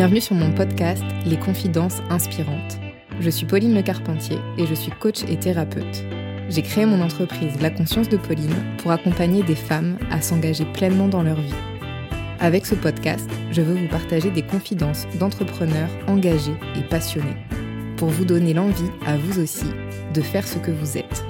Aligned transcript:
Bienvenue 0.00 0.22
sur 0.22 0.34
mon 0.34 0.50
podcast 0.50 1.04
Les 1.26 1.36
Confidences 1.36 2.00
Inspirantes. 2.08 2.80
Je 3.20 3.28
suis 3.28 3.44
Pauline 3.44 3.74
Le 3.74 3.82
Carpentier 3.82 4.38
et 4.56 4.64
je 4.64 4.72
suis 4.72 4.90
coach 4.92 5.24
et 5.28 5.36
thérapeute. 5.38 6.04
J'ai 6.48 6.62
créé 6.62 6.86
mon 6.86 7.02
entreprise 7.02 7.60
La 7.60 7.68
Conscience 7.68 8.08
de 8.08 8.16
Pauline 8.16 8.54
pour 8.78 8.92
accompagner 8.92 9.42
des 9.42 9.54
femmes 9.54 9.98
à 10.10 10.22
s'engager 10.22 10.64
pleinement 10.64 11.06
dans 11.06 11.22
leur 11.22 11.38
vie. 11.38 11.52
Avec 12.40 12.64
ce 12.64 12.74
podcast, 12.74 13.28
je 13.50 13.60
veux 13.60 13.74
vous 13.74 13.88
partager 13.88 14.30
des 14.30 14.40
confidences 14.40 15.06
d'entrepreneurs 15.18 15.90
engagés 16.06 16.56
et 16.78 16.82
passionnés 16.82 17.36
pour 17.98 18.08
vous 18.08 18.24
donner 18.24 18.54
l'envie, 18.54 18.90
à 19.04 19.18
vous 19.18 19.38
aussi, 19.38 19.70
de 20.14 20.22
faire 20.22 20.48
ce 20.48 20.56
que 20.56 20.70
vous 20.70 20.96
êtes. 20.96 21.24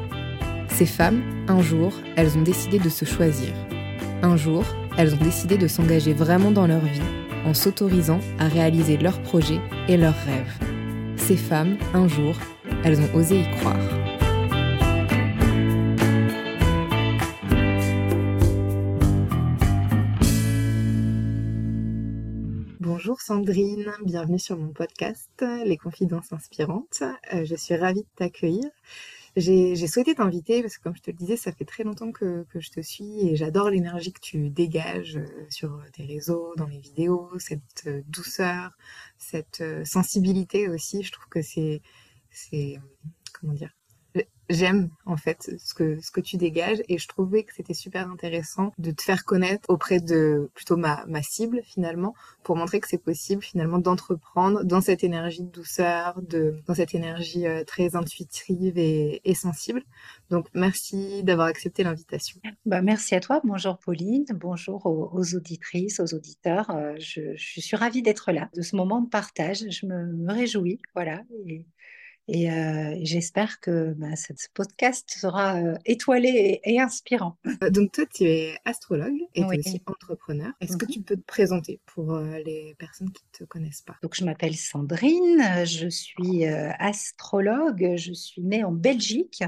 Ces 0.68 0.86
femmes, 0.86 1.22
un 1.48 1.60
jour, 1.60 1.92
elles 2.14 2.38
ont 2.38 2.42
décidé 2.42 2.78
de 2.78 2.88
se 2.88 3.04
choisir. 3.04 3.52
Un 4.22 4.36
jour, 4.36 4.62
elles 4.96 5.12
ont 5.12 5.24
décidé 5.24 5.58
de 5.58 5.66
s'engager 5.66 6.12
vraiment 6.12 6.52
dans 6.52 6.68
leur 6.68 6.84
vie 6.84 7.02
en 7.44 7.54
s'autorisant 7.54 8.20
à 8.38 8.48
réaliser 8.48 8.96
leurs 8.96 9.20
projets 9.22 9.60
et 9.88 9.96
leurs 9.96 10.16
rêves. 10.24 10.58
Ces 11.16 11.36
femmes, 11.36 11.76
un 11.94 12.08
jour, 12.08 12.34
elles 12.84 13.00
ont 13.00 13.14
osé 13.14 13.40
y 13.40 13.50
croire. 13.58 13.76
Bonjour 22.80 23.20
Sandrine, 23.20 23.90
bienvenue 24.04 24.38
sur 24.38 24.58
mon 24.58 24.72
podcast 24.72 25.44
Les 25.64 25.76
Confidences 25.76 26.32
Inspirantes. 26.32 27.02
Euh, 27.32 27.44
je 27.44 27.54
suis 27.54 27.74
ravie 27.74 28.02
de 28.02 28.08
t'accueillir. 28.16 28.64
J'ai 29.36 29.86
souhaité 29.86 30.14
t'inviter 30.14 30.60
parce 30.60 30.76
que, 30.76 30.82
comme 30.82 30.96
je 30.96 31.02
te 31.02 31.10
le 31.10 31.16
disais, 31.16 31.36
ça 31.36 31.52
fait 31.52 31.64
très 31.64 31.84
longtemps 31.84 32.10
que, 32.10 32.44
que 32.50 32.60
je 32.60 32.70
te 32.70 32.80
suis 32.80 33.28
et 33.28 33.36
j'adore 33.36 33.70
l'énergie 33.70 34.12
que 34.12 34.20
tu 34.20 34.50
dégages 34.50 35.16
euh, 35.16 35.46
sur 35.50 35.80
tes 35.92 36.04
réseaux, 36.04 36.52
dans 36.56 36.66
les 36.66 36.80
vidéos, 36.80 37.30
cette 37.38 37.84
euh, 37.86 38.02
douceur, 38.08 38.72
cette 39.18 39.60
euh, 39.60 39.84
sensibilité 39.84 40.68
aussi. 40.68 41.02
Je 41.04 41.12
trouve 41.12 41.28
que 41.28 41.42
c'est, 41.42 41.80
comment 43.32 43.52
dire, 43.52 43.70
j'aime 44.50 44.90
en 45.06 45.16
fait 45.16 45.50
ce 45.58 45.74
que 45.74 46.00
ce 46.00 46.10
que 46.10 46.20
tu 46.20 46.36
dégages. 46.36 46.82
Et 46.88 46.98
je 46.98 47.08
trouvais 47.08 47.44
que 47.44 47.54
c'était 47.54 47.74
super 47.74 48.10
intéressant 48.10 48.72
de 48.78 48.90
te 48.90 49.02
faire 49.02 49.24
connaître 49.24 49.70
auprès 49.70 50.00
de 50.00 50.50
plutôt 50.54 50.76
ma 50.76 51.04
ma 51.06 51.22
cible 51.22 51.62
finalement 51.64 52.14
pour 52.42 52.56
montrer 52.56 52.80
que 52.80 52.88
c'est 52.88 53.02
possible 53.02 53.42
finalement 53.42 53.78
d'entreprendre 53.78 54.64
dans 54.64 54.80
cette 54.80 55.04
énergie 55.04 55.44
de 55.44 55.50
douceur 55.50 56.20
de 56.20 56.56
dans 56.66 56.74
cette 56.74 56.94
énergie 56.94 57.46
euh, 57.46 57.64
très 57.64 57.96
intuitive 57.96 58.76
et, 58.76 59.20
sensible. 59.34 59.82
Donc 60.28 60.48
merci 60.54 61.22
d'avoir 61.22 61.46
accepté 61.46 61.84
l'invitation. 61.84 62.40
Bah 62.66 62.82
merci 62.82 63.14
à 63.14 63.20
toi. 63.20 63.40
Bonjour 63.44 63.78
Pauline. 63.78 64.26
Bonjour 64.34 64.84
aux, 64.86 65.34
auditrices 65.34 66.00
aux 66.00 66.14
auditeurs. 66.14 66.68
Euh, 66.70 66.94
je, 66.98 67.34
suis 67.36 67.76
ravie 67.76 68.02
d'être 68.02 68.32
là. 68.32 68.50
De 68.54 68.62
ce 68.62 68.74
moment 68.76 69.00
de 69.00 69.08
partage 69.08 69.64
je 69.70 69.86
me, 69.86 70.32
réjouis. 70.32 70.80
Voilà 70.94 71.22
et 72.32 72.48
euh, 72.48 72.96
j'espère 73.02 73.58
que 73.58 73.92
bah, 73.94 74.14
ce 74.14 74.32
podcast 74.54 75.10
sera 75.10 75.56
euh, 75.56 75.76
étoilé 75.84 76.60
et, 76.62 76.78
inspirant. 76.78 77.36
Euh, 77.64 77.70
donc 77.70 77.90
toi, 77.90 78.04
tu 78.06 78.22
es 78.22 78.56
astrologue 78.64 79.18
et 79.34 79.42
tu 79.42 79.54
es 79.54 79.58
aussi 79.58 79.82
entrepreneur. 79.86 80.52
Est-ce 80.60 80.76
que 80.76 80.84
mhm. 80.84 80.92
tu 80.92 81.02
peux 81.02 81.16
te 81.16 81.26
présenter 81.26 81.80
pour 81.86 82.16
les 82.18 82.76
personnes 82.78 83.10
qui 83.10 83.24
ne 83.24 83.38
te 83.38 83.44
connaissent 83.44 83.82
pas? 83.82 83.96
Donc 84.02 84.14
je 84.14 84.24
m'appelle 84.24 84.54
Sandrine, 84.54 85.42
je 85.64 85.88
suis 85.88 86.44
astrologue, 86.46 87.96
je 87.96 88.12
suis 88.12 88.42
née 88.42 88.62
en 88.62 88.70
Belgique, 88.70 89.42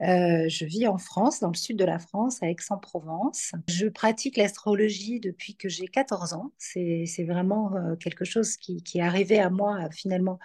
je 0.00 0.64
vis 0.66 0.86
en 0.86 0.98
France, 0.98 1.40
dans 1.40 1.48
le 1.48 1.56
sud 1.56 1.78
de 1.78 1.84
la 1.84 1.98
France, 1.98 2.42
à 2.42 2.50
Aix-en-Provence. 2.50 3.52
Je 3.68 3.86
pratique 3.86 4.36
l'astrologie 4.36 5.20
depuis 5.20 5.56
que 5.56 5.70
j'ai 5.70 5.86
14 5.86 6.34
ans. 6.34 6.52
C'est 6.58 7.24
vraiment 7.26 7.72
quelque 7.98 8.26
chose 8.26 8.58
qui, 8.58 8.82
qui 8.82 8.98
est 8.98 9.02
arrivé 9.02 9.38
à 9.38 9.48
moi 9.48 9.88
finalement 9.90 10.38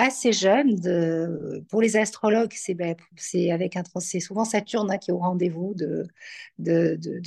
assez 0.00 0.32
jeune. 0.32 1.62
Pour 1.68 1.82
les 1.82 1.96
astrologues, 1.96 2.52
c'est 2.54 2.74
ben, 2.74 2.96
avec 3.50 3.78
souvent 4.20 4.44
Saturne 4.44 4.90
hein, 4.90 4.98
qui 4.98 5.10
est 5.10 5.14
au 5.14 5.18
rendez-vous 5.18 5.74
de, 5.74 6.06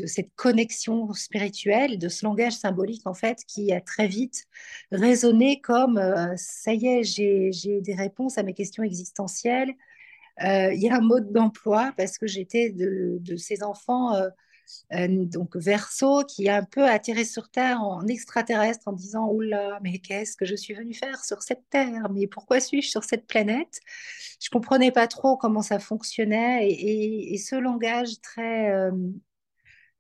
cette 0.08 0.34
connexion 0.36 1.14
spirituelle, 1.14 2.00
de 2.00 2.10
ce 2.10 2.26
langage 2.26 2.54
symbolique 2.54 3.06
en 3.06 3.14
fait 3.14 3.44
qui 3.48 3.72
a 3.72 3.82
très 3.82 4.08
vite 4.08 4.46
résonné 4.92 5.62
comme 5.62 5.98
euh, 5.98 6.34
ça 6.36 6.74
y 6.74 6.88
est, 6.88 7.04
j'ai 7.04 7.82
des 7.82 7.96
réponses 7.96 8.38
à 8.38 8.44
mes 8.44 8.54
questions 8.54 8.84
existentielles. 8.84 9.74
Euh, 10.44 10.74
il 10.74 10.82
y 10.82 10.90
a 10.90 10.96
un 10.96 11.02
mode 11.02 11.32
d'emploi 11.32 11.94
parce 11.96 12.18
que 12.18 12.26
j'étais 12.26 12.72
de, 12.72 13.36
ces 13.38 13.62
enfants 13.64 14.16
euh, 14.16 14.30
donc 14.92 15.56
Verseau, 15.56 16.24
qui 16.24 16.50
a 16.50 16.58
un 16.58 16.64
peu 16.64 16.88
attiré 16.88 17.26
sur 17.26 17.50
Terre 17.50 17.82
en 17.82 18.06
extraterrestre 18.08 18.88
en 18.88 18.94
disant 18.94 19.28
Oula, 19.30 19.80
mais 19.82 20.00
qu'est-ce 20.00 20.36
que 20.38 20.46
je 20.46 20.56
suis 20.56 20.74
venu 20.74 20.94
faire 20.94 21.24
sur 21.24 21.42
cette 21.42 21.70
Terre? 21.70 22.10
Mais 22.12 22.28
pourquoi 22.28 22.60
suis-je 22.60 22.90
sur 22.90 23.04
cette 23.04 23.28
planète? 23.28 23.80
Je 24.42 24.50
comprenais 24.50 24.92
pas 24.92 25.08
trop 25.08 25.38
comment 25.38 25.62
ça 25.62 25.80
fonctionnait 25.80 26.70
et, 26.70 27.38
ce 27.38 27.56
langage 27.56 28.22
très 28.22 28.72
euh, 28.72 28.92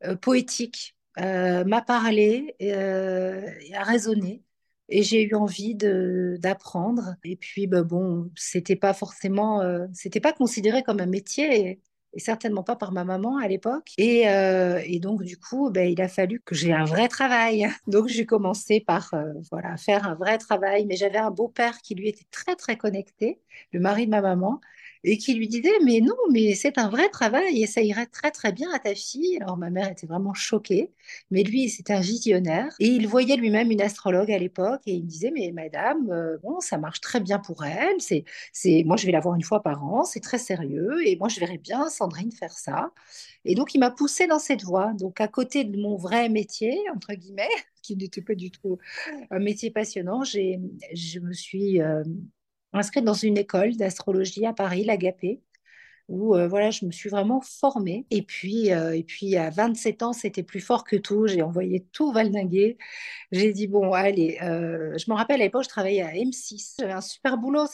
euh, 0.05 0.15
poétique 0.15 0.95
m'a 1.17 1.81
parlé, 1.81 2.55
et 2.59 2.73
a 2.73 3.83
résonné 3.83 4.43
et 4.89 5.01
j'ai 5.03 5.23
eu 5.23 5.35
envie 5.35 5.75
d'apprendre. 5.75 7.15
Et 7.23 7.35
puis, 7.35 7.67
bah, 7.67 7.83
bon, 7.83 8.31
c'était 8.35 8.75
pas 8.75 8.93
forcément, 8.93 9.61
c'était 9.93 10.19
pas 10.19 10.33
considéré 10.33 10.83
comme 10.83 10.99
un 10.99 11.05
métier 11.05 11.81
et 12.13 12.19
certainement 12.19 12.63
pas 12.63 12.75
par 12.75 12.91
ma 12.91 13.03
maman 13.03 13.37
à 13.37 13.47
l'époque. 13.47 13.91
Et, 13.97 14.29
euh, 14.29 14.79
et, 14.85 14.99
donc, 14.99 15.23
du 15.23 15.37
coup, 15.37 15.69
ben, 15.71 15.89
il 15.89 16.01
a 16.01 16.07
fallu 16.07 16.41
que 16.45 16.55
j'ai 16.55 16.73
un 16.73 16.85
vrai 16.85 17.07
travail. 17.07 17.67
Donc, 17.87 18.07
j'ai 18.07 18.25
commencé 18.25 18.79
par 18.79 19.13
euh, 19.13 19.33
voilà, 19.51 19.77
faire 19.77 20.07
un 20.07 20.15
vrai 20.15 20.37
travail. 20.37 20.85
Mais 20.85 20.95
j'avais 20.95 21.17
un 21.17 21.31
beau-père 21.31 21.79
qui, 21.81 21.95
lui, 21.95 22.09
était 22.09 22.25
très, 22.31 22.55
très 22.55 22.77
connecté, 22.77 23.39
le 23.71 23.79
mari 23.79 24.05
de 24.05 24.11
ma 24.11 24.21
maman 24.21 24.61
et 25.03 25.17
qui 25.17 25.33
lui 25.33 25.47
disait 25.47 25.69
mais 25.83 25.99
non 25.99 26.15
mais 26.31 26.55
c'est 26.55 26.77
un 26.77 26.89
vrai 26.89 27.09
travail 27.09 27.61
et 27.61 27.67
ça 27.67 27.81
irait 27.81 28.05
très 28.05 28.31
très 28.31 28.51
bien 28.51 28.71
à 28.73 28.79
ta 28.79 28.95
fille. 28.95 29.37
Alors 29.41 29.57
ma 29.57 29.69
mère 29.69 29.89
était 29.91 30.07
vraiment 30.07 30.33
choquée 30.33 30.91
mais 31.31 31.43
lui 31.43 31.69
c'était 31.69 31.93
un 31.93 31.99
visionnaire 32.01 32.73
et 32.79 32.87
il 32.87 33.07
voyait 33.07 33.35
lui-même 33.35 33.71
une 33.71 33.81
astrologue 33.81 34.31
à 34.31 34.37
l'époque 34.37 34.81
et 34.85 34.93
il 34.93 35.05
disait 35.05 35.31
mais 35.31 35.51
madame 35.51 36.09
euh, 36.11 36.37
bon 36.43 36.59
ça 36.59 36.77
marche 36.77 37.01
très 37.01 37.19
bien 37.19 37.39
pour 37.39 37.65
elle 37.65 37.99
c'est 37.99 38.23
c'est 38.51 38.83
moi 38.85 38.97
je 38.97 39.05
vais 39.05 39.11
la 39.11 39.19
voir 39.19 39.35
une 39.35 39.43
fois 39.43 39.61
par 39.61 39.83
an 39.83 40.03
c'est 40.05 40.21
très 40.21 40.37
sérieux 40.37 41.05
et 41.05 41.15
moi 41.17 41.27
je 41.27 41.39
verrais 41.39 41.57
bien 41.57 41.89
Sandrine 41.89 42.31
faire 42.31 42.53
ça. 42.53 42.91
Et 43.45 43.55
donc 43.55 43.75
il 43.75 43.79
m'a 43.79 43.91
poussée 43.91 44.27
dans 44.27 44.39
cette 44.39 44.63
voie. 44.63 44.93
Donc 44.93 45.19
à 45.21 45.27
côté 45.27 45.63
de 45.65 45.77
mon 45.77 45.97
vrai 45.97 46.29
métier 46.29 46.77
entre 46.95 47.13
guillemets 47.13 47.49
qui 47.81 47.95
n'était 47.97 48.21
pas 48.21 48.35
du 48.35 48.49
tout 48.51 48.77
un 49.29 49.39
métier 49.39 49.69
passionnant 49.69 50.23
j'ai 50.23 50.59
je 50.93 51.19
me 51.19 51.33
suis 51.33 51.81
euh, 51.81 52.03
inscrite 52.73 53.05
dans 53.05 53.13
une 53.13 53.37
école 53.37 53.75
d'astrologie 53.75 54.45
à 54.45 54.53
Paris, 54.53 54.83
l'Agapé, 54.85 55.41
où 56.09 56.35
euh, 56.35 56.47
voilà, 56.47 56.69
je 56.71 56.85
me 56.85 56.91
suis 56.91 57.09
vraiment 57.09 57.41
formée. 57.41 58.05
Et 58.11 58.21
puis, 58.21 58.71
euh, 58.73 58.95
et 58.95 59.03
puis 59.03 59.35
à 59.37 59.49
27 59.49 60.03
ans, 60.03 60.13
c'était 60.13 60.43
plus 60.43 60.59
fort 60.59 60.83
que 60.83 60.95
tout. 60.95 61.27
J'ai 61.27 61.41
envoyé 61.41 61.85
tout 61.91 62.11
valdinguer. 62.11 62.77
J'ai 63.31 63.53
dit, 63.53 63.67
bon, 63.67 63.93
allez, 63.93 64.37
euh, 64.41 64.97
je 64.97 65.09
me 65.09 65.15
rappelle 65.15 65.41
à 65.41 65.45
l'époque, 65.45 65.63
je 65.63 65.69
travaillais 65.69 66.01
à 66.01 66.13
M6. 66.13 66.75
J'avais 66.79 66.93
un 66.93 67.01
super 67.01 67.37
boulot. 67.37 67.65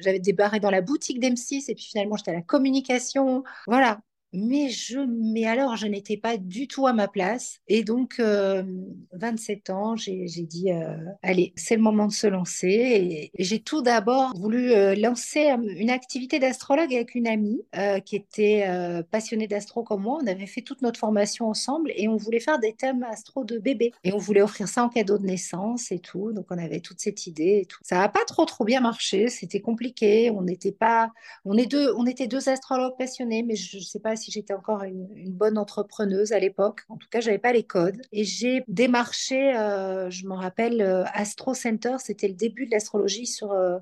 J'avais 0.00 0.20
débarré 0.20 0.60
dans 0.60 0.70
la 0.70 0.82
boutique 0.82 1.20
d'M6 1.20 1.70
et 1.70 1.74
puis 1.74 1.84
finalement, 1.84 2.16
j'étais 2.16 2.32
à 2.32 2.34
la 2.34 2.42
communication. 2.42 3.44
Voilà, 3.66 4.00
mais 4.32 4.68
je, 4.68 4.98
mais 4.98 5.46
alors, 5.46 5.76
je 5.76 5.86
n'étais 5.86 6.18
pas 6.18 6.36
du 6.36 6.68
tout 6.68 6.86
à 6.86 6.92
ma 6.92 7.08
place. 7.08 7.60
Et 7.66 7.82
donc, 7.82 8.20
27 8.20 9.70
euh, 9.70 9.72
ans, 9.72 9.96
j'ai 9.96 10.26
dit, 10.26 10.70
euh, 10.70 10.96
allez, 11.22 11.52
c'est 11.56 11.76
le 11.76 11.82
moment 11.82 12.06
de 12.06 12.12
se 12.12 12.26
lancer. 12.26 12.68
Et, 12.68 13.30
j'ai 13.38 13.60
tout 13.60 13.80
d'abord 13.80 14.32
voulu 14.36 14.72
euh, 14.72 14.94
lancer 14.94 15.48
une 15.48 15.90
activité 15.90 16.38
d'astrologue 16.38 16.92
avec 16.92 17.14
une 17.14 17.26
amie 17.26 17.62
qui 18.04 18.16
était 18.16 18.66
passionnée 19.10 19.46
d'astro 19.46 19.82
comme 19.82 20.02
moi. 20.02 20.18
On 20.22 20.26
avait 20.26 20.46
fait 20.46 20.62
toute 20.62 20.82
notre 20.82 20.98
formation 20.98 21.46
ensemble 21.48 21.92
et 21.96 22.08
on 22.08 22.16
voulait 22.16 22.40
faire 22.40 22.58
des 22.58 22.74
thèmes 22.74 23.02
astro 23.04 23.44
de 23.44 23.58
bébé. 23.58 23.92
Et 24.04 24.12
on 24.12 24.18
voulait 24.18 24.42
offrir 24.42 24.68
ça 24.68 24.84
en 24.84 24.88
cadeau 24.88 25.18
de 25.18 25.24
naissance 25.24 25.90
et 25.92 25.98
tout. 25.98 26.32
Donc, 26.32 26.46
on 26.50 26.58
avait 26.58 26.80
toute 26.80 27.00
cette 27.00 27.26
idée 27.26 27.60
et 27.62 27.66
tout. 27.66 27.78
Ça 27.82 27.96
n'a 27.96 28.08
pas 28.08 28.24
trop, 28.26 28.44
trop 28.44 28.64
bien 28.64 28.80
marché. 28.80 29.28
C'était 29.28 29.60
compliqué. 29.60 30.30
On 30.30 30.42
n'était 30.42 30.72
pas, 30.72 31.10
on 31.44 31.56
est 31.56 31.66
deux, 31.66 31.92
on 31.96 32.06
était 32.06 32.26
deux 32.26 32.48
astrologues 32.48 32.96
passionnés, 32.98 33.42
mais 33.42 33.56
je 33.56 33.78
ne 33.78 33.82
sais 33.82 34.00
pas 34.00 34.17
si 34.18 34.30
j'étais 34.30 34.52
encore 34.52 34.82
une, 34.82 35.08
bonne 35.32 35.56
entrepreneuse 35.56 36.32
à 36.32 36.38
l'époque. 36.38 36.82
En 36.88 36.96
tout 36.96 37.08
cas, 37.10 37.20
j'avais 37.20 37.38
pas 37.38 37.52
les 37.52 37.62
codes. 37.62 38.00
Et 38.12 38.24
j'ai 38.24 38.62
démarché, 38.68 39.56
euh, 39.56 40.10
je 40.10 40.26
me 40.26 40.34
rappelle, 40.34 40.82
euh, 40.82 41.04
Astro 41.14 41.54
Center, 41.54 41.96
c'était 41.98 42.28
le 42.28 42.34
début 42.34 42.66
de 42.66 42.72
l'astrologie 42.72 43.26
sur, 43.26 43.52
euh, 43.52 43.78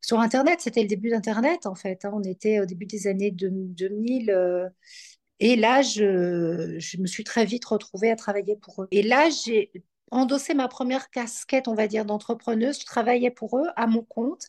sur 0.00 0.20
Internet. 0.20 0.60
C'était 0.60 0.82
le 0.82 0.88
début 0.88 1.10
d'Internet, 1.10 1.66
en 1.66 1.74
fait. 1.74 2.04
Hein. 2.04 2.12
On 2.14 2.22
était 2.22 2.60
au 2.60 2.66
début 2.66 2.86
des 2.86 3.06
années 3.06 3.30
2000. 3.30 4.70
et 5.40 5.56
là, 5.56 5.82
je, 5.82 6.76
je 6.78 6.98
me 6.98 7.06
suis 7.06 7.24
très 7.24 7.44
vite 7.44 7.64
retrouvée 7.64 8.10
à 8.10 8.16
travailler 8.16 8.56
pour 8.56 8.84
eux. 8.84 8.88
Et 8.90 9.02
là, 9.02 9.28
j'ai 9.30 9.72
endossé 10.12 10.54
ma 10.54 10.68
première 10.68 11.10
casquette, 11.10 11.66
on 11.66 11.74
va 11.74 11.88
dire, 11.88 12.04
d'entrepreneuse. 12.04 12.78
Je 12.80 12.86
travaillais 12.86 13.30
pour 13.30 13.58
eux 13.58 13.66
à 13.76 13.86
mon 13.86 14.02
compte. 14.02 14.46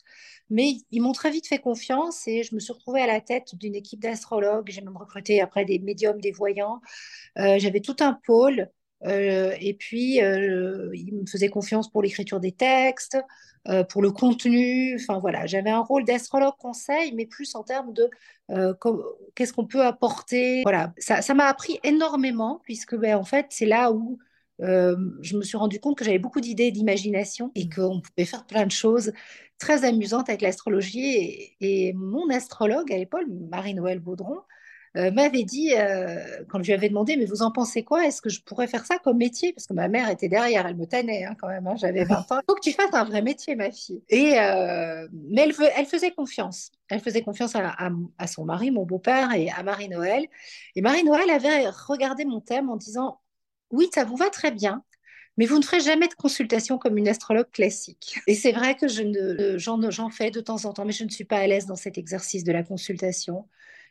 Mais 0.50 0.76
ils 0.92 1.02
m'ont 1.02 1.14
très 1.14 1.32
vite 1.32 1.48
fait 1.48 1.58
confiance 1.58 2.28
et 2.28 2.44
je 2.44 2.54
me 2.54 2.60
suis 2.60 2.74
retrouvée 2.74 3.02
à 3.02 3.08
la 3.08 3.22
tête 3.22 3.56
d'une 3.56 3.74
équipe 3.74 4.02
d'astrologues. 4.02 4.70
J'ai 4.70 4.82
même 4.82 4.98
recruté 4.98 5.42
après 5.42 5.66
des 5.66 5.80
médiums, 5.80 6.22
des 6.22 6.32
voyants. 6.32 6.82
Euh, 7.40 7.58
j'avais 7.58 7.80
tout 7.80 7.96
un 8.02 8.14
pôle 8.26 8.70
et 9.06 9.76
puis, 9.78 10.20
il 10.20 11.10
me 11.14 11.26
faisait 11.26 11.50
confiance 11.50 11.90
pour 11.90 12.02
l'écriture 12.02 12.40
des 12.40 12.54
textes, 12.54 13.18
pour 13.90 14.02
le 14.02 14.12
contenu. 14.12 14.96
Enfin 14.96 15.20
voilà, 15.20 15.46
j'avais 15.46 15.72
un 15.72 15.82
rôle 15.82 16.06
d'astrologue 16.06 16.56
conseil, 16.58 17.12
mais 17.14 17.26
plus 17.26 17.54
en 17.56 17.64
termes 17.64 17.92
de 17.92 18.10
qu'est-ce 19.36 19.52
qu'on 19.52 19.66
peut 19.66 19.84
apporter. 19.84 20.62
Voilà, 20.64 20.94
ça 21.00 21.34
m'a 21.34 21.48
appris 21.48 21.82
énormément, 21.84 22.62
puisque 22.64 22.96
ben, 22.96 23.18
en 23.18 23.26
fait, 23.26 23.48
c'est 23.50 23.66
là 23.66 23.92
où 23.92 24.20
euh, 24.62 24.96
je 25.22 25.36
me 25.38 25.44
suis 25.44 25.58
rendu 25.58 25.80
compte 25.80 25.98
que 25.98 26.06
j'avais 26.06 26.20
beaucoup 26.20 26.42
d'idées 26.42 26.72
d'imagination 26.72 27.52
et 27.56 27.66
mmh. 27.66 27.70
qu'on 27.70 28.02
pouvait 28.02 28.26
faire 28.26 28.46
plein 28.46 28.66
de 28.66 28.72
choses 28.72 29.12
très 29.58 29.84
amusantes 29.84 30.30
avec 30.30 30.42
l'astrologie. 30.42 31.56
Et, 31.60 31.94
mon 31.94 32.30
astrologue 32.30 32.92
à 32.92 32.98
l'époque, 32.98 33.26
Marie-Noël 33.50 34.00
Baudron, 34.00 34.40
euh, 34.96 35.10
m'avait 35.10 35.44
dit, 35.44 35.74
euh, 35.76 36.44
quand 36.50 36.60
je 36.60 36.68
lui 36.68 36.74
avais 36.74 36.88
demandé, 36.88 37.18
mais 37.18 37.26
vous 37.26 37.42
en 37.42 37.52
pensez 37.52 37.84
quoi? 37.84 38.06
Est-ce 38.06 38.22
que 38.22 38.30
je 38.30 38.42
pourrais 38.44 38.68
faire 38.68 38.86
ça 38.86 39.00
comme 39.00 39.18
métier? 39.18 39.52
Parce 39.52 39.66
que 39.66 39.74
ma 39.74 39.88
mère 39.88 40.08
était 40.12 40.30
derrière, 40.30 40.68
elle 40.68 40.76
me 40.76 40.86
tannait 40.86 41.26
hein, 41.26 41.36
quand 41.42 41.48
même, 41.48 41.66
hein, 41.66 41.74
j'avais 41.76 42.04
20 42.04 42.16
ans. 42.16 42.26
Il 42.30 42.44
faut 42.48 42.54
que 42.54 42.62
tu 42.62 42.74
fasses 42.74 42.94
un 42.94 43.04
vrai 43.04 43.24
métier, 43.24 43.56
ma 43.56 43.72
fille. 43.72 44.04
Et, 44.10 44.34
mais 44.34 45.42
elle, 45.42 45.54
elle, 45.76 45.86
faisait 45.88 46.12
confiance. 46.12 46.70
Elle 46.90 47.00
faisait 47.00 47.24
confiance 47.24 47.56
à, 47.56 47.76
à 48.20 48.28
son 48.28 48.46
mari, 48.46 48.70
mon 48.70 48.86
beau-père, 48.86 49.34
et 49.34 49.50
à 49.50 49.64
Marie-Noël. 49.64 50.28
Et 50.76 50.82
Marie-Noël 50.82 51.28
avait 51.32 51.68
regardé 51.70 52.24
mon 52.26 52.40
thème 52.40 52.70
en 52.70 52.78
disant, 52.78 53.18
oui, 53.74 53.90
ça 53.94 54.06
vous 54.06 54.16
va 54.16 54.30
très 54.30 54.52
bien, 54.52 54.84
mais 55.38 55.46
vous 55.46 55.58
ne 55.58 55.64
ferez 55.64 55.80
jamais 55.80 56.08
de 56.08 56.14
consultation 56.14 56.78
comme 56.78 56.98
une 56.98 57.08
astrologue 57.08 57.50
classique. 57.52 58.20
Et 58.28 58.36
c'est 58.36 58.52
vrai 58.52 58.76
que 58.76 58.86
ne, 58.86 59.58
j'en, 59.58 60.10
fais 60.10 60.32
de 60.32 60.42
temps 60.42 60.66
en 60.66 60.74
temps, 60.74 60.86
mais 60.86 60.94
je 60.94 61.04
ne 61.04 61.10
suis 61.10 61.26
pas 61.26 61.38
à 61.38 61.48
l'aise 61.48 61.66
dans 61.66 61.76
cet 61.76 61.98
exercice 61.98 62.44
de 62.44 62.52
la 62.52 62.64
consultation. 62.64 63.48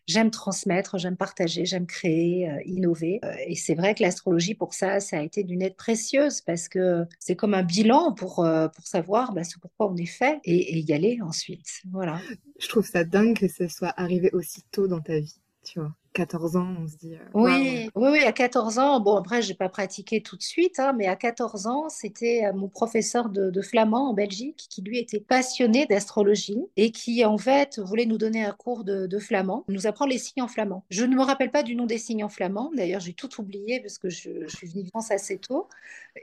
J'aime 0.06 0.30
transmettre, 0.30 0.98
j'aime 0.98 1.16
partager, 1.16 1.64
j'aime 1.64 1.86
créer, 1.86 2.48
euh, 2.48 2.60
innover. 2.64 3.20
Euh, 3.24 3.34
et 3.46 3.54
c'est 3.54 3.74
vrai 3.74 3.94
que 3.94 4.02
l'astrologie, 4.02 4.54
pour 4.54 4.74
ça, 4.74 4.98
ça 5.00 5.18
a 5.18 5.22
été 5.22 5.44
d'une 5.44 5.62
aide 5.62 5.76
précieuse 5.76 6.40
parce 6.40 6.68
que 6.68 7.04
c'est 7.20 7.36
comme 7.36 7.54
un 7.54 7.62
bilan 7.62 8.12
pour, 8.12 8.44
euh, 8.44 8.68
pour 8.68 8.86
savoir 8.86 9.32
bah, 9.32 9.44
ce 9.44 9.58
pourquoi 9.60 9.90
on 9.90 9.96
est 9.96 10.06
fait 10.06 10.40
et, 10.44 10.76
et, 10.76 10.78
y 10.78 10.92
aller 10.92 11.18
ensuite. 11.22 11.68
Voilà. 11.92 12.20
Je 12.58 12.68
trouve 12.68 12.86
ça 12.86 13.04
dingue 13.04 13.38
que 13.38 13.48
ce 13.48 13.68
soit 13.68 13.94
arrivé 13.96 14.30
aussi 14.32 14.62
tôt 14.72 14.88
dans 14.88 15.00
ta 15.00 15.18
vie, 15.20 15.40
tu 15.64 15.78
vois. 15.78 15.94
14 16.12 16.56
ans, 16.56 16.74
on 16.82 16.86
se 16.86 16.96
dit. 16.96 17.14
Euh, 17.14 17.24
oui, 17.32 17.90
oui, 17.94 18.08
oui, 18.12 18.24
à 18.24 18.32
14 18.32 18.78
ans. 18.78 19.00
Bon, 19.00 19.16
après, 19.16 19.40
je 19.40 19.48
n'ai 19.48 19.54
pas 19.54 19.68
pratiqué 19.68 20.20
tout 20.20 20.36
de 20.36 20.42
suite, 20.42 20.78
hein, 20.78 20.92
mais 20.92 21.06
à 21.06 21.16
14 21.16 21.66
ans, 21.66 21.88
c'était 21.88 22.44
euh, 22.44 22.52
mon 22.52 22.68
professeur 22.68 23.30
de, 23.30 23.62
flamand 23.62 24.10
en 24.10 24.14
Belgique 24.14 24.66
qui, 24.68 24.82
lui, 24.82 24.98
était 24.98 25.20
passionné 25.20 25.86
d'astrologie 25.86 26.60
et 26.76 26.90
qui, 26.90 27.24
en 27.24 27.38
fait, 27.38 27.78
voulait 27.78 28.04
nous 28.04 28.18
donner 28.18 28.44
un 28.44 28.52
cours 28.52 28.84
de, 28.84 29.18
flamand, 29.18 29.64
nous 29.68 29.86
apprendre 29.86 30.10
les 30.10 30.18
signes 30.18 30.42
en 30.42 30.48
flamand. 30.48 30.84
Je 30.90 31.04
ne 31.04 31.14
me 31.14 31.22
rappelle 31.22 31.50
pas 31.50 31.62
du 31.62 31.76
nom 31.76 31.86
des 31.86 31.98
signes 31.98 32.24
en 32.24 32.28
flamand. 32.28 32.70
D'ailleurs, 32.76 33.00
j'ai 33.00 33.14
tout 33.14 33.40
oublié 33.40 33.80
parce 33.80 33.98
que 33.98 34.10
je, 34.10 34.46
suis 34.48 34.66
venue 34.66 34.82
de 34.82 34.88
France 34.88 35.10
assez 35.10 35.38
tôt. 35.38 35.68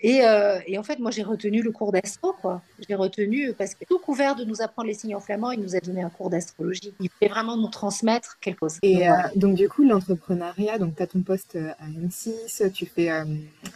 Et, 0.03 0.23
euh, 0.23 0.59
et 0.67 0.77
en 0.77 0.83
fait, 0.83 0.99
moi, 0.99 1.09
j'ai 1.09 1.23
retenu 1.23 1.63
le 1.63 1.71
cours 1.71 1.91
d'astro, 1.91 2.33
quoi. 2.33 2.61
J'ai 2.87 2.93
retenu 2.93 3.53
parce 3.53 3.73
que 3.73 3.85
tout 3.85 3.97
couvert 3.97 4.35
de 4.35 4.43
nous 4.43 4.61
apprendre 4.61 4.87
les 4.87 4.93
signes 4.93 5.15
en 5.15 5.19
flamand, 5.19 5.51
il 5.51 5.61
nous 5.61 5.75
a 5.75 5.79
donné 5.79 6.03
un 6.03 6.09
cours 6.09 6.29
d'astrologie. 6.29 6.93
Il 6.99 7.09
voulait 7.19 7.31
vraiment 7.31 7.57
nous 7.57 7.69
transmettre 7.69 8.37
quelque 8.39 8.59
chose. 8.59 8.77
Et 8.83 9.07
donc, 9.35 9.55
du 9.55 9.67
coup, 9.67 9.78
l'entrepreneuriat, 9.87 10.77
donc 10.77 10.95
tu 10.95 11.03
as 11.03 11.07
ton 11.07 11.21
poste 11.21 11.55
euh, 11.55 11.71
à 11.79 11.87
M6, 11.87 12.71
tu 12.71 12.85
fais 12.85 13.09
euh, 13.11 13.25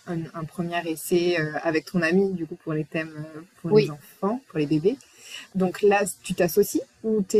un, 0.07 0.43
premier 0.45 0.81
essai 0.87 1.39
euh, 1.39 1.53
avec 1.63 1.85
ton 1.85 2.01
ami, 2.01 2.31
du 2.31 2.45
coup, 2.45 2.55
pour 2.55 2.73
les 2.73 2.85
thèmes 2.85 3.25
pour 3.61 3.77
les 3.77 3.89
enfants, 3.89 4.41
pour 4.47 4.59
les 4.59 4.65
bébés. 4.65 4.97
Donc 5.55 5.81
là, 5.81 6.03
tu 6.21 6.35
t'associes 6.35 6.81
ou 7.03 7.23
tu 7.23 7.37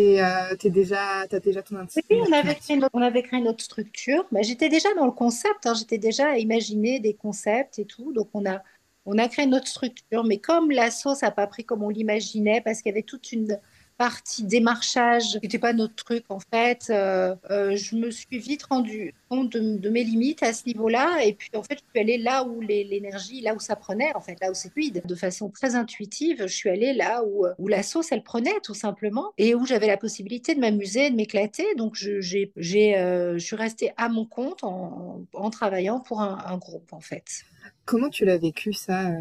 déjà, 0.69 1.21
as 1.21 1.39
déjà 1.39 1.62
ton 1.62 1.77
institut 1.77 2.07
Oui, 2.10 2.19
on 2.27 2.31
avait, 2.31 2.56
créé 2.56 2.80
on 2.94 3.01
avait 3.01 3.24
créé 3.24 3.39
notre 3.42 3.63
structure. 3.63 4.25
mais 4.31 4.42
bah, 4.42 4.48
j'étais 4.48 4.69
déjà 4.69 4.89
dans 4.95 5.06
le 5.06 5.12
concept, 5.12 5.66
hein, 5.66 5.74
j'étais 5.74 6.00
déjà 6.00 6.31
à 6.31 6.38
imaginer 6.38 7.00
des 7.00 7.13
concepts 7.13 7.80
et 7.80 7.86
tout. 7.86 8.12
Donc 8.13 8.30
on 8.33 8.45
a, 8.45 8.63
on 9.06 9.18
a 9.18 9.27
créé 9.27 9.45
notre 9.45 9.68
structure. 9.68 10.24
Mais 10.24 10.38
comme 10.38 10.71
la 10.71 10.89
sauce 10.89 11.21
n'a 11.21 11.31
pas 11.31 11.45
pris 11.45 11.66
comme 11.66 11.83
on 11.83 11.89
l'imaginait, 11.89 12.62
parce 12.62 12.81
qu'il 12.81 12.89
y 12.89 12.94
avait 12.94 13.04
toute 13.04 13.31
une 13.31 13.59
partie 14.04 14.44
démarchage 14.44 15.40
qui 15.40 15.40
n'était 15.44 15.60
pas 15.60 15.72
notre 15.72 15.96
truc 15.96 16.26
en 16.28 16.42
fait. 16.42 16.88
Euh, 16.90 17.36
euh, 17.50 17.78
je 17.78 17.96
me 17.96 18.12
suis 18.12 18.38
vite 18.38 18.64
rendu 18.64 19.16
compte 19.30 19.56
de, 19.56 19.90
mes 19.90 20.04
limites 20.04 20.44
à 20.44 20.52
ce 20.52 20.66
niveau-là 20.66 21.24
et 21.24 21.32
puis 21.32 21.50
en 21.56 21.64
fait 21.64 21.76
je 21.76 21.84
suis 21.90 22.00
allée 22.02 22.18
là 22.18 22.44
où 22.44 22.60
l'énergie, 22.60 23.40
là 23.40 23.56
où 23.56 23.62
ça 23.62 23.78
prenait 23.78 24.14
en 24.14 24.20
fait, 24.20 24.38
là 24.42 24.52
où 24.52 24.54
c'est 24.54 24.70
fluide. 24.74 25.04
De 25.06 25.16
façon 25.16 25.50
très 25.50 25.76
intuitive, 25.76 26.42
je 26.42 26.54
suis 26.54 26.70
allée 26.70 26.92
là 26.92 27.24
où, 27.24 27.48
la 27.70 27.82
sauce 27.82 28.12
elle 28.12 28.24
prenait 28.24 28.60
tout 28.62 28.74
simplement 28.74 29.32
et 29.38 29.56
où 29.56 29.66
j'avais 29.66 29.88
la 29.88 29.96
possibilité 29.96 30.54
de 30.54 30.60
m'amuser, 30.60 31.10
de 31.10 31.16
m'éclater. 31.16 31.74
Donc 31.78 31.96
je, 31.96 32.20
j'ai, 32.20 32.98
euh, 32.98 33.38
je 33.38 33.46
suis 33.46 33.56
restée 33.56 33.94
à 33.96 34.10
mon 34.10 34.26
compte 34.26 34.66
en, 34.66 35.50
travaillant 35.50 36.02
pour 36.02 36.20
un, 36.20 36.58
groupe 36.58 36.92
en 36.92 37.00
fait. 37.00 37.46
Comment 37.86 38.10
tu 38.10 38.26
l'as 38.26 38.38
vécu 38.38 38.74
ça? 38.74 39.12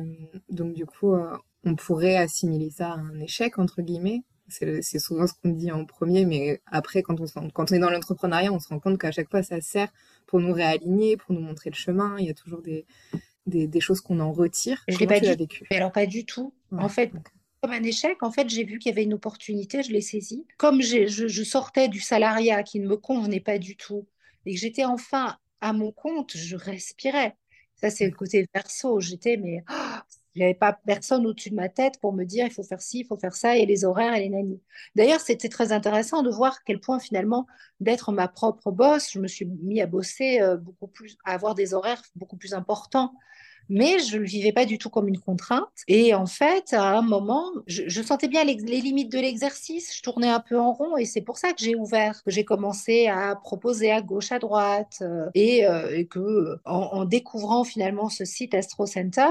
Donc 0.51 0.73
du 0.73 0.87
coup 0.87 1.15
on 1.65 1.77
pourrait 1.77 2.17
assimiler 2.17 2.71
ça 2.71 2.89
à 2.89 2.97
un 2.97 3.21
échec 3.21 3.61
entre 3.61 3.81
guillemets? 3.81 4.25
C'est 4.53 4.99
souvent 4.99 5.27
ce 5.27 5.33
qu'on 5.35 5.51
dit 5.51 5.73
en 5.73 5.85
premier, 5.85 6.25
mais 6.25 6.61
après, 6.67 7.03
quand 7.03 7.17
on, 7.21 7.51
quand 7.51 7.73
on 7.73 7.75
est 7.75 7.79
dans 7.79 7.91
l'entrepreneuriat, 7.91 8.53
on 8.53 8.61
se 8.61 8.69
rend 8.69 8.79
compte 8.79 8.99
qu'à 8.99 9.11
chaque 9.11 9.31
fois, 9.31 9.43
ça 9.43 9.61
sert 9.61 9.89
pour 10.27 10.41
nous 10.41 10.53
réaligner, 10.53 11.17
pour 11.17 11.35
nous 11.35 11.41
montrer 11.41 11.71
le 11.71 11.75
chemin. 11.75 12.17
Il 12.19 12.27
y 12.27 12.31
a 12.31 12.35
toujours 12.35 12.63
des, 12.63 12.87
des, 13.47 13.81
choses 13.81 14.01
qu'on 14.01 14.21
en 14.21 14.33
retire. 14.33 14.83
Je 14.89 14.99
l'ai 14.99 15.07
pas 15.07 15.19
vécu? 15.19 15.67
alors, 15.71 15.93
pas 15.93 16.07
du 16.07 16.25
tout. 16.25 16.55
en 16.71 16.89
fait, 16.89 17.13
comme 17.63 17.73
un 17.73 17.83
échec, 17.83 18.23
en 18.23 18.33
fait, 18.33 18.49
j'ai 18.49 18.65
vu 18.65 18.79
qu'il 18.79 18.91
y 18.91 18.93
avait 18.93 19.05
une 19.05 19.15
opportunité, 19.15 19.83
je 19.83 19.93
l'ai 19.93 20.01
saisie. 20.01 20.45
Comme 20.59 20.83
je, 20.83 21.07
je, 21.07 21.43
sortais 21.45 21.89
du 21.89 22.01
salariat 22.01 22.63
qui 22.63 22.81
ne 22.81 22.89
me 22.89 22.97
convenait 22.97 23.41
pas 23.41 23.59
du 23.59 23.77
tout 23.77 24.07
et 24.47 24.55
que 24.55 24.61
j'étais 24.61 24.85
enfin 24.85 25.37
à 25.61 25.73
mon 25.73 25.93
compte, 25.93 26.37
je 26.37 26.57
respirais. 26.57 27.37
Ça, 27.77 27.91
c'est 27.91 28.07
le 28.07 28.17
côté 28.17 28.47
verso. 28.53 29.01
J'étais, 29.01 29.37
mais 29.37 29.65
oh, 29.71 29.99
avait 30.41 30.55
pas 30.55 30.79
personne 30.87 31.27
au-dessus 31.27 31.51
de 31.51 31.55
ma 31.55 31.69
tête 31.69 32.01
pour 32.01 32.13
me 32.13 32.25
dire 32.25 32.47
il 32.47 32.53
faut 32.53 32.63
faire 32.63 32.81
ci, 32.81 33.01
il 33.01 33.05
faut 33.05 33.19
faire 33.19 33.35
ça, 33.35 33.57
et 33.57 33.67
les 33.67 33.85
horaires 33.85 34.15
et 34.15 34.21
les 34.21 34.29
nannies. 34.29 34.61
D'ailleurs, 34.95 35.21
c'était 35.21 35.49
très 35.49 35.73
intéressant 35.73 36.23
de 36.23 36.31
voir 36.31 36.65
quel 36.65 36.81
point 36.81 36.99
finalement 36.99 37.47
d'être 37.81 38.13
ma 38.13 38.29
propre 38.29 38.71
boss, 38.71 39.11
je 39.13 39.19
me 39.19 39.29
suis 39.29 39.45
mis 39.45 39.81
à 39.81 39.87
bosser 39.87 40.41
euh, 40.41 40.57
beaucoup 40.57 40.87
plus, 40.87 41.17
à 41.25 41.35
avoir 41.35 41.55
des 41.55 41.75
horaires 41.75 42.03
beaucoup 42.17 42.37
plus 42.37 42.55
importants. 42.55 43.13
Mais 43.69 43.99
je 44.01 44.17
ne 44.17 44.23
le 44.23 44.27
vivais 44.27 44.53
pas 44.53 44.67
du 44.67 44.79
tout 44.79 44.91
comme 44.91 45.09
une 45.09 45.19
contrainte. 45.19 45.69
Et 45.89 46.15
en 46.15 46.27
fait, 46.27 46.73
à 46.73 46.99
un 46.99 47.03
moment, 47.03 47.51
je, 47.67 48.03
sentais 48.03 48.29
bien 48.29 48.45
les, 48.45 48.55
limites 48.55 49.11
de 49.11 49.19
l'exercice. 49.19 49.97
Je 49.97 50.03
tournais 50.03 50.29
un 50.29 50.41
peu 50.41 50.59
en 50.59 50.73
rond 50.73 50.97
et 50.97 51.05
c'est 51.05 51.21
pour 51.21 51.39
ça 51.39 51.53
que 51.53 51.61
j'ai 51.61 51.75
ouvert, 51.75 52.23
que 52.25 52.31
j'ai 52.31 52.45
commencé 52.45 53.07
à 53.07 53.37
proposer 53.37 53.91
à 53.91 54.03
gauche, 54.03 54.33
à 54.33 54.39
droite. 54.39 54.99
Euh, 55.03 55.31
et, 55.35 55.67
euh, 55.67 56.05
que 56.05 56.59
en, 56.65 57.05
découvrant 57.05 57.65
finalement 57.65 58.09
ce 58.09 58.25
site 58.25 58.55
Astro 58.55 58.87
Center, 58.87 59.31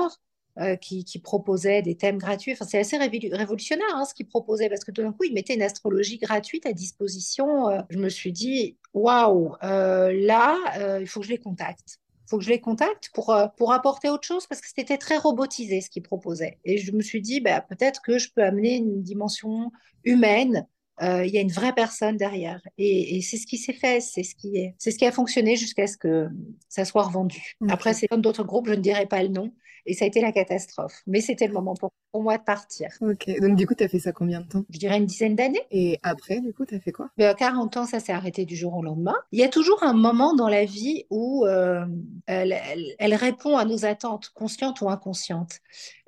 euh, 0.59 0.75
qui, 0.75 1.05
proposait 1.23 1.81
des 1.81 1.95
thèmes 1.95 2.17
gratuits. 2.17 2.51
Enfin, 2.51 2.65
c'est 2.65 2.77
assez 2.77 2.97
révolutionnaire 2.97 3.95
hein, 3.95 4.03
ce 4.03 4.13
qu'il 4.13 4.27
proposait 4.27 4.67
parce 4.67 4.83
que 4.83 4.91
tout 4.91 5.01
d'un 5.01 5.13
coup, 5.13 5.23
il 5.23 5.33
mettait 5.33 5.53
une 5.53 5.61
astrologie 5.61 6.17
gratuite 6.17 6.65
à 6.65 6.73
disposition. 6.73 7.69
Euh, 7.69 7.79
je 7.89 7.97
me 7.97 8.09
suis 8.09 8.33
dit, 8.33 8.75
waouh, 8.93 9.55
euh, 9.63 10.11
là, 10.11 10.57
il 10.99 11.07
faut 11.07 11.21
que 11.21 11.25
je 11.25 11.31
les 11.31 11.37
contacte. 11.37 11.99
Il 12.25 12.29
faut 12.31 12.37
que 12.37 12.43
je 12.43 12.49
les 12.49 12.59
contacte 12.59 13.11
pour, 13.13 13.33
pour 13.55 13.71
apporter 13.71 14.09
autre 14.09 14.27
chose 14.27 14.45
parce 14.45 14.59
que 14.59 14.67
c'était 14.67 14.97
très 14.97 15.17
robotisé 15.17 15.79
ce 15.79 15.89
qu'il 15.89 16.03
proposait. 16.03 16.59
Et 16.65 16.77
je 16.77 16.91
me 16.91 17.01
suis 17.01 17.21
dit, 17.21 17.39
bah, 17.39 17.61
peut-être 17.61 18.01
que 18.01 18.17
je 18.17 18.29
peux 18.35 18.43
amener 18.43 18.75
une 18.75 19.03
dimension 19.03 19.71
humaine 20.03 20.67
il 21.01 21.29
y 21.29 21.37
a 21.37 21.41
une 21.41 21.51
vraie 21.51 21.73
personne 21.73 22.17
derrière. 22.17 22.61
Et, 22.77 23.21
c'est 23.21 23.37
ce 23.37 23.47
qui 23.47 23.57
s'est 23.57 23.73
fait, 23.73 24.01
c'est 24.01 24.23
ce 24.23 24.35
qui 24.35 24.57
est, 24.57 24.75
c'est 24.77 24.91
ce 24.91 24.97
qui 24.97 25.05
a 25.05 25.11
fonctionné 25.11 25.55
jusqu'à 25.55 25.87
ce 25.87 25.97
que 25.97 26.27
ça 26.67 26.83
soit 26.83 27.03
revendu. 27.03 27.55
Après, 27.69 27.93
c'est 27.93 28.07
comme 28.07 28.21
d'autres 28.21 28.43
groupes, 28.43 28.67
je 28.67 28.73
ne 28.73 28.81
dirais 28.81 29.07
pas 29.07 29.23
le 29.23 29.29
nom, 29.29 29.51
et 29.85 29.93
ça 29.93 30.05
a 30.05 30.07
été 30.07 30.21
la 30.21 30.31
catastrophe. 30.31 31.01
Mais 31.07 31.21
c'était 31.21 31.47
le 31.47 31.53
moment 31.53 31.73
pour, 31.73 31.91
moi 32.13 32.37
de 32.37 32.43
partir. 32.43 32.89
Ok, 32.99 33.29
donc 33.39 33.55
du 33.55 33.65
coup, 33.65 33.73
tu 33.73 33.83
as 33.83 33.87
fait 33.87 33.99
ça 33.99 34.11
combien 34.11 34.41
de 34.41 34.47
temps? 34.47 34.65
Je 34.69 34.77
dirais 34.77 34.97
une 34.97 35.05
dizaine 35.05 35.35
d'années. 35.35 35.61
Et 35.71 35.97
après, 36.03 36.41
du 36.41 36.53
coup, 36.53 36.65
tu 36.65 36.75
as 36.75 36.79
fait 36.79 36.91
quoi? 36.91 37.09
Ben, 37.17 37.29
À 37.29 37.33
40 37.33 37.77
ans, 37.77 37.85
ça 37.85 38.01
s'est 38.01 38.11
arrêté 38.11 38.43
du 38.45 38.55
jour 38.55 38.75
au 38.75 38.83
lendemain. 38.83 39.15
Il 39.31 39.39
y 39.39 39.43
a 39.43 39.49
toujours 39.49 39.81
un 39.83 39.93
moment 39.93 40.35
dans 40.35 40.49
la 40.49 40.65
vie 40.65 41.05
où 41.09 41.45
euh, 41.45 41.85
elle, 42.25 42.57
elle, 42.99 43.15
répond 43.15 43.55
à 43.55 43.63
nos 43.63 43.85
attentes, 43.85 44.29
conscientes 44.35 44.81
ou 44.81 44.89
inconscientes. 44.89 45.61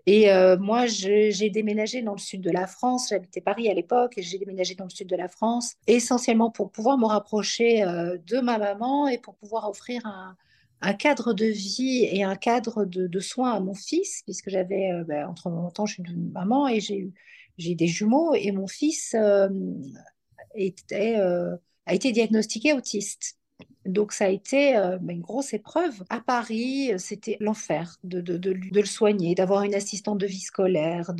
Et 0.05 0.31
euh, 0.31 0.57
moi, 0.57 0.85
j'ai 0.85 1.49
déménagé 1.49 2.01
dans 2.01 2.13
le 2.13 2.19
sud 2.19 2.41
de 2.41 2.51
la 2.51 2.67
France. 2.67 3.07
J'habitais 3.09 3.41
Paris 3.41 3.69
à 3.69 3.73
l'époque 3.73 4.17
et 4.17 4.21
j'ai 4.21 4.37
déménagé 4.37 4.75
dans 4.75 4.83
le 4.83 4.89
sud 4.89 5.07
de 5.07 5.15
la 5.15 5.29
France, 5.29 5.75
essentiellement 5.87 6.51
pour 6.51 6.71
pouvoir 6.71 6.97
me 6.97 7.05
rapprocher 7.05 7.83
euh, 7.83 8.17
de 8.27 8.39
ma 8.39 8.57
maman 8.57 9.07
et 9.07 9.17
pour 9.17 9.35
pouvoir 9.35 9.69
offrir 9.69 10.05
un, 10.05 10.35
un 10.83 10.93
cadre 10.93 11.33
de 11.33 11.45
vie 11.45 12.03
et 12.11 12.23
un 12.23 12.35
cadre 12.35 12.83
de, 12.85 13.19
soins 13.19 13.53
à 13.53 13.59
mon 13.61 13.73
fils, 13.73 14.21
puisque 14.25 14.49
j'avais, 14.49 14.91
euh, 14.91 15.03
ben, 15.05 15.27
entre 15.27 15.49
temps, 15.73 15.85
je 15.85 15.93
suis 15.93 16.03
une 16.03 16.31
maman 16.31 16.67
et 16.67 16.79
j'ai 16.79 17.11
j'ai 17.59 17.75
des 17.75 17.87
jumeaux 17.87 18.33
et 18.33 18.51
mon 18.51 18.65
fils 18.65 19.13
euh, 19.13 19.47
était, 20.55 21.17
euh, 21.17 21.55
a 21.85 21.93
été 21.93 22.11
diagnostiqué 22.11 22.73
autiste. 22.73 23.37
Donc 23.85 24.11
ça 24.11 24.25
a 24.25 24.29
été 24.29 24.73
ben, 25.01 25.17
une 25.17 25.21
grosse 25.21 25.53
épreuve. 25.53 26.03
À 26.09 26.19
Paris, 26.19 26.93
c'était 26.97 27.37
l'enfer 27.39 27.97
de, 28.03 28.21
de, 28.21 28.37
de, 28.37 28.53
le 28.53 28.85
soigner, 28.85 29.35
d'avoir 29.35 29.61
une 29.63 29.75
assistante 29.75 30.17
de 30.17 30.25
vie 30.25 30.39
scolaire. 30.39 31.11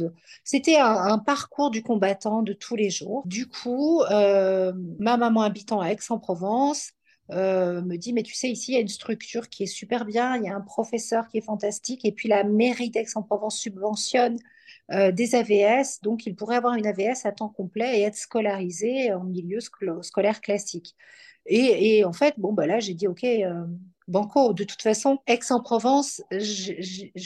C'était 0.44 0.78
un, 0.78 0.96
un, 0.96 1.20
parcours 1.20 1.70
du 1.70 1.84
combattant 1.84 2.42
de 2.42 2.54
tous 2.54 2.76
les 2.76 2.90
jours. 2.90 3.22
Du 3.26 3.48
coup, 3.48 4.02
ma 4.10 5.18
maman 5.18 5.42
habitant 5.42 5.82
à 5.82 5.90
Aix-en-Provence, 5.90 6.94
me 7.30 7.96
dit, 7.96 8.14
mais 8.14 8.24
tu 8.24 8.34
sais, 8.34 8.50
ici, 8.50 8.72
il 8.72 8.76
y 8.76 8.78
a 8.78 8.82
une 8.82 8.88
structure 8.88 9.50
qui 9.50 9.64
est 9.64 9.68
super 9.68 10.06
bien, 10.06 10.38
il 10.38 10.44
y 10.44 10.50
a 10.50 10.56
un 10.56 10.62
professeur 10.62 11.28
qui 11.28 11.38
est 11.38 11.42
fantastique, 11.42 12.06
et 12.06 12.12
puis 12.12 12.30
la 12.30 12.44
mairie 12.44 12.90
d'Aix-en-Provence 12.90 13.60
subventionne 13.60 14.38
des 14.92 15.36
AVS, 15.36 16.02
donc 16.02 16.26
il 16.26 16.36
pourrait 16.36 16.58
avoir 16.58 16.76
une 16.76 16.86
AVS 16.86 17.26
à 17.26 17.32
temps 17.32 17.50
complet 17.50 18.00
et 18.00 18.04
être 18.04 18.18
scolarisé 18.18 19.14
en 19.14 19.24
milieu 19.24 19.60
scolaire 19.60 20.42
classique. 20.42 20.96
Et, 21.46 22.04
en 22.06 22.14
fait, 22.14 22.36
bon, 22.38 22.54
bah 22.54 22.68
là, 22.68 22.80
j'ai 22.80 22.94
dit, 22.94 23.08
OK, 23.08 23.26
Banco, 24.08 24.54
de 24.54 24.64
toute 24.64 24.82
façon, 24.82 25.20
Aix-en-Provence, 25.28 26.22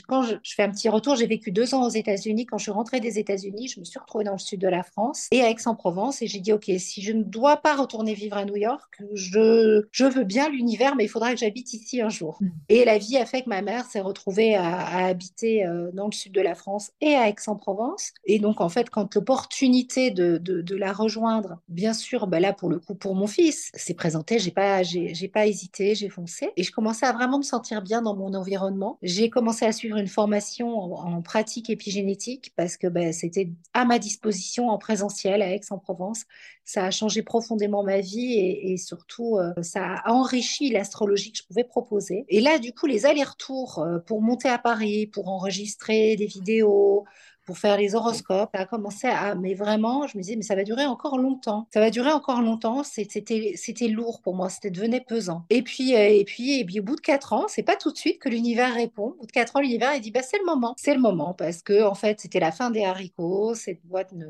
quand 0.07 0.24
je, 0.24 0.36
fais 0.43 0.63
un 0.63 0.72
petit 0.72 0.89
retour, 0.89 1.15
j'ai 1.15 1.27
vécu 1.27 1.51
deux 1.51 1.74
ans 1.74 1.86
aux 1.86 1.89
États-Unis. 1.89 2.46
Quand 2.46 2.57
je 2.57 2.63
suis 2.63 2.72
rentrée 2.72 3.00
des 3.00 3.19
États-Unis, 3.19 3.67
je 3.67 3.79
me 3.79 3.86
suis 3.86 4.00
retrouvée 4.00 4.24
dans 4.24 4.34
le 4.34 4.38
sud 4.38 4.60
de 4.60 4.67
la 4.67 4.84
France 4.84 5.27
et 5.31 5.41
à 5.41 5.50
Aix-en-Provence. 5.50 6.22
Et 6.22 6.27
j'ai 6.27 6.39
dit, 6.39 6.53
OK, 6.53 6.72
si 6.77 7.01
je 7.01 7.13
ne 7.13 7.24
dois 7.24 7.57
pas 7.57 7.75
retourner 7.75 8.13
vivre 8.13 8.38
à 8.38 8.46
New 8.46 8.55
York, 8.55 9.01
je, 9.13 9.86
je 9.91 10.05
veux 10.05 10.24
bien 10.24 10.50
l'univers, 10.50 10.96
mais 10.96 11.05
il 11.05 11.10
faudra 11.10 11.31
que 11.34 11.39
j'habite 11.39 11.74
ici 11.74 12.01
un 12.01 12.10
jour. 12.10 12.38
Mm. 12.41 12.48
Et 12.69 12.86
la 12.86 12.98
vie 12.98 13.17
a 13.17 13.25
fait 13.25 13.43
que 13.43 13.50
ma 13.50 13.62
mère 13.62 13.86
s'est 13.86 14.01
retrouvée 14.01 14.55
à, 14.55 15.05
habiter 15.07 15.65
euh, 15.65 15.91
dans 15.93 16.05
le 16.05 16.12
sud 16.12 16.31
de 16.31 16.41
la 16.41 16.55
France 16.55 16.91
et 17.01 17.15
à 17.15 17.27
Aix-en-Provence. 17.29 18.13
Et 18.25 18.39
donc, 18.39 18.62
en 18.62 18.69
fait, 18.69 18.89
quand 18.89 19.15
l'opportunité 19.15 20.12
de, 20.12 20.38
de, 20.38 20.75
la 20.75 20.93
rejoindre, 20.93 21.60
bien 21.69 21.93
sûr, 21.93 22.27
bah 22.27 22.39
là, 22.39 22.53
pour 22.53 22.69
le 22.69 22.79
coup, 22.79 22.93
pour 22.93 23.15
mon 23.15 23.27
fils, 23.27 23.72
s'est 23.74 23.93
présentée, 23.96 24.38
j'ai 24.38 24.51
pas, 24.51 24.84
j'ai 24.84 25.27
pas 25.27 25.48
hésité, 25.48 25.96
j'ai 25.96 26.10
foncé. 26.10 26.51
Et 26.55 26.63
je 26.67 26.71
commençais 26.71 27.05
à 27.05 27.13
vraiment 27.13 27.38
me 27.38 27.43
sentir 27.43 27.81
bien 27.81 28.01
dans 28.01 28.15
mon 28.15 28.33
environnement. 28.33 28.97
J'ai 29.01 29.29
commencé 29.29 29.65
à 29.65 29.71
suivre 29.71 29.97
une 29.97 30.07
formation 30.07 30.93
en, 30.93 31.21
pratique 31.21 31.69
épigénétique 31.69 32.53
parce 32.55 32.77
que 32.77 32.88
ben, 32.88 33.13
c'était 33.13 33.50
à 33.74 33.86
ma 33.86 34.00
disposition 34.00 34.69
en 34.69 34.77
présentiel 34.77 35.41
à 35.41 35.53
Aix-en-Provence. 35.53 36.24
Ça 36.65 36.86
a 36.86 36.91
changé 36.91 37.24
profondément 37.24 37.83
ma 37.83 38.01
vie 38.01 38.33
et, 38.38 38.77
surtout, 38.77 39.38
euh, 39.38 39.53
ça 39.62 39.95
a 40.03 40.12
enrichi 40.12 40.69
l'astrologie 40.69 41.31
que 41.31 41.38
je 41.38 41.47
pouvais 41.47 41.63
proposer. 41.63 42.25
Et 42.27 42.41
là, 42.41 42.59
du 42.59 42.74
coup, 42.74 42.86
les 42.86 43.05
allers-retours 43.05 43.79
euh, 43.79 44.00
pour 44.00 44.21
monter 44.21 44.50
à 44.50 44.57
Paris, 44.57 45.07
pour 45.07 45.29
enregistrer 45.29 46.17
des 46.17 46.27
vidéos, 46.27 47.05
pour 47.48 47.58
faire 47.58 47.77
les 47.77 47.96
horoscopes, 47.96 48.50
a 48.54 48.66
commencé 48.66 49.08
à, 49.08 49.34
mais 49.34 49.54
vraiment, 49.54 50.06
je 50.06 50.18
me 50.18 50.22
disais, 50.22 50.36
mais 50.36 50.44
ça 50.44 50.54
va 50.54 50.63
durer 50.63 50.86
encore 50.86 51.18
longtemps. 51.18 51.66
Ça 51.74 51.80
va 51.80 51.89
durer 51.89 52.12
encore 52.12 52.42
longtemps. 52.42 52.84
C'était, 52.84 53.88
lourd 53.88 54.22
pour 54.22 54.36
moi. 54.36 54.50
C'était 54.50 54.70
devenu 54.70 55.01
pesant. 55.08 55.46
Et 55.50 55.62
puis, 55.62 55.96
euh, 55.96 56.10
et 56.10 56.25
puis, 56.25 56.60
et 56.60 56.66
puis, 56.66 56.82
au 56.82 56.84
bout 56.84 56.98
de 56.98 57.01
quatre 57.01 57.32
ans, 57.32 57.46
c'est 57.48 57.63
pas 57.63 57.77
tout 57.77 57.92
de 57.92 57.98
suite 57.98 58.20
que 58.20 58.27
l'univers 58.27 58.74
répond. 58.74 59.16
Au 59.18 59.22
bout 59.22 59.25
de 59.25 59.32
quatre 59.32 59.56
ans, 59.56 59.62
l'univers, 59.62 59.96
il 59.96 60.01
dit, 60.01 60.12
bah, 60.12 60.22
c'est 60.22 60.39
le 60.39 60.46
moment. 60.46 60.75
C'est 60.77 60.94
le 60.94 61.00
moment 61.00 61.34
parce 61.34 61.62
que, 61.62 61.84
en 61.84 61.96
fait, 61.96 62.20
c'était 62.20 62.42
la 62.42 62.51
fin 62.51 62.70
des 62.70 62.84
haricots. 62.84 63.56
Cette 63.56 63.86
boîte 63.86 64.12
ne, 64.12 64.27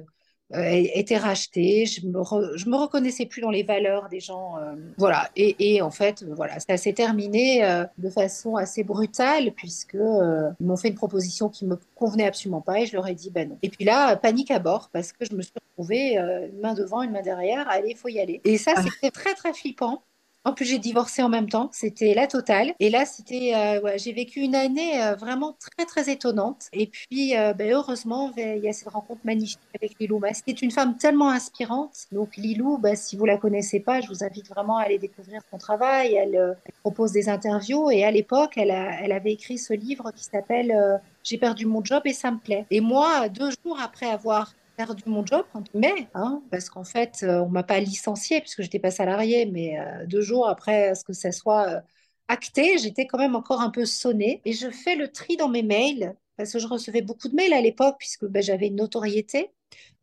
était 0.54 1.18
racheté. 1.18 1.86
Je 1.86 2.06
me, 2.06 2.24
je 2.58 2.70
me 2.70 2.75
reconnaissais 2.75 3.25
plus 3.25 3.42
dans 3.42 3.50
les 3.50 3.63
valeurs 3.63 4.10
des 4.10 4.20
gens. 4.20 4.58
Euh, 4.58 4.75
voilà. 4.98 5.30
Et, 5.36 5.75
et, 5.75 5.82
en 5.82 5.92
fait, 5.92 6.24
voilà, 6.24 6.60
ça 6.60 6.77
s'est 6.77 6.94
terminé 6.94 7.63
euh, 7.63 7.86
de 7.98 8.10
façon 8.10 8.56
assez 8.56 8.84
brutale 8.84 9.51
puisque 9.51 9.96
ils 9.96 10.66
m'ont 10.66 10.77
fait 10.77 10.89
une 10.89 10.96
proposition 10.96 11.50
qui 11.50 11.66
me 11.66 11.77
convenait 11.96 12.27
absolument 12.27 12.62
pas 12.62 12.80
et 12.80 12.86
je 12.86 12.96
leur 12.96 13.08
ai 13.08 13.16
dit 13.16 13.30
ben 13.30 13.50
non. 13.50 13.58
Et 13.62 13.70
puis 13.70 13.86
là, 13.86 14.16
panique 14.16 14.51
à 14.51 14.60
bord 14.60 14.89
parce 14.92 15.12
que 15.12 15.25
je 15.25 15.36
me 15.36 15.42
suis 15.42 15.54
retrouvée 15.70 16.18
une 16.18 16.60
main 16.62 16.74
devant, 16.74 17.01
une 17.01 17.12
main 17.12 17.22
derrière. 17.22 17.68
Allez, 17.70 17.92
il 17.92 17.98
faut 17.98 18.10
y 18.10 18.20
aller. 18.20 18.42
Et 18.46 18.58
ça, 18.58 18.74
ah. 18.75 18.84
c'était 18.84 19.12
très 19.12 19.34
très 19.34 19.54
flippant 19.54 20.04
en 20.48 20.54
plus, 20.54 20.63
j'ai 20.63 20.80
divorcé 20.80 21.22
en 21.22 21.27
même 21.27 21.50
temps. 21.50 21.70
C'était 21.74 22.13
la 22.13 22.25
totale. 22.25 22.74
Et 22.80 22.89
là, 22.89 23.06
c'était, 23.06 23.51
euh, 23.54 23.92
j'ai 23.98 24.13
vécu 24.13 24.39
une 24.39 24.56
année 24.56 25.04
euh, 25.04 25.13
vraiment 25.13 25.58
très, 25.60 25.86
très 25.86 26.10
étonnante. 26.10 26.70
Et 26.72 26.88
puis, 26.88 27.38
euh, 27.38 27.54
ben, 27.54 27.70
heureusement, 27.74 28.32
il 28.38 28.63
y 28.63 28.70
a 28.70 28.72
cette 28.72 28.88
rencontre 28.88 29.20
magnifique 29.25 29.60
avec 29.75 30.00
Lilou 30.00 30.20
Mas. 30.20 30.42
C'est 30.48 30.62
une 30.62 30.72
femme 30.72 30.96
tellement 30.96 31.30
inspirante. 31.30 32.06
Donc, 32.13 32.38
Lilou, 32.38 32.77
ben, 32.77 32.96
si 32.96 33.18
vous 33.18 33.25
la 33.25 33.36
connaissez 33.36 33.82
pas, 33.82 34.00
je 34.00 34.08
vous 34.08 34.24
invite 34.24 34.48
vraiment 34.48 34.77
à 34.77 34.84
aller 34.84 35.00
découvrir 35.00 35.42
son 35.51 35.58
travail. 35.58 36.16
Elle, 36.16 36.58
propose 36.82 37.12
des 37.12 37.27
interviews. 37.27 37.92
Et 37.92 38.06
à 38.06 38.12
l'époque, 38.12 38.54
elle 38.56 38.72
avait 38.72 39.34
écrit 39.34 39.58
ce 39.58 39.74
livre 39.74 40.12
qui 40.16 40.24
s'appelle 40.24 41.01
J'ai 41.24 41.38
perdu 41.38 41.66
mon 41.66 41.84
job 41.84 42.04
et 42.06 42.13
ça 42.13 42.32
me 42.32 42.38
plaît. 42.38 42.66
Et 42.72 42.80
moi, 42.80 43.27
deux 43.27 43.50
jours 43.51 43.77
après 43.82 44.06
avoir 44.06 44.54
perdu 44.78 45.04
mon 45.08 45.26
job, 45.26 45.44
mais 45.74 46.08
hein, 46.14 46.44
parce 46.52 46.70
qu'en 46.70 46.84
fait, 46.84 47.22
euh, 47.24 47.40
on 47.40 47.50
m'a 47.50 47.64
pas 47.64 47.80
licencié 47.80 48.40
puisque 48.42 48.62
j'étais 48.62 48.80
pas 48.80 48.92
salariée, 48.92 49.48
mais 49.48 49.80
euh, 49.80 50.06
deux 50.06 50.22
jours 50.22 50.48
après 50.48 50.94
ce 50.94 51.04
que 51.04 51.14
ça 51.14 51.32
soit 51.32 51.68
euh, 51.68 51.82
acté, 52.28 52.78
j'étais 52.78 53.08
quand 53.08 53.18
même 53.18 53.36
encore 53.36 53.62
un 53.62 53.72
peu 53.72 53.86
sonnée 53.86 54.40
et 54.46 54.54
je 54.54 54.70
fais 54.70 54.96
le 54.96 55.12
tri 55.12 55.36
dans 55.36 55.50
mes 55.50 55.64
mails 55.64 56.16
parce 56.38 56.54
que 56.54 56.60
je 56.60 56.68
recevais 56.68 57.02
beaucoup 57.02 57.28
de 57.28 57.36
mails 57.36 57.54
à 57.54 57.62
l'époque 57.62 57.96
puisque 57.98 58.26
ben, 58.26 58.44
j'avais 58.44 58.68
une 58.68 58.76
notoriété 58.76 59.50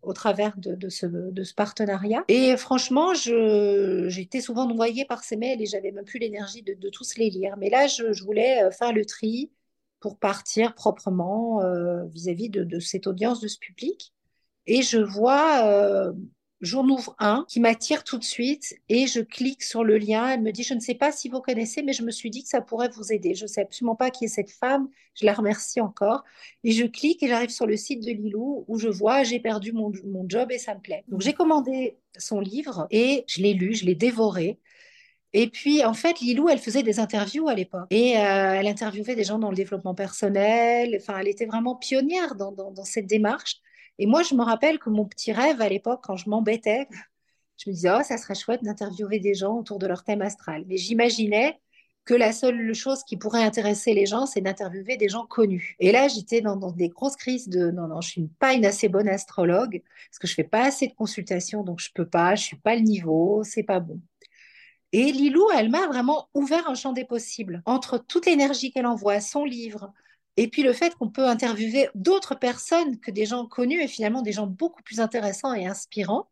au 0.03 0.13
travers 0.13 0.55
de, 0.59 0.89
ce, 0.89 1.55
partenariat. 1.55 2.25
Et 2.29 2.57
franchement, 2.57 3.15
j'étais 3.15 4.41
souvent 4.41 4.67
noyée 4.67 5.05
par 5.05 5.23
ces 5.23 5.37
mails 5.37 5.63
et 5.63 5.67
j'avais 5.67 5.93
même 5.93 6.05
plus 6.05 6.19
l'énergie 6.19 6.63
de, 6.63 6.91
tous 6.91 7.17
les 7.17 7.31
lire. 7.31 7.57
Mais 7.57 7.71
là, 7.71 7.87
je, 7.87 8.23
voulais 8.25 8.71
faire 8.73 8.93
le 8.93 9.07
tri 9.07 9.51
pour 10.01 10.19
partir 10.19 10.75
proprement 10.75 11.61
vis-à-vis 12.09 12.51
de, 12.51 12.81
cette 12.81 13.07
audience, 13.07 13.41
de 13.41 13.49
ce 13.49 13.59
public 13.59 14.14
et 14.67 14.83
je 14.83 14.99
vois, 14.99 15.67
euh, 15.67 16.13
j'en 16.61 16.89
ouvre 16.89 17.15
un 17.19 17.45
qui 17.49 17.61
m'attire 17.61 18.05
tout 18.05 18.19
de 18.19 18.25
suite 18.25 18.75
et 18.89 19.07
je 19.07 19.21
clique 19.21 19.63
sur 19.63 19.85
le 19.85 19.99
lien. 19.99 20.29
Elle 20.31 20.43
me 20.43 20.53
dit, 20.53 20.63
je 20.63 20.75
ne 20.75 20.81
sais 20.81 20.95
pas 20.95 21.13
si 21.13 21.29
vous 21.29 21.41
connaissez, 21.41 21.83
mais 21.83 21.93
je 21.93 22.03
me 22.03 22.11
suis 22.11 22.31
dit 22.31 22.43
que 22.43 22.49
ça 22.49 22.61
pourrait 22.61 22.89
vous 22.89 23.13
aider. 23.13 23.35
Je 23.35 23.45
ne 23.45 23.49
sais 23.49 23.63
absolument 23.63 23.97
pas 23.97 24.11
qui 24.11 24.25
est 24.25 24.29
cette 24.29 24.51
femme. 24.51 24.89
Je 25.15 25.27
la 25.27 25.35
remercie 25.35 25.81
encore. 25.81 26.25
Et 26.65 26.73
je 26.73 26.85
clique 26.87 27.23
et 27.23 27.29
j'arrive 27.29 27.51
sur 27.51 27.67
le 27.67 27.77
site 27.77 28.05
de 28.05 28.11
Lilou 28.11 28.65
où 28.69 28.79
je 28.79 28.89
vois, 28.89 29.23
j'ai 29.23 29.41
perdu 29.41 29.73
mon, 29.73 29.93
mon 30.05 30.25
job 30.29 30.51
et 30.51 30.59
ça 30.59 30.75
me 30.75 30.81
plaît. 30.81 31.05
Donc 31.09 31.21
j'ai 31.21 31.35
commandé 31.35 31.99
son 32.17 32.41
livre 32.41 32.87
et 32.91 33.25
je 33.29 33.43
l'ai 33.43 33.55
lu, 33.55 33.75
je 33.75 33.85
l'ai 33.85 33.95
dévoré. 33.95 34.59
Et 35.37 35.49
puis, 35.49 35.85
en 35.85 35.95
fait, 35.95 36.21
Lilou, 36.21 36.49
elle 36.49 36.61
faisait 36.61 36.85
des 36.85 37.01
interviews 37.01 37.49
à 37.49 37.55
l'époque. 37.55 37.89
Et 37.91 38.17
euh, 38.17 38.55
elle 38.55 38.69
interviewait 38.69 39.17
des 39.17 39.25
gens 39.25 39.41
dans 39.41 39.51
le 39.51 39.57
développement 39.57 39.95
personnel. 39.95 40.97
Enfin, 41.01 41.19
elle 41.19 41.27
était 41.27 41.45
vraiment 41.47 41.75
pionnière 41.75 42.37
dans, 42.37 42.53
dans, 42.53 42.71
dans 42.71 42.85
cette 42.85 43.07
démarche. 43.07 43.61
Et 43.99 44.07
moi, 44.07 44.23
je 44.23 44.35
me 44.35 44.43
rappelle 44.43 44.79
que 44.79 44.91
mon 44.91 45.05
petit 45.05 45.33
rêve 45.33 45.61
à 45.61 45.69
l'époque, 45.69 46.01
quand 46.03 46.17
je 46.17 46.29
m'embêtais, 46.29 46.89
je 47.59 47.71
me 47.71 47.75
disais, 47.75 47.91
oh, 47.97 48.03
ça 48.03 48.19
serait 48.19 48.35
chouette 48.35 48.63
d'interviewer 48.63 49.21
des 49.21 49.35
gens 49.35 49.57
autour 49.57 49.79
de 49.79 49.87
leur 49.87 50.05
thème 50.05 50.23
astral. 50.23 50.65
Mais 50.67 50.77
j'imaginais 50.77 51.61
que 52.05 52.15
la 52.15 52.33
seule 52.33 52.75
chose 52.75 53.03
qui 53.05 53.17
pourrait 53.17 53.43
intéresser 53.43 53.95
les 53.95 54.07
gens, 54.07 54.27
c'est 54.27 54.41
d'interviewer 54.41 54.97
des 54.97 55.09
gens 55.09 55.27
connus. 55.27 55.77
Et 55.81 55.91
là, 55.91 56.09
j'étais 56.09 56.41
dans, 56.41 56.57
des 56.73 56.89
grosses 56.89 57.17
crises 57.17 57.49
de 57.49 57.71
non, 57.71 57.89
non, 57.89 58.01
je 58.01 58.11
suis 58.11 58.29
pas 58.39 58.53
une 58.53 58.67
assez 58.67 58.89
bonne 58.89 59.09
astrologue 59.09 59.83
parce 60.11 60.19
que 60.19 60.27
je 60.27 60.35
fais 60.35 60.45
pas 60.45 60.65
assez 60.65 60.89
de 60.89 60.95
consultations, 60.95 61.63
donc 61.63 61.81
je 61.81 61.91
peux 61.95 62.07
pas, 62.07 62.35
je 62.35 62.43
suis 62.45 62.59
pas 62.59 62.75
le 62.75 62.83
niveau, 62.83 63.43
c'est 63.45 63.63
pas 63.63 63.81
bon. 63.81 64.01
Et 64.93 65.11
Lilou, 65.11 65.47
elle 65.57 65.71
m'a 65.71 65.87
vraiment 65.87 66.29
ouvert 66.35 66.69
un 66.69 66.75
champ 66.75 66.93
des 66.93 67.05
possibles 67.05 67.63
entre 67.67 67.99
toute 67.99 68.27
l'énergie 68.27 68.71
qu'elle 68.71 68.87
envoie, 68.87 69.21
son 69.21 69.45
livre, 69.45 69.93
et 70.37 70.49
puis 70.49 70.63
le 70.63 70.73
fait 70.73 70.95
qu'on 70.97 71.11
peut 71.11 71.27
interviewer 71.27 71.89
d'autres 71.95 72.35
personnes 72.35 72.99
que 72.99 73.11
des 73.11 73.27
gens 73.27 73.47
connus 73.47 73.83
et 73.83 73.89
finalement 73.89 74.23
des 74.23 74.33
gens 74.33 74.47
beaucoup 74.47 74.83
plus 74.83 75.01
intéressants 75.01 75.55
et 75.55 75.67
inspirants, 75.67 76.29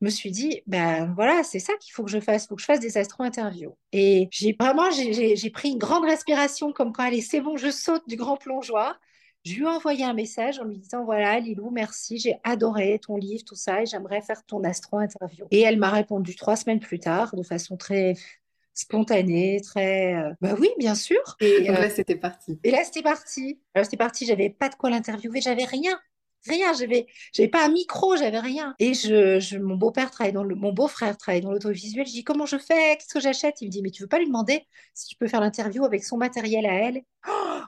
me 0.00 0.08
suis 0.08 0.30
dit, 0.30 0.62
ben 0.66 1.12
voilà, 1.14 1.42
c'est 1.44 1.58
ça 1.58 1.74
qu'il 1.80 1.92
faut 1.92 2.04
que 2.04 2.10
je 2.10 2.20
fasse, 2.20 2.44
il 2.44 2.48
faut 2.48 2.56
que 2.56 2.62
je 2.62 2.66
fasse 2.66 2.80
des 2.80 2.96
astro-interviews. 2.96 3.76
Et 3.92 4.28
j'ai 4.30 4.56
vraiment, 4.58 4.90
j'ai 4.90 5.50
pris 5.50 5.70
une 5.70 5.78
grande 5.78 6.04
respiration 6.04 6.72
comme 6.72 6.92
quand, 6.92 7.04
allez, 7.04 7.20
c'est 7.20 7.40
bon, 7.40 7.56
je 7.56 7.70
saute 7.70 8.02
du 8.08 8.16
grand 8.16 8.36
plongeoir. 8.36 8.98
Je 9.44 9.54
lui 9.54 9.62
ai 9.62 9.68
envoyé 9.68 10.04
un 10.04 10.12
message 10.12 10.58
en 10.58 10.64
lui 10.64 10.78
disant, 10.78 11.04
voilà, 11.04 11.38
Lilou, 11.40 11.70
merci, 11.70 12.18
j'ai 12.18 12.36
adoré 12.44 12.98
ton 12.98 13.16
livre, 13.16 13.42
tout 13.44 13.54
ça, 13.54 13.82
et 13.82 13.86
j'aimerais 13.86 14.20
faire 14.20 14.44
ton 14.44 14.62
astro-interview. 14.64 15.46
Et 15.50 15.60
elle 15.60 15.78
m'a 15.78 15.90
répondu 15.90 16.36
trois 16.36 16.56
semaines 16.56 16.80
plus 16.80 16.98
tard, 16.98 17.34
de 17.34 17.42
façon 17.42 17.78
très 17.78 18.14
spontanée, 18.74 19.60
très. 19.62 20.14
Euh, 20.14 20.32
bah 20.40 20.54
oui, 20.58 20.70
bien 20.78 20.94
sûr. 20.94 21.40
Et 21.40 21.68
là, 21.68 21.86
euh, 21.86 21.90
c'était 21.90 22.16
parti. 22.16 22.58
Et 22.64 22.70
là, 22.70 22.84
c'était 22.84 23.02
parti. 23.02 23.60
Alors, 23.74 23.84
c'était 23.84 23.96
parti. 23.96 24.26
J'avais 24.26 24.50
pas 24.50 24.68
de 24.68 24.74
quoi 24.74 24.90
l'interviewer. 24.90 25.40
J'avais 25.40 25.64
rien. 25.64 25.98
Rien, 26.46 26.72
j'avais, 26.72 27.06
j'avais 27.34 27.48
pas 27.50 27.66
un 27.66 27.68
micro, 27.68 28.16
j'avais 28.16 28.38
rien. 28.38 28.74
Et 28.78 28.94
je, 28.94 29.38
je 29.40 29.58
mon 29.58 29.76
beau-père 29.76 30.10
travaille 30.10 30.32
dans 30.32 30.42
le, 30.42 30.54
mon 30.54 30.72
beau-frère 30.72 31.18
travaille 31.18 31.42
dans 31.42 31.52
l'audiovisuel. 31.52 32.06
Je 32.06 32.12
dis 32.12 32.24
comment 32.24 32.46
je 32.46 32.56
fais, 32.56 32.96
qu'est-ce 32.96 33.12
que 33.12 33.20
j'achète? 33.20 33.60
Il 33.60 33.66
me 33.66 33.70
dit 33.70 33.82
mais 33.82 33.90
tu 33.90 34.02
veux 34.02 34.08
pas 34.08 34.18
lui 34.18 34.26
demander 34.26 34.66
si 34.94 35.06
tu 35.08 35.16
peux 35.16 35.28
faire 35.28 35.40
l'interview 35.42 35.84
avec 35.84 36.02
son 36.02 36.16
matériel 36.16 36.64
à 36.64 36.72
elle? 36.72 37.02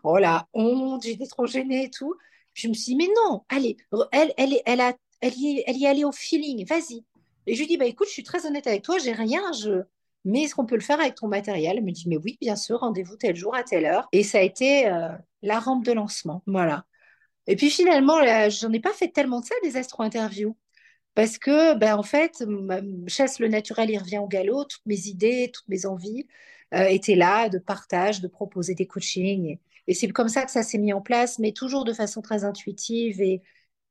Oh 0.04 0.18
la 0.18 0.48
honte, 0.54 1.02
j'étais 1.04 1.26
trop 1.26 1.46
gênée 1.46 1.84
et 1.84 1.90
tout. 1.90 2.14
je 2.54 2.68
me 2.68 2.74
suis 2.74 2.92
dit 2.92 2.96
mais 2.96 3.08
non, 3.16 3.44
allez, 3.48 3.76
elle, 4.12 4.32
elle, 4.36 4.60
elle 4.66 4.80
a, 4.80 4.94
elle 5.20 5.34
y, 5.34 5.58
est, 5.58 5.64
elle 5.66 5.76
y 5.76 5.84
est 5.84 5.88
allée 5.88 6.04
au 6.04 6.12
feeling, 6.12 6.66
vas-y. 6.66 7.04
Et 7.46 7.54
je 7.54 7.60
lui 7.60 7.66
dis 7.66 7.76
bah 7.76 7.86
écoute, 7.86 8.08
je 8.08 8.12
suis 8.12 8.22
très 8.22 8.46
honnête 8.46 8.66
avec 8.66 8.82
toi, 8.82 8.98
j'ai 8.98 9.12
rien, 9.12 9.52
je, 9.52 9.82
mais 10.24 10.42
est-ce 10.42 10.54
qu'on 10.54 10.66
peut 10.66 10.76
le 10.76 10.80
faire 10.82 11.00
avec 11.00 11.16
ton 11.16 11.28
matériel? 11.28 11.78
Elle 11.78 11.84
me 11.84 11.90
dit, 11.90 12.08
mais 12.08 12.16
oui, 12.16 12.38
bien 12.40 12.56
sûr, 12.56 12.78
rendez-vous 12.80 13.16
tel 13.16 13.36
jour 13.36 13.54
à 13.54 13.62
telle 13.62 13.86
heure. 13.86 14.08
Et 14.12 14.22
ça 14.22 14.38
a 14.38 14.42
été 14.42 14.86
euh, 14.88 15.08
la 15.42 15.58
rampe 15.58 15.84
de 15.84 15.92
lancement. 15.92 16.42
Voilà. 16.46 16.84
Et 17.46 17.56
puis 17.56 17.70
finalement, 17.70 18.18
j'en 18.50 18.72
ai 18.72 18.80
pas 18.80 18.92
fait 18.92 19.08
tellement 19.08 19.40
de 19.40 19.46
ça, 19.46 19.54
des 19.62 19.76
astro-interviews. 19.76 20.56
Parce 21.14 21.38
que, 21.38 21.74
ben, 21.74 21.96
en 21.96 22.02
fait, 22.02 22.42
chasse 23.06 23.38
le 23.38 23.48
naturel, 23.48 23.90
il 23.90 23.98
revient 23.98 24.18
au 24.18 24.28
galop. 24.28 24.64
Toutes 24.64 24.86
mes 24.86 25.08
idées, 25.08 25.50
toutes 25.52 25.68
mes 25.68 25.84
envies 25.86 26.26
euh, 26.72 26.84
étaient 26.84 27.16
là, 27.16 27.48
de 27.48 27.58
partage, 27.58 28.20
de 28.20 28.28
proposer 28.28 28.74
des 28.74 28.86
coachings. 28.86 29.46
Et, 29.46 29.60
et 29.88 29.94
c'est 29.94 30.08
comme 30.08 30.28
ça 30.28 30.44
que 30.44 30.50
ça 30.50 30.62
s'est 30.62 30.78
mis 30.78 30.92
en 30.92 31.02
place, 31.02 31.38
mais 31.38 31.52
toujours 31.52 31.84
de 31.84 31.92
façon 31.92 32.22
très 32.22 32.44
intuitive 32.44 33.20
et, 33.20 33.42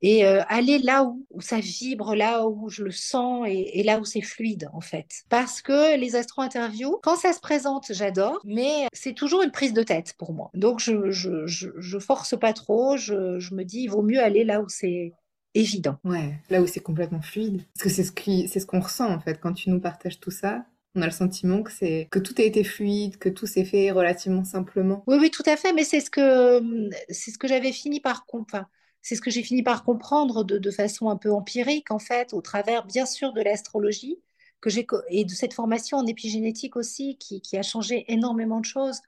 et 0.02 0.26
euh, 0.26 0.42
aller 0.48 0.80
là 0.80 1.04
où, 1.04 1.26
ça 1.42 1.60
vibre, 1.60 2.16
là 2.16 2.48
où 2.48 2.70
je 2.70 2.84
le 2.84 2.92
sens 2.92 3.48
et, 3.48 3.84
là 3.84 4.00
où 4.00 4.06
c'est 4.06 4.22
fluide 4.22 4.70
en 4.74 4.82
fait. 4.82 5.24
Parce 5.30 5.62
que 5.62 5.98
les 5.98 6.16
astro-interviews, 6.16 7.00
quand 7.04 7.16
ça 7.16 7.34
se 7.34 7.40
présente, 7.40 7.92
j'adore, 7.92 8.40
mais 8.44 8.88
c'est 8.94 9.14
toujours 9.14 9.42
une 9.44 9.52
prise 9.52 9.74
de 9.74 9.84
tête 9.84 10.14
pour 10.18 10.34
moi. 10.34 10.50
Donc 10.54 10.80
je, 10.80 11.12
je, 11.12 11.46
je, 11.46 12.00
force 12.00 12.38
pas 12.40 12.54
trop, 12.54 12.98
je, 12.98 13.40
je 13.40 13.54
me 13.54 13.64
dis 13.64 13.82
il 13.82 13.88
vaut 13.88 14.02
mieux 14.02 14.22
aller 14.22 14.44
là 14.44 14.62
où 14.62 14.70
c'est 14.70 15.14
évident. 15.54 15.98
Ouais, 16.04 16.34
là 16.50 16.62
où 16.62 16.68
c'est 16.68 16.80
complètement 16.80 17.22
fluide. 17.22 17.64
Parce 17.74 17.84
que 17.84 17.90
c'est 17.90 18.04
ce 18.04 18.12
qui, 18.12 18.48
c'est 18.48 18.60
ce 18.60 18.66
qu'on 18.66 18.80
ressent 18.80 19.12
en 19.12 19.20
fait 19.20 19.40
quand 19.40 19.54
tu 19.54 19.70
nous 19.70 19.80
partages 19.80 20.20
tout 20.20 20.32
ça. 20.32 20.66
On 20.94 21.02
a 21.02 21.06
le 21.06 21.12
sentiment 21.12 21.64
que 21.64 21.72
c'est 21.72 22.10
que 22.12 22.20
tout 22.20 22.36
a 22.38 22.42
été 22.42 22.66
fluide, 22.66 23.18
que 23.18 23.30
tout 23.30 23.48
s'est 23.48 23.64
fait 23.64 23.92
relativement 23.92 24.44
simplement. 24.44 25.04
Oui, 25.08 25.18
oui, 25.22 25.32
tout 25.32 25.44
à 25.46 25.56
fait. 25.56 25.72
Mais 25.72 25.86
c'est 25.86 26.02
ce 26.02 26.10
que 26.10 26.90
c'est 27.10 27.32
ce 27.32 27.38
que 27.38 27.48
j'avais 27.48 27.72
fini 27.72 28.02
par 28.02 28.26
enfin, 28.34 28.66
c'est 29.02 29.16
ce 29.16 29.22
que 29.22 29.32
j'ai 29.32 29.44
fini 29.44 29.64
par 29.64 29.84
comprendre 29.84 30.44
de, 30.44 30.72
façon 30.72 31.10
un 31.10 31.18
peu 31.18 31.32
empirique 31.32 31.92
en 31.92 32.00
fait, 32.00 32.34
au 32.34 32.42
travers 32.42 32.86
bien 32.86 33.06
sûr 33.06 33.34
de 33.34 33.42
l'astrologie 33.42 34.20
que 34.62 34.70
j'ai 34.70 34.86
et 35.10 35.26
de 35.26 35.32
cette 35.32 35.54
formation 35.54 35.98
en 35.98 36.06
épigénétique 36.06 36.76
aussi 36.76 37.18
qui, 37.18 37.58
a 37.58 37.64
changé 37.64 38.06
énormément 38.12 38.60
de 38.60 38.66
choses. 38.66 39.02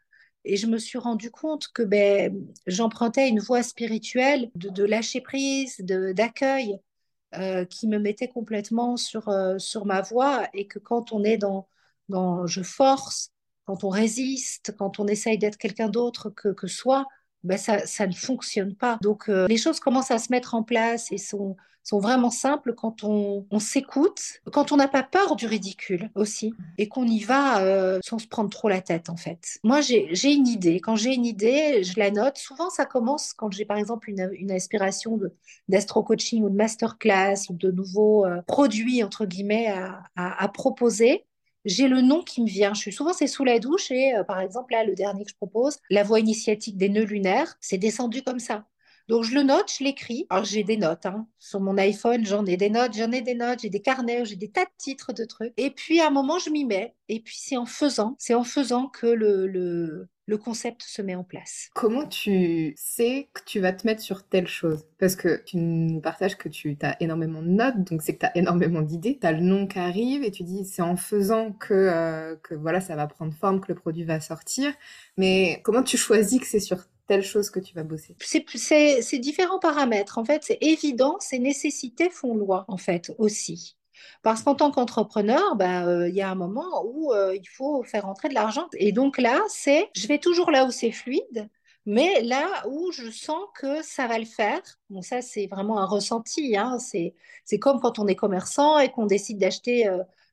Et 0.45 0.57
je 0.57 0.67
me 0.67 0.77
suis 0.77 0.97
rendu 0.97 1.31
compte 1.31 1.67
que 1.69 1.83
ben, 1.83 2.47
j'empruntais 2.67 3.29
une 3.29 3.39
voie 3.39 3.63
spirituelle 3.63 4.51
de, 4.55 4.83
lâcher 4.83 5.21
prise, 5.21 5.77
d'accueil, 5.79 6.79
euh, 7.35 7.65
qui 7.65 7.87
me 7.87 7.99
mettait 7.99 8.27
complètement 8.27 8.97
sur, 8.97 9.29
euh, 9.29 9.57
sur 9.59 9.85
ma 9.85 10.01
voie. 10.01 10.47
Et 10.53 10.67
que 10.67 10.79
quand 10.79 11.13
on 11.13 11.23
est 11.23 11.37
dans, 11.37 11.67
dans 12.09 12.47
je 12.47 12.61
force, 12.63 13.31
quand 13.65 13.83
on 13.83 13.89
résiste, 13.89 14.75
quand 14.77 14.99
on 14.99 15.07
essaye 15.07 15.37
d'être 15.37 15.57
quelqu'un 15.57 15.89
d'autre 15.89 16.29
que, 16.29 16.49
que 16.49 16.67
soi, 16.67 17.05
ben 17.43 17.57
ça, 17.57 17.85
ça 17.85 18.07
ne 18.07 18.13
fonctionne 18.13 18.75
pas. 18.75 18.97
Donc 19.01 19.29
euh, 19.29 19.47
les 19.47 19.57
choses 19.57 19.79
commencent 19.79 20.11
à 20.11 20.19
se 20.19 20.31
mettre 20.31 20.55
en 20.55 20.63
place 20.63 21.11
et 21.11 21.17
sont, 21.17 21.55
sont 21.83 21.99
vraiment 21.99 22.29
simples 22.29 22.73
quand 22.73 23.03
on, 23.03 23.45
on 23.51 23.59
s'écoute, 23.59 24.41
quand 24.51 24.71
on 24.71 24.77
n'a 24.77 24.87
pas 24.87 25.03
peur 25.03 25.35
du 25.35 25.45
ridicule 25.45 26.09
aussi, 26.15 26.53
et 26.77 26.87
qu'on 26.87 27.05
y 27.05 27.19
va 27.19 27.61
euh, 27.61 27.99
sans 28.03 28.19
se 28.19 28.27
prendre 28.27 28.49
trop 28.49 28.69
la 28.69 28.81
tête 28.81 29.09
en 29.09 29.17
fait. 29.17 29.59
Moi 29.63 29.81
j'ai 29.81 30.31
une 30.31 30.47
idée, 30.47 30.79
quand 30.79 30.95
j'ai 30.95 31.13
une 31.13 31.25
idée, 31.25 31.83
je 31.83 31.99
la 31.99 32.11
note. 32.11 32.37
Souvent 32.37 32.69
ça 32.69 32.85
commence 32.85 33.33
quand 33.33 33.51
j'ai 33.51 33.65
par 33.65 33.77
exemple 33.77 34.09
une, 34.09 34.29
une 34.33 34.51
aspiration 34.51 35.19
d'astro-coaching 35.67 36.43
ou 36.43 36.49
de 36.49 36.55
masterclass 36.55 37.49
ou 37.49 37.53
de 37.53 37.71
nouveaux 37.71 38.25
euh, 38.25 38.41
produits 38.47 39.03
entre 39.03 39.25
guillemets 39.25 39.67
à, 39.67 40.01
à 40.15 40.47
proposer 40.47 41.25
j'ai 41.65 41.87
le 41.87 42.01
nom 42.01 42.23
qui 42.23 42.41
me 42.41 42.47
vient. 42.47 42.73
Je 42.73 42.79
suis 42.81 42.93
souvent 42.93 43.13
c'est 43.13 43.27
sous 43.27 43.43
la 43.43 43.59
douche 43.59 43.91
et 43.91 44.15
euh, 44.15 44.23
par 44.23 44.39
exemple 44.39 44.73
là 44.73 44.83
le 44.83 44.95
dernier 44.95 45.23
que 45.23 45.31
je 45.31 45.35
propose, 45.35 45.77
la 45.89 46.03
voie 46.03 46.19
initiatique 46.19 46.77
des 46.77 46.89
nœuds 46.89 47.03
lunaires, 47.05 47.55
c'est 47.61 47.77
descendu 47.77 48.21
comme 48.23 48.39
ça. 48.39 48.65
Donc 49.09 49.23
je 49.23 49.35
le 49.35 49.43
note, 49.43 49.71
je 49.77 49.83
l'écris. 49.83 50.25
Alors 50.29 50.45
j'ai 50.45 50.63
des 50.63 50.77
notes 50.77 51.05
hein. 51.05 51.27
sur 51.39 51.59
mon 51.59 51.77
iPhone, 51.77 52.25
j'en 52.25 52.45
ai 52.45 52.55
des 52.57 52.69
notes, 52.69 52.93
j'en 52.93 53.11
ai 53.11 53.21
des 53.21 53.35
notes, 53.35 53.59
j'ai 53.61 53.69
des 53.69 53.81
carnets, 53.81 54.25
j'ai 54.25 54.37
des 54.37 54.49
tas 54.49 54.65
de 54.65 54.71
titres 54.77 55.13
de 55.13 55.25
trucs. 55.25 55.53
Et 55.57 55.71
puis 55.71 55.99
à 55.99 56.07
un 56.07 56.09
moment 56.09 56.39
je 56.39 56.49
m'y 56.49 56.65
mets. 56.65 56.95
Et 57.09 57.19
puis 57.19 57.35
c'est 57.37 57.57
en 57.57 57.65
faisant, 57.65 58.15
c'est 58.19 58.33
en 58.33 58.43
faisant 58.43 58.87
que 58.87 59.07
le, 59.07 59.47
le 59.47 60.07
le 60.25 60.37
concept 60.37 60.83
se 60.83 61.01
met 61.01 61.15
en 61.15 61.23
place. 61.23 61.69
Comment 61.73 62.07
tu 62.07 62.73
sais 62.77 63.29
que 63.33 63.41
tu 63.45 63.59
vas 63.59 63.73
te 63.73 63.85
mettre 63.85 64.01
sur 64.01 64.23
telle 64.23 64.47
chose? 64.47 64.85
Parce 64.99 65.15
que 65.15 65.41
tu 65.43 65.57
nous 65.57 65.99
partages 66.01 66.37
que 66.37 66.49
tu 66.49 66.77
as 66.81 67.01
énormément 67.01 67.41
de 67.41 67.49
notes, 67.49 67.83
donc 67.83 68.01
c'est 68.01 68.13
que 68.15 68.19
tu 68.19 68.25
as 68.25 68.37
énormément 68.37 68.81
d'idées, 68.81 69.17
tu 69.19 69.27
as 69.27 69.31
le 69.31 69.41
nom 69.41 69.67
qui 69.67 69.79
arrive 69.79 70.23
et 70.23 70.31
tu 70.31 70.43
dis 70.43 70.65
c'est 70.65 70.81
en 70.81 70.95
faisant 70.95 71.51
que, 71.51 71.73
euh, 71.73 72.35
que 72.43 72.55
voilà, 72.55 72.81
ça 72.81 72.95
va 72.95 73.07
prendre 73.07 73.33
forme, 73.33 73.59
que 73.59 73.67
le 73.69 73.75
produit 73.75 74.03
va 74.03 74.19
sortir. 74.19 74.73
Mais 75.17 75.61
comment 75.63 75.83
tu 75.83 75.97
choisis 75.97 76.39
que 76.39 76.47
c'est 76.47 76.59
sur 76.59 76.85
telle 77.07 77.23
chose 77.23 77.49
que 77.49 77.59
tu 77.59 77.75
vas 77.75 77.83
bosser? 77.83 78.15
C'est 78.19 79.19
différents 79.19 79.59
paramètres. 79.59 80.17
En 80.17 80.25
fait, 80.25 80.43
c'est 80.43 80.57
évident, 80.61 81.17
ces 81.19 81.39
nécessités 81.39 82.09
font 82.09 82.35
loi, 82.35 82.65
en 82.67 82.77
fait, 82.77 83.11
aussi. 83.17 83.75
Parce 84.21 84.43
qu'en 84.43 84.55
tant 84.55 84.71
qu'entrepreneur, 84.71 85.55
ben, 85.55 85.87
euh, 85.87 86.09
il 86.09 86.15
y 86.15 86.21
a 86.21 86.29
un 86.29 86.35
moment 86.35 86.83
où 86.85 87.13
euh, 87.13 87.35
il 87.35 87.47
faut 87.47 87.83
faire 87.83 88.07
entrer 88.07 88.29
de 88.29 88.33
l'argent. 88.33 88.67
Et 88.73 88.91
donc 88.91 89.17
là, 89.17 89.41
c'est, 89.49 89.89
je 89.95 90.07
vais 90.07 90.19
toujours 90.19 90.51
là 90.51 90.65
où 90.65 90.71
c'est 90.71 90.91
fluide, 90.91 91.49
mais 91.85 92.21
là 92.21 92.47
où 92.67 92.91
je 92.91 93.09
sens 93.11 93.43
que 93.55 93.81
ça 93.83 94.07
va 94.07 94.19
le 94.19 94.25
faire. 94.25 94.61
Ça, 95.01 95.21
c'est 95.21 95.47
vraiment 95.47 95.79
un 95.79 95.85
ressenti. 95.85 96.55
Hein. 96.57 96.79
C'est, 96.79 97.13
c'est 97.45 97.59
comme 97.59 97.79
quand 97.79 97.99
on 97.99 98.07
est 98.07 98.15
commerçant 98.15 98.79
et 98.79 98.89
qu'on 98.91 99.05
décide 99.05 99.39
d'acheter 99.39 99.89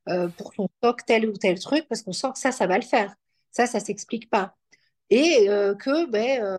euh, 0.09 0.27
pour 0.29 0.53
son 0.53 0.67
stock 0.77 1.05
tel 1.05 1.29
ou 1.29 1.33
tel 1.33 1.59
truc 1.59 1.87
parce 1.87 2.01
qu'on 2.01 2.13
sent 2.13 2.29
que 2.33 2.39
ça, 2.39 2.51
ça 2.51 2.67
va 2.67 2.77
le 2.77 2.83
faire. 2.83 3.15
Ça, 3.51 3.67
ça 3.67 3.79
s'explique 3.79 4.29
pas. 4.29 4.55
Et 5.11 5.45
que, 5.79 6.09
ben, 6.09 6.57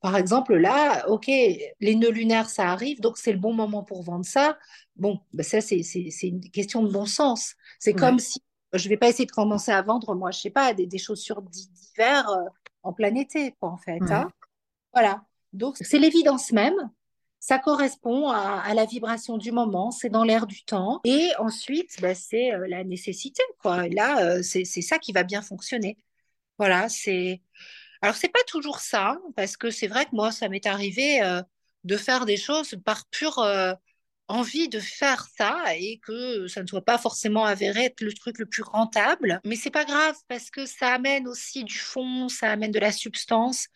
par 0.00 0.16
exemple, 0.16 0.56
là, 0.56 1.08
OK, 1.08 1.26
les 1.26 1.94
nœuds 1.94 2.10
lunaires, 2.10 2.48
ça 2.48 2.70
arrive, 2.70 3.00
donc 3.00 3.18
c'est 3.18 3.32
le 3.32 3.38
bon 3.38 3.52
moment 3.52 3.84
pour 3.84 4.02
vendre 4.02 4.24
ça. 4.24 4.58
Bon, 4.96 5.20
ben 5.32 5.44
ça, 5.44 5.60
c'est 5.60 5.82
une 6.22 6.50
question 6.50 6.82
de 6.82 6.90
bon 6.90 7.06
sens. 7.06 7.54
C'est 7.78 7.94
comme 7.94 8.18
si 8.18 8.40
je 8.74 8.84
ne 8.86 8.90
vais 8.90 8.96
pas 8.96 9.08
essayer 9.08 9.26
de 9.26 9.32
commencer 9.32 9.72
à 9.72 9.82
vendre, 9.82 10.14
moi, 10.14 10.30
je 10.30 10.38
ne 10.38 10.42
sais 10.42 10.50
pas, 10.50 10.74
des, 10.74 10.86
des 10.86 10.98
chaussures 10.98 11.42
d'hiver 11.42 12.28
euh, 12.28 12.42
en 12.82 12.92
plein 12.92 13.14
été, 13.14 13.52
quoi, 13.60 13.70
en 13.70 13.76
fait. 13.76 14.00
Hein. 14.10 14.28
Voilà. 14.92 15.24
Donc, 15.52 15.76
c'est 15.80 15.98
l'évidence 15.98 16.52
même. 16.52 16.90
Ça 17.38 17.58
correspond 17.58 18.30
à, 18.30 18.72
la 18.74 18.86
vibration 18.86 19.36
du 19.36 19.52
moment, 19.52 19.90
c'est 19.90 20.08
dans 20.08 20.24
l'air 20.24 20.46
du 20.46 20.64
temps. 20.64 21.00
Et 21.04 21.28
ensuite, 21.38 22.00
ben, 22.00 22.14
c'est 22.14 22.52
euh, 22.52 22.66
la 22.68 22.84
nécessité, 22.84 23.42
quoi. 23.60 23.86
là, 23.88 24.24
euh, 24.24 24.42
c'est 24.42 24.64
ça 24.64 24.98
qui 24.98 25.12
va 25.12 25.24
bien 25.24 25.42
fonctionner. 25.42 25.98
Voilà, 26.58 26.88
c'est 26.88 27.42
alors, 28.04 28.16
c'est 28.16 28.28
pas 28.28 28.44
toujours 28.46 28.80
ça, 28.80 29.18
parce 29.34 29.56
que 29.56 29.70
c'est 29.70 29.86
vrai 29.86 30.04
que 30.04 30.10
moi, 30.12 30.30
ça 30.30 30.50
m'est 30.50 30.66
arrivé 30.66 31.22
euh, 31.22 31.40
de 31.84 31.96
faire 31.96 32.26
des 32.26 32.36
choses 32.36 32.76
par 32.84 33.06
pure 33.06 33.38
euh, 33.38 33.72
envie 34.28 34.68
de 34.68 34.78
faire 34.78 35.26
ça 35.34 35.74
et 35.74 36.00
que 36.00 36.46
ça 36.46 36.62
ne 36.62 36.66
soit 36.66 36.84
pas 36.84 36.98
forcément 36.98 37.46
avéré 37.46 37.86
être 37.86 38.02
le 38.02 38.12
truc 38.12 38.38
le 38.38 38.44
plus 38.44 38.62
rentable. 38.62 39.40
Mais 39.46 39.56
c'est 39.56 39.70
pas 39.70 39.86
grave, 39.86 40.16
parce 40.28 40.50
que 40.50 40.66
ça 40.66 40.88
amène 40.88 41.26
aussi 41.26 41.64
du 41.64 41.78
fond, 41.78 42.28
ça 42.28 42.50
amène 42.50 42.72
de 42.72 42.78
la 42.78 42.92
substance. 42.92 43.68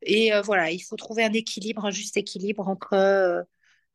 Et 0.00 0.32
euh, 0.32 0.40
voilà, 0.40 0.70
il 0.70 0.80
faut 0.80 0.96
trouver 0.96 1.22
un 1.22 1.34
équilibre, 1.34 1.84
un 1.84 1.90
juste 1.90 2.16
équilibre 2.16 2.66
entre 2.66 3.44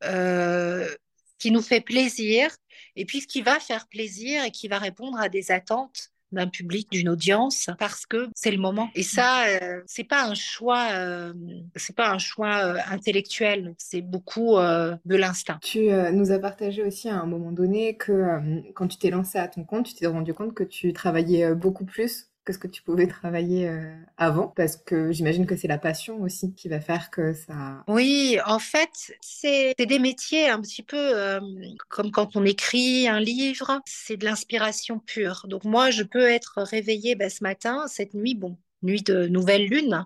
ce 0.02 0.96
qui 1.40 1.50
nous 1.50 1.62
fait 1.62 1.80
plaisir 1.80 2.54
et 2.94 3.04
puis 3.06 3.22
ce 3.22 3.26
qui 3.26 3.42
va 3.42 3.58
faire 3.58 3.88
plaisir 3.88 4.44
et 4.44 4.52
qui 4.52 4.68
va 4.68 4.78
répondre 4.78 5.18
à 5.18 5.28
des 5.28 5.50
attentes 5.50 6.12
d'un 6.32 6.48
public, 6.48 6.88
d'une 6.90 7.08
audience, 7.08 7.70
parce 7.78 8.06
que 8.06 8.28
c'est 8.34 8.50
le 8.50 8.58
moment. 8.58 8.90
Et 8.94 9.02
ça, 9.02 9.46
euh, 9.46 9.82
c'est 9.86 10.04
pas 10.04 10.24
un 10.24 10.34
choix, 10.34 10.88
euh, 10.92 11.32
c'est 11.76 11.96
pas 11.96 12.10
un 12.10 12.18
choix 12.18 12.64
euh, 12.64 12.78
intellectuel, 12.90 13.74
c'est 13.78 14.02
beaucoup 14.02 14.56
de 14.56 15.16
l'instinct. 15.16 15.58
Tu 15.62 15.88
nous 16.12 16.32
as 16.32 16.38
partagé 16.38 16.82
aussi 16.82 17.08
à 17.08 17.16
un 17.20 17.26
moment 17.26 17.52
donné 17.52 17.96
que 17.96 18.38
quand 18.74 18.88
tu 18.88 18.98
t'es 18.98 19.10
lancé 19.10 19.38
à 19.38 19.48
ton 19.48 19.64
compte, 19.64 19.86
tu 19.86 19.94
t'es 19.94 20.06
rendu 20.06 20.34
compte 20.34 20.54
que 20.54 20.64
tu 20.64 20.92
travaillais 20.92 21.54
beaucoup 21.54 21.84
plus 21.84 22.29
que 22.50 22.54
ce 22.54 22.58
que 22.58 22.68
tu 22.68 22.82
pouvais 22.82 23.06
travailler 23.06 23.68
euh, 23.68 23.94
avant 24.16 24.48
Parce 24.48 24.76
que 24.76 25.12
j'imagine 25.12 25.46
que 25.46 25.56
c'est 25.56 25.68
la 25.68 25.78
passion 25.78 26.20
aussi 26.20 26.52
qui 26.52 26.68
va 26.68 26.80
faire 26.80 27.10
que 27.10 27.32
ça... 27.32 27.84
Oui, 27.86 28.38
en 28.44 28.58
fait, 28.58 29.14
c'est 29.20 29.74
des 29.78 29.98
métiers 29.98 30.48
un 30.48 30.60
petit 30.60 30.82
peu 30.82 30.96
euh, 30.96 31.40
comme 31.88 32.10
quand 32.10 32.36
on 32.36 32.44
écrit 32.44 33.08
un 33.08 33.20
livre, 33.20 33.80
c'est 33.86 34.16
de 34.16 34.24
l'inspiration 34.24 34.98
pure. 34.98 35.46
Donc 35.48 35.64
moi, 35.64 35.90
je 35.90 36.02
peux 36.02 36.28
être 36.28 36.62
réveillée 36.62 37.14
bah, 37.14 37.30
ce 37.30 37.42
matin, 37.42 37.84
cette 37.86 38.14
nuit, 38.14 38.34
bon, 38.34 38.56
nuit 38.82 39.02
de 39.02 39.26
nouvelle 39.28 39.66
lune. 39.66 40.04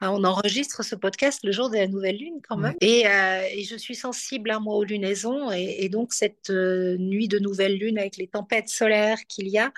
Hein, 0.00 0.10
on 0.10 0.22
enregistre 0.24 0.84
ce 0.84 0.94
podcast 0.94 1.40
le 1.44 1.52
jour 1.52 1.70
de 1.70 1.76
la 1.76 1.86
nouvelle 1.86 2.18
lune 2.18 2.40
quand 2.46 2.58
même. 2.58 2.74
Et, 2.80 3.06
euh, 3.06 3.42
et, 3.50 3.64
je 3.64 3.76
suis 3.76 3.94
sensible 3.94 4.50
à 4.50 4.60
moi 4.60 4.76
aux 4.76 4.84
lunaisons. 4.84 5.50
Et, 5.50 5.76
et 5.80 5.88
donc 5.88 6.12
cette 6.12 6.50
nuit 6.50 7.28
de 7.28 7.38
nouvelle 7.38 7.78
lune 7.78 7.98
avec 7.98 8.18
les 8.18 8.26
tempêtes 8.26 8.68
solaires 8.68 9.18
qu'il 9.28 9.48
y 9.48 9.58
a, 9.58 9.72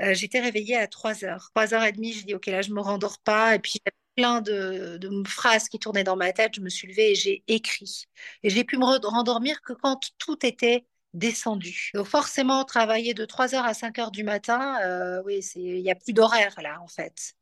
euh, 0.00 0.14
j'étais 0.14 0.40
réveillée 0.40 0.76
à 0.76 0.86
3 0.86 1.24
heures. 1.24 1.50
3 1.54 1.74
heures 1.74 1.84
et 1.84 1.92
demie, 1.92 2.12
je 2.12 2.24
dis, 2.24 2.34
OK, 2.34 2.46
là, 2.46 2.62
je 2.62 2.70
me 2.72 2.80
rendors 2.80 3.18
pas. 3.20 3.54
Et 3.54 3.58
puis, 3.58 3.80
plein 4.16 4.40
de, 4.40 4.98
phrases 5.26 5.68
qui 5.68 5.78
tournaient 5.78 6.04
dans 6.04 6.16
ma 6.16 6.32
tête. 6.32 6.54
Je 6.54 6.60
me 6.60 6.68
suis 6.68 6.88
levée 6.88 7.12
et 7.12 7.14
j'ai 7.14 7.42
écrit. 7.48 8.04
Et 8.42 8.50
j'ai 8.50 8.64
pu 8.64 8.76
me 8.78 8.84
rendormir 8.84 9.60
que 9.62 9.72
quand 9.72 10.00
tout 10.18 10.44
était 10.46 10.86
descendu. 11.14 11.90
Donc 11.94 12.06
forcément, 12.06 12.64
travailler 12.64 13.14
de 13.14 13.24
3 13.24 13.54
heures 13.54 13.64
à 13.64 13.74
5 13.74 13.98
heures 14.00 14.10
du 14.10 14.24
matin, 14.24 14.78
euh, 14.82 15.22
oui, 15.24 15.40
il 15.54 15.82
n'y 15.82 15.90
a 15.90 15.94
plus 15.94 16.12
d'horaire 16.12 16.54
là, 16.60 16.80
en 16.82 16.88
fait. 16.88 17.34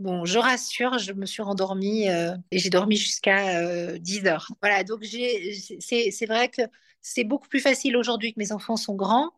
Bon, 0.00 0.24
je 0.24 0.38
rassure, 0.38 0.98
je 0.98 1.12
me 1.12 1.26
suis 1.26 1.42
rendormie 1.42 2.08
euh, 2.08 2.34
et 2.50 2.58
j'ai 2.58 2.70
dormi 2.70 2.96
jusqu'à 2.96 3.96
10 3.98 4.26
heures. 4.26 4.48
Voilà, 4.60 4.82
donc 4.82 5.04
c'est 5.04 6.26
vrai 6.26 6.48
que 6.48 6.62
c'est 7.00 7.24
beaucoup 7.24 7.48
plus 7.48 7.60
facile 7.60 7.96
aujourd'hui 7.96 8.32
que 8.32 8.40
mes 8.40 8.50
enfants 8.50 8.76
sont 8.76 8.94
grands 8.94 9.32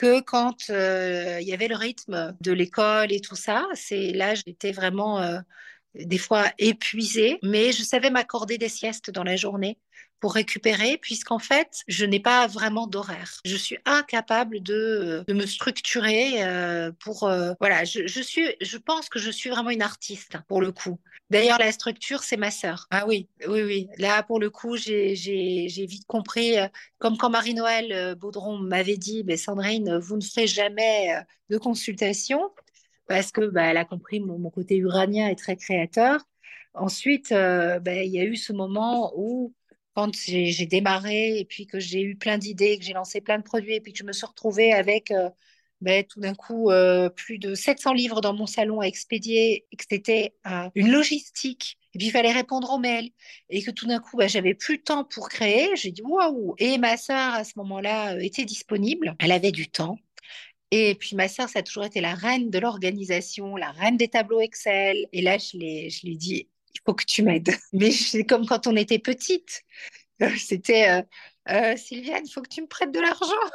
que 0.00 0.20
quand 0.20 0.70
euh, 0.70 1.38
il 1.42 1.46
y 1.48 1.52
avait 1.52 1.68
le 1.68 1.76
rythme 1.76 2.34
de 2.40 2.52
l'école 2.52 3.12
et 3.12 3.20
tout 3.20 3.36
ça. 3.36 3.68
C'est 3.74 4.12
là, 4.12 4.34
j'étais 4.34 4.72
vraiment 4.72 5.20
euh, 5.20 5.40
des 5.94 6.18
fois 6.18 6.46
épuisée, 6.58 7.38
mais 7.42 7.72
je 7.72 7.82
savais 7.82 8.10
m'accorder 8.10 8.56
des 8.58 8.70
siestes 8.70 9.10
dans 9.10 9.24
la 9.24 9.36
journée. 9.36 9.78
pour 10.20 10.34
récupérer, 10.34 10.98
puisqu'en 10.98 11.38
fait, 11.38 11.82
je 11.88 12.04
n'ai 12.04 12.20
pas 12.20 12.46
vraiment 12.46 12.86
d'horaire. 12.86 13.40
Je 13.44 13.56
suis 13.56 13.78
incapable 13.86 14.62
de, 14.62 15.24
de 15.26 15.34
me 15.34 15.46
structurer 15.46 16.44
euh, 16.44 16.92
pour... 17.00 17.24
Euh, 17.24 17.54
voilà, 17.58 17.84
je, 17.84 18.20
suis, 18.22 18.46
je 18.60 18.76
pense 18.76 19.08
que 19.08 19.18
je 19.18 19.30
suis 19.30 19.50
vraiment 19.50 19.70
une 19.70 19.82
artiste, 19.82 20.36
pour 20.46 20.60
le 20.60 20.72
coup. 20.72 21.00
D'ailleurs, 21.30 21.58
la 21.58 21.72
structure, 21.72 22.22
c'est 22.22 22.36
ma 22.36 22.50
sœur. 22.50 22.86
Ah 22.90 23.06
oui, 23.06 23.28
oui, 23.48 23.62
oui. 23.62 23.88
Là, 23.98 24.22
pour 24.22 24.40
le 24.40 24.50
coup, 24.50 24.76
j'ai 24.76 25.14
vite 25.88 26.06
compris, 26.06 26.58
euh, 26.58 26.66
comme 26.98 27.16
quand 27.16 27.30
Marie-Noël 27.30 28.16
Baudron 28.16 28.58
m'avait 28.58 28.96
dit, 28.96 29.24
Sandrine, 29.38 29.98
vous 29.98 30.16
ne 30.16 30.22
ferez 30.22 30.46
jamais 30.46 31.14
de 31.48 31.58
consultation 31.58 32.50
parce 33.06 33.32
que 33.32 33.46
bah, 33.46 33.64
elle 33.64 33.76
a 33.76 33.84
compris 33.84 34.20
mon, 34.20 34.38
mon, 34.38 34.50
côté 34.50 34.76
uranien 34.76 35.28
est 35.28 35.36
très 35.36 35.56
créateur. 35.56 36.20
Ensuite, 36.74 37.30
bah, 37.30 37.80
il 38.04 38.10
y 38.12 38.20
a 38.20 38.24
eu 38.24 38.36
ce 38.36 38.52
moment 38.52 39.12
où 39.16 39.54
quand 39.94 40.14
j'ai 40.14 40.66
démarré 40.66 41.38
et 41.38 41.44
puis 41.44 41.66
que 41.66 41.80
j'ai 41.80 42.02
eu 42.02 42.16
plein 42.16 42.38
d'idées, 42.38 42.78
que 42.78 42.84
j'ai 42.84 42.92
lancé 42.92 43.20
plein 43.20 43.38
de 43.38 43.42
produits 43.42 43.74
et 43.74 43.80
puis 43.80 43.92
que 43.92 43.98
je 43.98 44.04
me 44.04 44.12
suis 44.12 44.26
retrouvée 44.26 44.72
avec 44.72 45.12
euh, 45.82 45.84
ben, 45.84 46.04
tout 46.04 46.20
d'un 46.20 46.34
coup 46.34 46.70
euh, 46.70 47.08
plus 47.08 47.38
de 47.38 47.54
700 47.54 47.92
livres 47.92 48.20
dans 48.20 48.34
mon 48.34 48.46
salon 48.46 48.80
à 48.80 48.86
expédier 48.86 49.66
et 49.70 49.76
que 49.76 49.84
c'était 49.88 50.34
euh, 50.46 50.68
une 50.74 50.90
logistique 50.90 51.78
et 51.94 51.98
puis 51.98 52.08
il 52.08 52.10
fallait 52.10 52.32
répondre 52.32 52.70
aux 52.70 52.78
mails 52.78 53.10
et 53.48 53.62
que 53.62 53.70
tout 53.70 53.86
d'un 53.86 53.98
coup 53.98 54.16
ben, 54.16 54.28
j'avais 54.28 54.54
plus 54.54 54.78
de 54.78 54.82
temps 54.82 55.04
pour 55.04 55.28
créer, 55.28 55.68
j'ai 55.76 55.90
dit 55.90 56.02
waouh 56.02 56.54
et 56.58 56.78
ma 56.78 56.96
sœur 56.96 57.34
à 57.34 57.44
ce 57.44 57.52
moment-là 57.56 58.20
était 58.22 58.44
disponible, 58.44 59.16
elle 59.18 59.32
avait 59.32 59.52
du 59.52 59.68
temps. 59.68 59.98
Et 60.72 60.94
puis 60.94 61.16
ma 61.16 61.28
sœur, 61.28 61.48
ça 61.48 61.60
a 61.60 61.62
toujours 61.62 61.84
été 61.84 62.00
la 62.00 62.14
reine 62.14 62.48
de 62.50 62.58
l'organisation, 62.60 63.56
la 63.56 63.72
reine 63.72 63.96
des 63.96 64.06
tableaux 64.06 64.40
Excel. 64.40 65.06
Et 65.12 65.20
là, 65.20 65.36
je 65.36 65.56
l'ai, 65.58 65.90
je 65.90 66.06
lui 66.06 66.12
ai 66.12 66.16
dit, 66.16 66.48
il 66.74 66.80
faut 66.84 66.94
que 66.94 67.04
tu 67.04 67.22
m'aides. 67.22 67.50
Mais 67.72 67.90
c'est 67.90 68.24
comme 68.24 68.46
quand 68.46 68.66
on 68.66 68.76
était 68.76 68.98
petite. 68.98 69.62
Euh, 70.22 70.30
c'était 70.36 70.90
euh, 70.90 71.02
euh, 71.50 71.76
Sylviane, 71.76 72.26
il 72.26 72.30
faut 72.30 72.42
que 72.42 72.48
tu 72.48 72.62
me 72.62 72.66
prêtes 72.66 72.92
de 72.92 73.00
l'argent. 73.00 73.50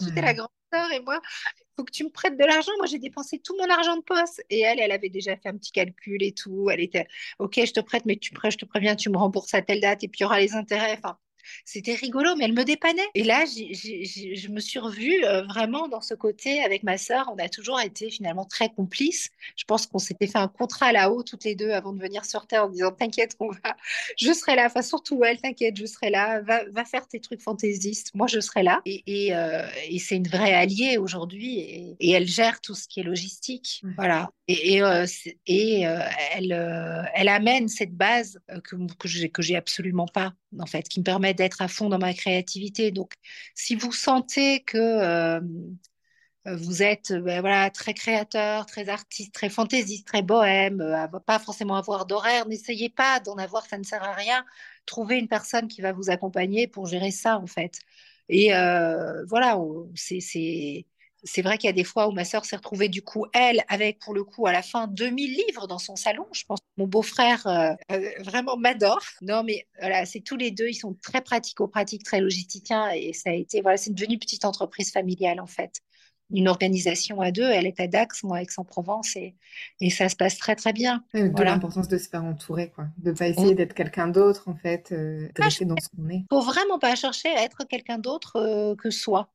J'étais 0.00 0.20
la 0.20 0.34
grande 0.34 0.48
et 0.92 1.00
moi, 1.00 1.20
il 1.60 1.64
faut 1.76 1.84
que 1.84 1.92
tu 1.92 2.04
me 2.04 2.10
prêtes 2.10 2.36
de 2.38 2.44
l'argent. 2.44 2.72
Moi, 2.78 2.86
j'ai 2.86 2.98
dépensé 2.98 3.38
tout 3.38 3.56
mon 3.58 3.68
argent 3.70 3.96
de 3.96 4.02
poste. 4.02 4.44
Et 4.50 4.60
elle, 4.60 4.80
elle 4.80 4.92
avait 4.92 5.08
déjà 5.08 5.36
fait 5.36 5.48
un 5.48 5.56
petit 5.56 5.72
calcul 5.72 6.22
et 6.22 6.32
tout. 6.32 6.68
Elle 6.70 6.80
était, 6.80 7.06
OK, 7.38 7.60
je 7.64 7.72
te 7.72 7.80
prête, 7.80 8.04
mais 8.06 8.16
tu 8.16 8.32
prêtes, 8.32 8.52
je 8.52 8.58
te 8.58 8.64
préviens, 8.64 8.96
tu 8.96 9.10
me 9.10 9.16
rembourses 9.18 9.54
à 9.54 9.62
telle 9.62 9.80
date 9.80 10.04
et 10.04 10.08
puis 10.08 10.20
il 10.20 10.22
y 10.24 10.26
aura 10.26 10.40
les 10.40 10.54
intérêts. 10.54 10.98
Enfin, 10.98 11.18
c'était 11.64 11.94
rigolo, 11.94 12.34
mais 12.36 12.44
elle 12.44 12.52
me 12.52 12.64
dépannait. 12.64 13.06
Et 13.14 13.24
là, 13.24 13.44
je 13.46 14.48
me 14.48 14.60
suis 14.60 14.78
revue 14.78 15.24
euh, 15.24 15.42
vraiment 15.42 15.88
dans 15.88 16.00
ce 16.00 16.14
côté 16.14 16.62
avec 16.62 16.82
ma 16.82 16.98
sœur. 16.98 17.30
On 17.32 17.38
a 17.38 17.48
toujours 17.48 17.80
été 17.80 18.10
finalement 18.10 18.44
très 18.44 18.68
complices. 18.68 19.30
Je 19.56 19.64
pense 19.64 19.86
qu'on 19.86 19.98
s'était 19.98 20.26
fait 20.26 20.38
un 20.38 20.48
contrat 20.48 20.92
là-haut 20.92 21.22
toutes 21.22 21.44
les 21.44 21.54
deux 21.54 21.70
avant 21.70 21.92
de 21.92 22.00
venir 22.00 22.24
sur 22.24 22.46
Terre 22.46 22.64
en 22.64 22.68
disant 22.68 22.92
T'inquiète, 22.92 23.36
on 23.40 23.50
va, 23.50 23.76
je 24.18 24.32
serai 24.32 24.56
là. 24.56 24.66
Enfin, 24.66 24.82
surtout 24.82 25.22
elle, 25.24 25.40
t'inquiète, 25.40 25.76
je 25.76 25.86
serai 25.86 26.10
là. 26.10 26.40
Va, 26.42 26.64
va, 26.70 26.84
faire 26.84 27.06
tes 27.08 27.20
trucs 27.20 27.40
fantaisistes. 27.40 28.14
Moi, 28.14 28.26
je 28.26 28.40
serai 28.40 28.62
là. 28.62 28.80
Et, 28.84 29.02
et, 29.06 29.34
euh, 29.34 29.66
et 29.88 29.98
c'est 29.98 30.16
une 30.16 30.28
vraie 30.28 30.54
alliée 30.54 30.98
aujourd'hui. 30.98 31.58
Et, 31.58 31.96
et, 32.00 32.10
elle 32.12 32.26
gère 32.26 32.60
tout 32.60 32.74
ce 32.74 32.88
qui 32.88 33.00
est 33.00 33.04
logistique. 33.04 33.82
Voilà. 33.96 34.30
Et, 34.48 34.82
euh, 34.82 35.06
et 35.46 35.80
elle, 35.80 37.10
elle 37.14 37.28
amène 37.28 37.68
cette 37.68 37.94
base 37.94 38.38
que, 38.64 38.76
que 39.28 39.42
j'ai 39.42 39.56
absolument 39.56 40.06
pas, 40.06 40.34
en 40.60 40.66
fait, 40.66 40.88
qui 40.88 41.00
me 41.00 41.04
permet 41.04 41.34
d'être 41.34 41.62
à 41.62 41.68
fond 41.68 41.88
dans 41.88 41.98
ma 41.98 42.14
créativité. 42.14 42.90
Donc, 42.90 43.14
si 43.54 43.74
vous 43.74 43.92
sentez 43.92 44.62
que 44.64 45.40
vous 46.44 46.82
êtes 46.82 47.12
ben, 47.12 47.40
voilà, 47.40 47.70
très 47.70 47.92
créateur, 47.92 48.66
très 48.66 48.88
artiste, 48.88 49.34
très 49.34 49.48
fantaisiste, 49.48 50.06
très 50.06 50.22
bohème, 50.22 51.08
pas 51.26 51.38
forcément 51.40 51.74
avoir 51.76 52.06
d'horaire, 52.06 52.46
n'essayez 52.46 52.88
pas 52.88 53.18
d'en 53.18 53.36
avoir, 53.36 53.66
ça 53.66 53.78
ne 53.78 53.82
sert 53.82 54.04
à 54.04 54.12
rien. 54.12 54.44
Trouvez 54.86 55.18
une 55.18 55.26
personne 55.26 55.66
qui 55.66 55.80
va 55.80 55.92
vous 55.92 56.08
accompagner 56.08 56.68
pour 56.68 56.86
gérer 56.86 57.10
ça, 57.10 57.38
en 57.38 57.46
fait. 57.48 57.80
Et 58.28 58.50
voilà, 59.28 59.58
c'est 59.96 60.86
c'est 61.26 61.42
vrai 61.42 61.58
qu'il 61.58 61.68
y 61.68 61.70
a 61.70 61.74
des 61.74 61.84
fois 61.84 62.08
où 62.08 62.12
ma 62.12 62.24
sœur 62.24 62.44
s'est 62.44 62.56
retrouvée, 62.56 62.88
du 62.88 63.02
coup, 63.02 63.26
elle, 63.32 63.64
avec 63.68 63.98
pour 63.98 64.14
le 64.14 64.24
coup, 64.24 64.46
à 64.46 64.52
la 64.52 64.62
fin, 64.62 64.86
2000 64.86 65.42
livres 65.48 65.66
dans 65.66 65.78
son 65.78 65.96
salon. 65.96 66.26
Je 66.32 66.44
pense 66.44 66.60
que 66.60 66.66
mon 66.76 66.86
beau-frère 66.86 67.46
euh, 67.46 67.74
euh, 67.92 68.10
vraiment 68.20 68.56
m'adore. 68.56 69.02
Non, 69.22 69.42
mais 69.42 69.66
voilà, 69.80 70.06
c'est 70.06 70.20
tous 70.20 70.36
les 70.36 70.50
deux, 70.52 70.68
ils 70.68 70.74
sont 70.74 70.94
très 71.02 71.20
pratico-pratiques, 71.20 72.04
très 72.04 72.20
logisticiens. 72.20 72.90
Et 72.90 73.12
ça 73.12 73.30
a 73.30 73.32
été, 73.32 73.60
voilà, 73.60 73.76
c'est 73.76 73.92
devenu 73.92 74.14
une 74.14 74.20
petite 74.20 74.44
entreprise 74.44 74.92
familiale, 74.92 75.40
en 75.40 75.46
fait. 75.46 75.80
Une 76.30 76.48
organisation 76.48 77.20
à 77.20 77.32
deux. 77.32 77.48
Elle 77.48 77.66
est 77.66 77.80
à 77.80 77.88
Dax, 77.88 78.22
moi, 78.22 78.38
à 78.38 78.42
Aix-en-Provence. 78.42 79.16
Et, 79.16 79.34
et 79.80 79.90
ça 79.90 80.08
se 80.08 80.16
passe 80.16 80.38
très, 80.38 80.54
très 80.54 80.72
bien. 80.72 81.04
de 81.12 81.30
voilà. 81.34 81.52
l'importance 81.52 81.88
de 81.88 81.98
se 81.98 82.08
faire 82.08 82.24
entourer, 82.24 82.70
quoi. 82.70 82.86
De 82.98 83.10
ne 83.10 83.16
pas 83.16 83.28
essayer 83.28 83.54
d'être 83.54 83.74
quelqu'un 83.74 84.08
d'autre, 84.08 84.48
en 84.48 84.54
fait, 84.54 84.92
euh, 84.92 85.28
de 85.34 85.42
rester 85.42 85.64
dans 85.64 85.76
ce 85.76 85.88
qu'on 85.88 86.08
est. 86.08 86.24
Faut 86.30 86.40
vraiment 86.40 86.78
pas 86.78 86.94
chercher 86.94 87.30
à 87.30 87.42
être 87.42 87.64
quelqu'un 87.68 87.98
d'autre 87.98 88.74
que 88.76 88.90
soi. 88.90 89.28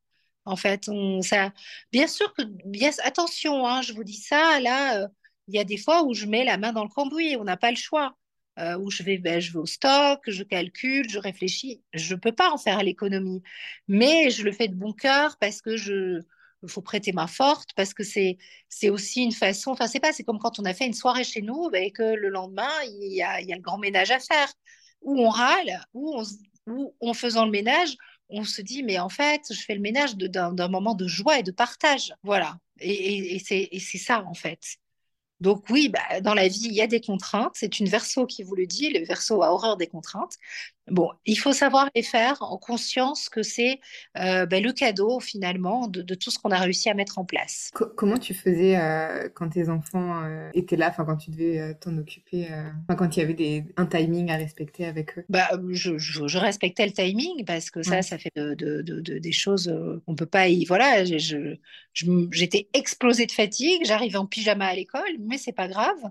En 0.44 0.56
fait, 0.56 0.90
ça, 1.22 1.52
bien 1.92 2.06
sûr 2.08 2.32
que, 2.34 2.42
bien, 2.66 2.90
attention, 3.04 3.66
hein, 3.66 3.82
je 3.82 3.92
vous 3.92 4.04
dis 4.04 4.16
ça, 4.16 4.60
là, 4.60 5.02
euh, 5.02 5.08
il 5.48 5.54
y 5.54 5.58
a 5.58 5.64
des 5.64 5.76
fois 5.76 6.04
où 6.04 6.14
je 6.14 6.26
mets 6.26 6.44
la 6.44 6.58
main 6.58 6.72
dans 6.72 6.82
le 6.84 6.88
cambouis, 6.88 7.36
on 7.38 7.44
n'a 7.44 7.56
pas 7.56 7.70
le 7.70 7.76
choix. 7.76 8.16
Euh, 8.58 8.76
où 8.76 8.90
je 8.90 9.02
vais, 9.02 9.16
ben, 9.16 9.40
je 9.40 9.50
vais 9.52 9.58
au 9.60 9.66
stock, 9.66 10.20
je 10.26 10.42
calcule, 10.42 11.08
je 11.08 11.18
réfléchis. 11.18 11.82
Je 11.94 12.14
ne 12.14 12.20
peux 12.20 12.32
pas 12.32 12.50
en 12.50 12.58
faire 12.58 12.82
l'économie, 12.82 13.42
mais 13.88 14.28
je 14.30 14.42
le 14.42 14.52
fais 14.52 14.68
de 14.68 14.74
bon 14.74 14.92
cœur 14.92 15.38
parce 15.40 15.62
que 15.62 15.78
je, 15.78 16.20
faut 16.66 16.82
prêter 16.82 17.12
main 17.12 17.26
forte 17.26 17.70
parce 17.74 17.94
que 17.94 18.04
c'est 18.04 18.38
c'est 18.68 18.90
aussi 18.90 19.22
une 19.22 19.32
façon. 19.32 19.70
Enfin, 19.72 19.86
c'est 19.86 20.00
pas, 20.00 20.12
c'est 20.12 20.24
comme 20.24 20.38
quand 20.38 20.58
on 20.58 20.64
a 20.64 20.74
fait 20.74 20.86
une 20.86 20.92
soirée 20.94 21.24
chez 21.24 21.42
nous 21.42 21.70
ben, 21.70 21.82
et 21.82 21.92
que 21.92 22.02
le 22.02 22.28
lendemain 22.28 22.70
il 22.84 23.14
y 23.14 23.22
a, 23.22 23.40
y 23.40 23.52
a 23.52 23.56
le 23.56 23.62
grand 23.62 23.78
ménage 23.78 24.10
à 24.10 24.20
faire, 24.20 24.52
où 25.00 25.18
on 25.24 25.28
râle, 25.30 25.80
où 25.94 26.22
on, 26.66 26.92
en 27.00 27.14
faisant 27.14 27.44
le 27.44 27.50
ménage, 27.50 27.96
on 28.32 28.44
se 28.44 28.62
dit, 28.62 28.82
mais 28.82 28.98
en 28.98 29.08
fait, 29.08 29.42
je 29.50 29.60
fais 29.60 29.74
le 29.74 29.80
ménage 29.80 30.16
d'un 30.16 30.68
moment 30.68 30.94
de 30.94 31.06
joie 31.06 31.38
et 31.38 31.42
de 31.42 31.52
partage. 31.52 32.14
Voilà. 32.22 32.56
Et, 32.80 33.36
et 33.36 33.78
c'est 33.80 33.98
ça, 33.98 34.24
en 34.26 34.34
fait. 34.34 34.78
Donc 35.42 35.68
oui, 35.70 35.88
bah, 35.88 36.20
dans 36.20 36.34
la 36.34 36.46
vie, 36.46 36.66
il 36.66 36.72
y 36.72 36.80
a 36.80 36.86
des 36.86 37.00
contraintes. 37.00 37.52
C'est 37.54 37.80
une 37.80 37.88
verso 37.88 38.26
qui 38.26 38.44
vous 38.44 38.54
le 38.54 38.64
dit. 38.64 38.90
Le 38.90 39.04
verso 39.04 39.42
a 39.42 39.52
horreur 39.52 39.76
des 39.76 39.88
contraintes. 39.88 40.36
Bon, 40.90 41.10
il 41.26 41.38
faut 41.38 41.52
savoir 41.52 41.88
les 41.94 42.02
faire 42.02 42.42
en 42.42 42.58
conscience 42.58 43.28
que 43.28 43.42
c'est 43.42 43.78
euh, 44.18 44.46
bah, 44.46 44.58
le 44.58 44.72
cadeau 44.72 45.20
finalement 45.20 45.86
de, 45.86 46.02
tout 46.14 46.30
ce 46.30 46.38
qu'on 46.40 46.50
a 46.50 46.58
réussi 46.58 46.90
à 46.90 46.94
mettre 46.94 47.18
en 47.18 47.24
place. 47.24 47.70
comment 47.96 48.18
tu 48.18 48.34
faisais 48.34 48.76
euh, 48.76 49.28
quand 49.32 49.50
tes 49.50 49.68
enfants 49.68 50.24
euh, 50.24 50.50
étaient 50.54 50.76
là, 50.76 50.88
enfin 50.90 51.04
quand 51.04 51.16
tu 51.16 51.30
devais 51.30 51.74
t'en 51.80 51.96
occuper, 51.98 52.48
quand 52.98 53.16
il 53.16 53.20
y 53.20 53.22
avait 53.22 53.34
des, 53.34 53.64
un 53.76 53.86
timing 53.86 54.30
à 54.30 54.36
respecter 54.36 54.84
avec 54.84 55.18
eux? 55.18 55.24
Bah, 55.28 55.48
je, 55.70 55.98
je, 55.98 56.38
respectais 56.38 56.86
le 56.86 56.92
timing 56.92 57.44
parce 57.44 57.70
que 57.70 57.82
ça, 57.82 58.02
ça 58.02 58.18
fait 58.18 58.32
de, 58.34 58.54
de, 58.54 59.18
des 59.18 59.32
choses 59.32 59.72
on 60.08 60.16
peut 60.16 60.26
pas 60.26 60.48
y. 60.48 60.64
Voilà, 60.64 61.04
j'étais 61.04 62.68
explosée 62.74 63.26
de 63.26 63.32
fatigue, 63.32 63.82
j'arrivais 63.84 64.18
en 64.18 64.26
pyjama 64.26 64.66
à 64.66 64.74
l'école, 64.74 65.16
mais 65.20 65.38
c'est 65.38 65.52
pas 65.52 65.68
grave. 65.68 66.10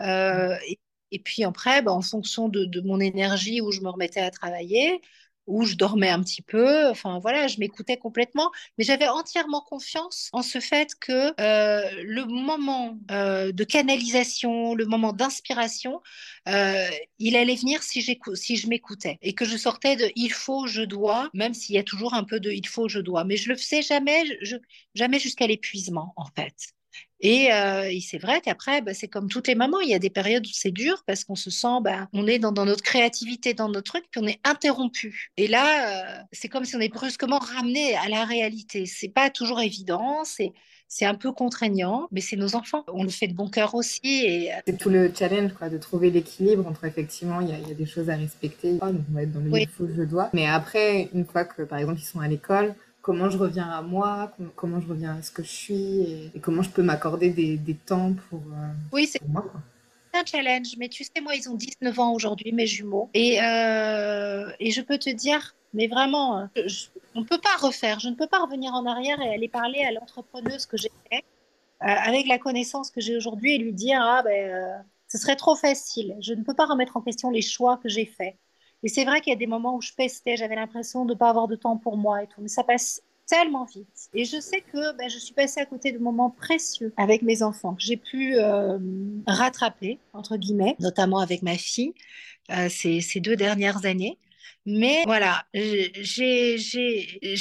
Et, 0.00 0.78
et 1.12 1.18
puis 1.20 1.44
après, 1.44 1.82
bah, 1.82 1.92
en 1.92 2.02
fonction 2.02 2.48
de, 2.48 2.80
mon 2.80 2.98
énergie, 3.00 3.60
où 3.60 3.70
je 3.70 3.80
me 3.80 3.90
remettais 3.90 4.20
à 4.20 4.30
travailler, 4.30 5.00
où 5.46 5.64
je 5.64 5.74
dormais 5.74 6.08
un 6.08 6.22
petit 6.22 6.42
peu, 6.42 6.88
enfin 6.88 7.18
voilà, 7.18 7.48
je 7.48 7.58
m'écoutais 7.58 7.96
complètement, 7.96 8.50
mais 8.78 8.84
j'avais 8.84 9.08
entièrement 9.08 9.60
confiance 9.60 10.30
en 10.32 10.42
ce 10.42 10.60
fait 10.60 10.94
que 10.94 11.32
euh, 11.40 12.02
le 12.04 12.24
moment 12.26 12.98
euh, 13.10 13.52
de 13.52 13.64
canalisation, 13.64 14.74
le 14.74 14.86
moment 14.86 15.12
d'inspiration, 15.12 16.00
euh, 16.48 16.88
il 17.18 17.36
allait 17.36 17.56
venir 17.56 17.82
si, 17.82 18.02
si 18.34 18.56
je 18.56 18.68
m'écoutais. 18.68 19.18
Et 19.20 19.34
que 19.34 19.44
je 19.44 19.56
sortais 19.56 19.96
de 19.96 20.10
il 20.14 20.32
faut, 20.32 20.66
je 20.66 20.82
dois, 20.82 21.28
même 21.34 21.54
s'il 21.54 21.74
y 21.74 21.78
a 21.78 21.84
toujours 21.84 22.14
un 22.14 22.24
peu 22.24 22.40
de 22.40 22.50
il 22.50 22.66
faut, 22.66 22.88
je 22.88 23.00
dois, 23.00 23.24
mais 23.24 23.36
je 23.36 23.48
le 23.48 23.56
faisais 23.56 23.82
jamais, 23.82 24.22
jamais 24.94 25.18
jusqu'à 25.18 25.46
l'épuisement 25.46 26.12
en 26.16 26.26
fait. 26.36 26.54
Euh, 27.24 27.84
et, 27.84 28.00
c'est 28.00 28.18
vrai 28.18 28.40
qu'après, 28.40 28.82
bah, 28.82 28.94
c'est 28.94 29.08
comme 29.08 29.28
toutes 29.28 29.46
les 29.46 29.54
mamans, 29.54 29.80
il 29.80 29.90
y 29.90 29.94
a 29.94 29.98
des 29.98 30.10
périodes 30.10 30.46
où 30.46 30.50
c'est 30.52 30.72
dur 30.72 31.02
parce 31.06 31.24
qu'on 31.24 31.36
se 31.36 31.50
sent, 31.50 31.80
bah, 31.82 32.08
on 32.12 32.26
est 32.26 32.38
dans, 32.38 32.52
notre 32.52 32.82
créativité, 32.82 33.54
dans 33.54 33.68
notre 33.68 33.92
truc, 33.92 34.04
puis 34.10 34.20
on 34.22 34.26
est 34.26 34.40
interrompu. 34.44 35.30
Et 35.36 35.46
là, 35.46 36.18
euh, 36.18 36.22
c'est 36.32 36.48
comme 36.48 36.64
si 36.64 36.74
on 36.76 36.80
est 36.80 36.92
brusquement 36.92 37.38
ramené 37.38 37.94
à 37.96 38.08
la 38.08 38.24
réalité. 38.24 38.86
C'est 38.86 39.08
pas 39.08 39.30
toujours 39.30 39.60
évident, 39.60 40.24
c'est 40.24 40.52
c'est 40.94 41.06
un 41.06 41.14
peu 41.14 41.32
contraignant, 41.32 42.06
mais 42.12 42.20
c'est 42.20 42.36
nos 42.36 42.54
enfants. 42.54 42.84
On 42.92 43.02
le 43.02 43.08
fait 43.08 43.26
de 43.26 43.32
bon 43.32 43.48
cœur 43.48 43.74
aussi. 43.74 44.26
Et... 44.26 44.52
Euh, 44.52 44.56
c'est 44.66 44.76
tout 44.76 44.90
le 44.90 45.10
challenge, 45.18 45.54
quoi, 45.54 45.70
de 45.70 45.78
trouver 45.78 46.10
l'équilibre 46.10 46.66
entre 46.66 46.84
effectivement, 46.84 47.40
il 47.40 47.48
y, 47.48 47.54
a 47.54 47.74
des 47.74 47.86
choses 47.86 48.10
à 48.10 48.16
respecter. 48.16 48.74
Donc 48.74 48.96
on 49.10 49.14
va 49.14 49.22
être 49.22 49.32
dans 49.32 49.40
le 49.40 49.58
il 49.58 49.66
faut, 49.68 49.86
je 49.88 50.02
dois. 50.02 50.28
Mais 50.34 50.46
après, 50.46 51.08
une 51.14 51.24
fois 51.24 51.46
que, 51.46 51.62
par 51.62 51.78
exemple, 51.78 51.98
ils 51.98 52.04
sont 52.04 52.20
à 52.20 52.28
l'école, 52.28 52.74
comment 53.02 53.28
je 53.28 53.36
reviens 53.36 53.68
à 53.68 53.82
moi, 53.82 54.32
comment 54.54 54.80
je 54.80 54.88
reviens 54.88 55.16
à 55.16 55.22
ce 55.22 55.30
que 55.30 55.42
je 55.42 55.50
suis 55.50 56.30
et, 56.34 56.40
comment 56.40 56.62
je 56.62 56.70
peux 56.70 56.82
m'accorder 56.82 57.30
des, 57.30 57.74
temps 57.74 58.14
pour, 58.30 58.40
euh, 58.40 58.72
oui, 58.92 59.06
c'est 59.06 59.20
moi. 59.28 59.44
un 60.14 60.24
challenge, 60.24 60.76
mais 60.78 60.88
tu 60.88 61.04
sais, 61.04 61.20
moi, 61.20 61.34
ils 61.34 61.50
ont 61.50 61.54
19 61.54 61.98
ans 61.98 62.14
aujourd'hui, 62.14 62.52
mes 62.52 62.66
jumeaux. 62.66 63.10
Et, 63.12 63.42
euh, 63.42 64.50
et 64.60 64.70
je 64.70 64.80
peux 64.80 64.98
te 64.98 65.10
dire, 65.10 65.54
mais 65.74 65.88
vraiment, 65.88 66.48
on 67.14 67.20
ne 67.20 67.26
peut 67.26 67.40
pas 67.40 67.56
refaire. 67.60 67.98
Je 67.98 68.08
ne 68.08 68.14
peux 68.14 68.28
pas 68.28 68.38
revenir 68.38 68.72
en 68.72 68.86
arrière 68.86 69.20
et 69.20 69.34
aller 69.34 69.48
parler 69.48 69.82
à 69.82 69.90
l'entrepreneuse 69.90 70.66
que 70.66 70.76
j'ai 70.76 70.90
euh, 71.12 71.20
avec 71.80 72.28
la 72.28 72.38
connaissance 72.38 72.90
que 72.90 73.00
j'ai 73.00 73.16
aujourd'hui 73.16 73.56
et 73.56 73.58
lui 73.58 73.72
dire, 73.72 73.98
ah 74.00 74.22
ben, 74.22 74.84
ce 75.08 75.18
serait 75.18 75.36
trop 75.36 75.56
facile. 75.56 76.16
Je 76.20 76.34
ne 76.34 76.44
peux 76.44 76.54
pas 76.54 76.66
remettre 76.66 76.96
en 76.96 77.00
question 77.00 77.30
les 77.30 77.42
choix 77.42 77.78
que 77.82 77.88
j'ai 77.88 78.06
faits. 78.06 78.36
Et 78.82 78.88
c'est 78.88 79.04
vrai 79.04 79.20
qu'il 79.20 79.32
y 79.32 79.36
a 79.36 79.38
des 79.38 79.46
moments 79.46 79.76
où 79.76 79.80
je 79.80 79.92
pestais, 79.92 80.36
j'avais 80.36 80.56
l'impression 80.56 81.04
de 81.04 81.12
ne 81.12 81.18
pas 81.18 81.30
avoir 81.30 81.48
de 81.48 81.56
temps 81.56 81.76
pour 81.76 81.96
moi 81.96 82.22
et 82.22 82.26
tout, 82.26 82.40
mais 82.40 82.48
ça 82.48 82.64
passe 82.64 83.02
tellement 83.26 83.64
vite. 83.64 84.10
Et 84.14 84.24
je 84.24 84.40
sais 84.40 84.60
que 84.60 84.96
ben, 84.96 85.08
je 85.08 85.18
suis 85.18 85.34
passée 85.34 85.60
à 85.60 85.66
côté 85.66 85.92
de 85.92 85.98
moments 85.98 86.30
précieux 86.30 86.92
avec 86.96 87.22
mes 87.22 87.42
enfants 87.42 87.74
que 87.74 87.82
j'ai 87.82 87.96
pu 87.96 88.36
euh, 88.36 88.78
rattraper, 89.26 89.98
entre 90.12 90.36
guillemets, 90.36 90.76
notamment 90.80 91.18
avec 91.18 91.42
ma 91.42 91.56
fille 91.56 91.94
euh, 92.50 92.68
ces, 92.68 93.00
deux 93.20 93.36
dernières 93.36 93.86
années. 93.86 94.18
Mais 94.64 95.02
voilà, 95.06 95.44
j'ai 95.54 96.56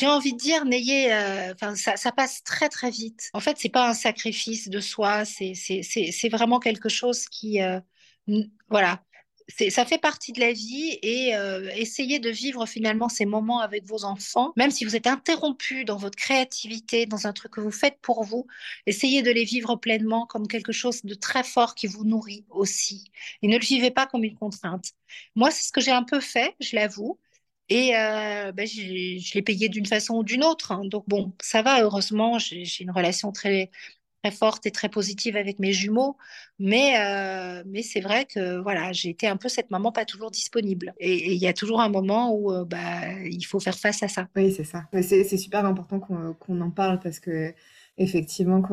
envie 0.08 0.34
de 0.34 0.38
dire, 0.38 0.66
n'ayez, 0.66 1.14
euh, 1.14 1.54
enfin, 1.54 1.76
ça, 1.76 1.96
ça, 1.96 2.12
passe 2.12 2.42
très 2.44 2.68
très 2.68 2.90
vite. 2.90 3.30
En 3.34 3.40
fait, 3.40 3.58
c'est 3.60 3.70
pas 3.70 3.90
un 3.90 3.94
sacrifice 3.94 4.70
de 4.70 4.80
soi, 4.80 5.24
c'est 5.26 6.30
vraiment 6.32 6.60
quelque 6.60 6.90
chose 6.90 7.26
qui, 7.26 7.60
voilà, 8.70 9.04
ça 9.70 9.86
fait 9.86 9.98
partie 9.98 10.32
de 10.32 10.40
la 10.40 10.52
vie 10.52 10.98
et 11.02 11.36
euh, 11.36 11.70
essayez 11.76 12.20
de 12.20 12.30
vivre 12.30 12.66
finalement 12.66 13.10
ces 13.10 13.26
moments 13.26 13.60
avec 13.60 13.86
vos 13.86 14.06
enfants, 14.06 14.54
même 14.58 14.72
si 14.72 14.86
vous 14.86 14.96
êtes 14.96 15.08
interrompu 15.08 15.86
dans 15.86 15.98
votre 15.98 16.18
créativité, 16.18 17.06
dans 17.06 17.28
un 17.28 17.34
truc 17.34 17.54
que 17.54 17.62
vous 17.62 17.72
faites 17.72 17.98
pour 18.02 18.24
vous, 18.24 18.48
essayez 18.86 19.22
de 19.22 19.32
les 19.32 19.44
vivre 19.44 19.76
pleinement 19.76 20.26
comme 20.26 20.48
quelque 20.48 20.72
chose 20.72 21.04
de 21.04 21.14
très 21.14 21.44
fort 21.44 21.76
qui 21.76 21.88
vous 21.88 22.06
nourrit 22.06 22.46
aussi. 22.50 23.12
Et 23.42 23.48
ne 23.48 23.58
le 23.58 23.66
vivez 23.66 23.92
pas 23.92 24.08
comme 24.08 24.24
une 24.24 24.36
contrainte. 24.36 24.92
Moi, 25.36 25.52
c'est 25.52 25.64
ce 25.68 25.72
que 25.72 25.82
j'ai 25.82 25.92
un 25.92 26.04
peu 26.04 26.20
fait, 26.20 26.56
je 26.60 26.76
l'avoue. 26.76 27.20
Et 27.70 27.96
euh, 27.96 28.52
ben, 28.52 28.68
je 28.68 29.34
l'ai 29.34 29.42
payé 29.42 29.70
d'une 29.70 29.86
façon 29.86 30.16
ou 30.16 30.24
d'une 30.24 30.44
autre. 30.44 30.74
Hein. 30.74 30.84
Donc 30.86 31.06
bon, 31.08 31.34
ça 31.42 31.62
va, 31.62 31.82
heureusement, 31.82 32.38
j'ai 32.40 32.66
une 32.82 32.92
relation 32.92 33.32
très 33.32 33.72
très 34.24 34.32
forte 34.32 34.66
et 34.66 34.72
très 34.72 34.90
positive 34.90 35.36
avec 35.36 35.60
mes 35.60 35.74
jumeaux. 35.74 36.18
Mais, 36.60 36.94
euh, 37.00 37.64
mais 37.66 37.82
c'est 37.82 38.02
vrai 38.02 38.26
que 38.26 38.60
voilà, 38.62 38.92
j'ai 38.92 39.10
été 39.10 39.28
un 39.28 39.38
peu 39.38 39.50
cette 39.50 39.72
maman 39.72 39.92
pas 39.92 40.06
toujours 40.06 40.32
disponible. 40.32 40.94
Et 41.00 41.34
il 41.34 41.42
y 41.42 41.48
a 41.48 41.54
toujours 41.54 41.82
un 41.82 41.90
moment 41.90 42.36
où 42.36 42.52
euh, 42.52 42.66
bah, 42.66 43.12
il 43.24 43.44
faut 43.44 43.60
faire 43.60 43.78
face 43.78 44.04
à 44.04 44.08
ça. 44.08 44.28
Oui, 44.36 44.52
c'est 44.52 44.64
ça. 44.64 44.86
C'est 45.02 45.38
super 45.38 45.66
important 45.66 46.00
qu'on 46.00 46.62
en 46.62 46.72
parle 46.72 47.00
parce 47.00 47.20
que 47.20 47.54
effectivement, 47.98 48.64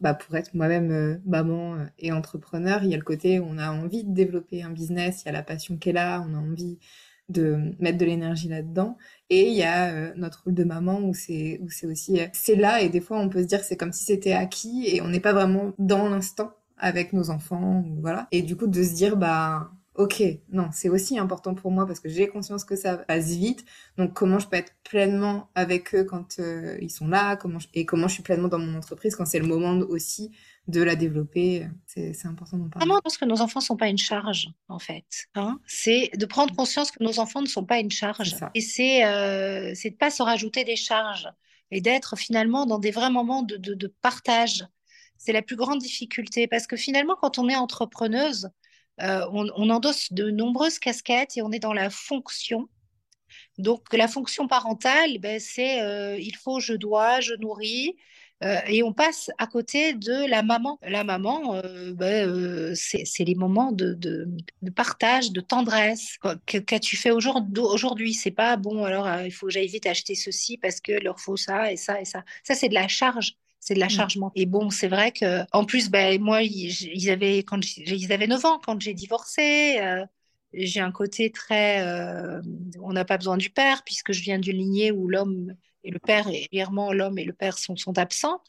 bah, 0.00 0.14
pour 0.14 0.36
être 0.36 0.54
moi-même 0.54 0.90
euh, 0.90 1.16
maman 1.26 1.86
et 1.98 2.12
entrepreneur, 2.12 2.82
il 2.82 2.90
y 2.90 2.94
a 2.94 2.98
le 2.98 3.04
côté 3.04 3.38
où 3.38 3.46
on 3.48 3.58
a 3.58 3.70
envie 3.70 4.04
de 4.04 4.12
développer 4.12 4.62
un 4.62 4.70
business, 4.70 5.22
il 5.22 5.26
y 5.26 5.28
a 5.28 5.32
la 5.32 5.42
passion 5.42 5.76
qu'elle 5.76 5.96
a, 5.96 6.20
on 6.20 6.34
a 6.34 6.38
envie 6.38 6.78
de 7.28 7.74
mettre 7.78 7.98
de 7.98 8.04
l'énergie 8.04 8.48
là-dedans. 8.48 8.96
Et 9.30 9.48
il 9.48 9.54
y 9.54 9.62
a 9.62 9.92
euh, 9.92 10.12
notre 10.16 10.44
rôle 10.44 10.54
de 10.54 10.64
maman 10.64 11.00
où 11.00 11.14
c'est 11.14 11.60
aussi 11.84 12.20
euh, 12.20 12.26
c'est 12.32 12.56
là 12.56 12.80
et 12.82 12.88
des 12.88 13.00
fois 13.00 13.18
on 13.18 13.28
peut 13.28 13.42
se 13.42 13.46
dire 13.46 13.60
c'est 13.64 13.76
comme 13.76 13.92
si 13.92 14.04
c'était 14.04 14.32
acquis 14.32 14.84
et 14.86 15.00
on 15.00 15.08
n'est 15.08 15.20
pas 15.20 15.32
vraiment 15.32 15.72
dans 15.78 16.08
l'instant 16.08 16.52
avec 16.76 17.12
nos 17.12 17.30
enfants 17.30 17.84
voilà. 18.00 18.28
Et 18.32 18.42
du 18.42 18.56
coup 18.56 18.66
de 18.66 18.82
se 18.82 18.94
dire 18.94 19.16
bah 19.16 19.70
ok 19.94 20.22
non 20.50 20.68
c'est 20.72 20.88
aussi 20.88 21.18
important 21.18 21.54
pour 21.54 21.70
moi 21.70 21.86
parce 21.86 22.00
que 22.00 22.08
j'ai 22.08 22.28
conscience 22.28 22.64
que 22.64 22.76
ça 22.76 22.96
passe 22.96 23.28
vite 23.28 23.64
donc 23.96 24.12
comment 24.12 24.38
je 24.38 24.48
peux 24.48 24.56
être 24.56 24.74
pleinement 24.84 25.48
avec 25.54 25.94
eux 25.94 26.04
quand 26.04 26.38
euh, 26.38 26.78
ils 26.80 26.90
sont 26.90 27.08
là? 27.08 27.36
Comment 27.36 27.58
et 27.72 27.84
comment 27.86 28.06
je 28.06 28.14
suis 28.14 28.22
pleinement 28.22 28.48
dans 28.48 28.58
mon 28.58 28.76
entreprise 28.76 29.16
quand 29.16 29.24
c'est 29.24 29.38
le 29.38 29.46
moment 29.46 29.78
aussi 29.88 30.30
de 30.68 30.82
la 30.82 30.94
développer? 30.94 31.66
C'est 31.86 32.26
important 32.26 32.58
d'en 32.58 32.68
parler. 32.68 32.86
Vraiment, 32.86 32.98
je 32.98 33.02
pense 33.02 33.18
que 33.18 33.24
nos 33.24 33.40
enfants 33.40 33.60
ne 33.60 33.64
sont 33.64 33.76
pas 33.76 33.88
une 33.88 33.98
charge, 33.98 34.50
en 34.68 34.78
fait. 34.78 35.04
Hein 35.34 35.58
c'est 35.66 36.10
de 36.16 36.26
prendre 36.26 36.54
conscience 36.54 36.90
que 36.90 37.02
nos 37.02 37.18
enfants 37.18 37.42
ne 37.42 37.46
sont 37.46 37.64
pas 37.64 37.80
une 37.80 37.90
charge. 37.90 38.36
Et 38.54 38.60
c'est 38.60 39.04
euh, 39.04 39.72
de 39.72 39.88
ne 39.88 39.96
pas 39.96 40.10
se 40.10 40.22
rajouter 40.22 40.64
des 40.64 40.76
charges 40.76 41.28
et 41.70 41.80
d'être 41.80 42.16
finalement 42.16 42.66
dans 42.66 42.78
des 42.78 42.90
vrais 42.90 43.10
moments 43.10 43.42
de, 43.42 43.56
de, 43.56 43.86
partage. 44.02 44.64
C'est 45.16 45.32
la 45.32 45.42
plus 45.42 45.56
grande 45.56 45.80
difficulté 45.80 46.46
parce 46.46 46.66
que 46.66 46.76
finalement, 46.76 47.16
quand 47.20 47.38
on 47.38 47.48
est 47.48 47.56
entrepreneuse, 47.56 48.50
euh, 49.02 49.26
on, 49.32 49.70
endosse 49.70 50.12
de 50.12 50.30
nombreuses 50.30 50.78
casquettes 50.78 51.36
et 51.36 51.42
on 51.42 51.50
est 51.50 51.58
dans 51.58 51.72
la 51.72 51.90
fonction. 51.90 52.68
Donc 53.58 53.92
la 53.92 54.08
fonction 54.08 54.46
parentale, 54.46 55.18
ben, 55.18 55.40
c'est 55.40 55.82
euh, 55.82 56.16
il 56.18 56.36
faut, 56.36 56.60
je 56.60 56.74
dois, 56.74 57.20
je 57.20 57.34
nourris, 57.34 57.96
euh, 58.44 58.58
et 58.66 58.82
on 58.82 58.92
passe 58.92 59.30
à 59.38 59.46
côté 59.46 59.94
de 59.94 60.28
la 60.28 60.42
maman. 60.42 60.78
La 60.82 61.02
maman, 61.02 61.60
ben, 61.92 62.74
c'est 62.74 63.24
les 63.24 63.34
moments 63.34 63.72
de, 63.72 63.94
de, 63.94 64.70
partage, 64.70 65.32
de 65.32 65.40
tendresse. 65.40 66.18
Qu'as-tu 66.46 66.96
fait 66.96 67.10
aujourd'hui 67.10 68.14
C'est 68.14 68.30
pas 68.30 68.56
bon, 68.56 68.84
alors 68.84 69.08
il 69.22 69.32
faut 69.32 69.46
que 69.46 69.52
j'aille 69.52 69.68
vite 69.68 69.86
acheter 69.86 70.14
ceci 70.14 70.58
parce 70.58 70.80
que 70.80 70.92
leur 70.92 71.20
faut 71.20 71.36
ça 71.36 71.72
et 71.72 71.76
ça 71.76 72.00
et 72.00 72.04
ça. 72.04 72.24
Ça, 72.44 72.54
c'est 72.54 72.68
de 72.68 72.74
la 72.74 72.88
charge 72.88 73.36
c'est 73.64 73.74
de 73.74 73.80
la 73.80 73.86
mmh. 73.86 73.90
chargement. 73.90 74.32
Et 74.34 74.46
bon, 74.46 74.70
c'est 74.70 74.88
vrai 74.88 75.10
que 75.10 75.42
en 75.52 75.64
plus, 75.64 75.90
ben, 75.90 76.20
moi, 76.20 76.42
ils, 76.42 77.10
avaient 77.10 77.38
quand 77.38 77.60
ils 77.76 78.12
avaient 78.12 78.26
9 78.26 78.44
ans 78.44 78.60
quand 78.64 78.80
j'ai 78.80 78.94
divorcé. 78.94 79.80
j'ai 80.52 80.80
un 80.80 80.92
côté 80.92 81.30
très, 81.30 81.82
on 82.82 82.92
n'a 82.92 83.04
pas 83.04 83.16
besoin 83.16 83.38
du 83.38 83.50
père 83.50 83.82
puisque 83.84 84.12
je 84.12 84.20
viens 84.20 84.38
d'une 84.38 84.58
lignée 84.58 84.92
où 84.92 85.08
l'homme 85.08 85.54
et 85.84 85.90
le 85.90 85.98
père, 85.98 86.28
et 86.28 86.40
régulièrement 86.42 86.92
l'homme 86.92 87.18
et 87.18 87.24
le 87.24 87.32
père 87.32 87.58
sont, 87.58 87.76
sont 87.76 87.98
absents. 87.98 88.40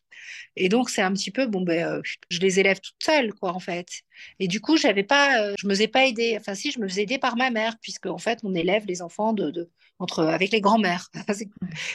Et 0.56 0.69
donc, 0.69 0.89
c'est 0.89 1.01
un 1.01 1.13
petit 1.13 1.32
peu, 1.32 1.47
bon, 1.47 1.62
ben, 1.62 1.86
euh, 1.86 2.01
je 2.30 2.39
les 2.39 2.60
élève 2.60 2.80
toutes 2.80 3.04
seules, 3.04 3.34
quoi, 3.34 3.54
en 3.54 3.60
fait. 3.60 4.01
Et 4.39 4.47
du 4.47 4.62
coup, 4.62 4.78
j'avais 4.78 5.04
pas, 5.04 5.41
euh, 5.41 5.54
je 5.60 5.67
me 5.67 5.73
faisais 5.73 5.88
pas 5.88 6.06
aider. 6.06 6.38
Enfin, 6.39 6.56
si, 6.56 6.71
je 6.71 6.80
me 6.80 6.88
faisais 6.88 7.04
aider 7.04 7.17
par 7.17 7.36
ma 7.36 7.51
mère, 7.51 7.78
puisque, 7.82 8.06
en 8.08 8.17
fait, 8.17 8.39
on 8.43 8.56
élève 8.56 8.86
les 8.88 9.01
enfants 9.01 9.34
de, 9.34 9.51
de 9.51 9.69
entre, 9.99 10.23
avec 10.23 10.51
les 10.51 10.62
grands-mères. 10.62 11.10
c'est 11.34 11.49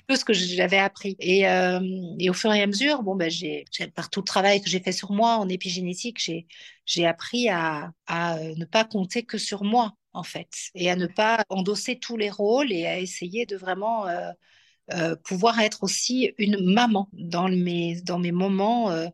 tout 0.09 0.17
ce 0.17 0.25
que 0.25 0.33
j'avais 0.33 0.79
appris. 0.79 1.17
Et, 1.19 1.49
euh, 1.49 1.81
et, 2.19 2.31
au 2.31 2.33
fur 2.33 2.53
et 2.53 2.63
à 2.63 2.67
mesure, 2.67 3.03
bon, 3.03 3.15
ben, 3.15 3.31
j'ai, 3.31 3.65
par 3.95 4.11
tout 4.11 4.21
le 4.21 4.25
travail 4.25 4.61
que 4.61 4.71
j'ai 4.71 4.81
fait 4.81 4.93
sur 4.93 5.13
moi 5.13 5.37
en 5.37 5.49
épigénétique, 5.49 6.19
j'ai, 6.23 6.47
j'ai 6.87 7.07
appris 7.07 7.49
à, 7.49 7.93
à 8.07 8.39
ne 8.39 8.65
pas 8.65 8.85
compter 8.85 9.23
que 9.25 9.39
sur 9.39 9.65
moi, 9.65 9.93
en 10.13 10.23
fait, 10.23 10.49
et 10.75 10.91
à 10.91 10.97
ne 10.97 11.07
pas 11.07 11.45
endosser 11.49 11.99
tous 11.99 12.17
les 12.17 12.31
rôles 12.31 12.73
et 12.73 12.87
à 12.87 12.99
essayer 12.99 13.47
de 13.47 13.57
vraiment 13.57 14.07
euh, 14.93 15.15
pouvoir 15.15 15.61
être 15.61 15.85
aussi 15.85 16.33
une 16.39 16.73
maman 16.73 17.09
dans 17.13 17.49
mes, 17.49 18.01
dans 18.01 18.19
mes 18.19 18.33
moments 18.33 18.91
euh, 18.91 19.07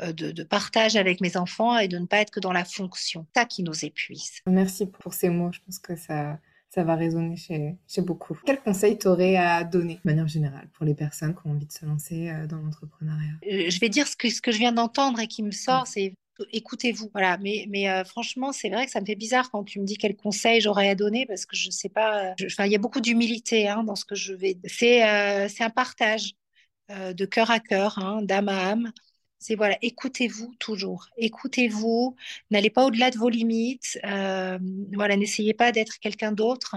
euh, 0.00 0.12
de, 0.12 0.42
partage 0.42 0.96
avec 0.96 1.20
mes 1.20 1.36
enfants 1.36 1.78
et 1.78 1.86
de 1.86 1.98
ne 1.98 2.06
pas 2.06 2.18
être 2.18 2.32
que 2.32 2.40
dans 2.40 2.52
la 2.52 2.64
fonction. 2.64 3.26
Ça 3.36 3.44
qui 3.44 3.62
nous 3.62 3.84
épuise. 3.84 4.40
Merci 4.46 4.86
pour 4.86 5.14
ces 5.14 5.28
mots. 5.28 5.52
Je 5.52 5.60
pense 5.64 5.78
que 5.78 5.94
ça, 5.94 6.40
ça 6.70 6.84
va 6.84 6.94
résonner 6.94 7.36
chez, 7.36 7.76
chez 7.86 8.00
beaucoup. 8.00 8.38
Quel 8.46 8.60
conseil 8.60 8.96
t'aurais 8.96 9.36
à 9.36 9.64
donner 9.64 9.94
de 9.94 10.00
manière 10.04 10.28
générale 10.28 10.68
pour 10.72 10.86
les 10.86 10.94
personnes 10.94 11.34
qui 11.34 11.46
ont 11.46 11.50
envie 11.50 11.66
de 11.66 11.72
se 11.72 11.84
lancer 11.84 12.32
dans 12.48 12.56
l'entrepreneuriat? 12.56 13.34
Je 13.42 13.78
vais 13.80 13.88
dire 13.88 14.06
ce 14.06 14.16
que, 14.16 14.30
ce 14.30 14.40
que 14.40 14.52
je 14.52 14.58
viens 14.58 14.72
d'entendre 14.72 15.20
et 15.20 15.26
qui 15.26 15.42
me 15.42 15.50
sort, 15.50 15.86
c'est 15.86 16.14
écoutez-vous. 16.52 17.10
Voilà, 17.12 17.38
mais, 17.38 17.66
mais 17.68 17.88
euh, 17.88 18.04
franchement, 18.04 18.52
c'est 18.52 18.68
vrai 18.70 18.86
que 18.86 18.92
ça 18.92 19.00
me 19.00 19.06
fait 19.06 19.14
bizarre 19.14 19.50
quand 19.50 19.64
tu 19.64 19.80
me 19.80 19.84
dis 19.84 19.96
quel 19.96 20.16
conseil 20.16 20.60
j'aurais 20.60 20.88
à 20.88 20.94
donner 20.94 21.26
parce 21.26 21.46
que 21.46 21.56
je 21.56 21.70
sais 21.70 21.88
pas. 21.88 22.34
Enfin, 22.44 22.66
il 22.66 22.72
y 22.72 22.74
a 22.74 22.78
beaucoup 22.78 23.00
d'humilité 23.00 23.68
hein, 23.68 23.84
dans 23.84 23.96
ce 23.96 24.04
que 24.04 24.14
je 24.14 24.32
vais. 24.32 24.58
C'est 24.64 25.04
euh, 25.04 25.48
un 25.60 25.70
partage 25.70 26.32
euh, 26.90 27.12
de 27.12 27.24
cœur 27.24 27.50
à 27.50 27.60
cœur, 27.60 27.98
hein, 27.98 28.22
d'âme 28.22 28.48
à 28.48 28.70
âme. 28.70 28.92
C'est 29.40 29.56
voilà, 29.56 29.76
écoutez-vous 29.82 30.54
toujours. 30.58 31.08
Écoutez-vous. 31.16 32.14
N'allez 32.50 32.70
pas 32.70 32.84
au-delà 32.84 33.10
de 33.10 33.18
vos 33.18 33.28
limites. 33.28 33.98
voilà, 34.92 35.16
n'essayez 35.16 35.54
pas 35.54 35.72
d'être 35.72 35.98
quelqu'un 35.98 36.32
d'autre. 36.32 36.76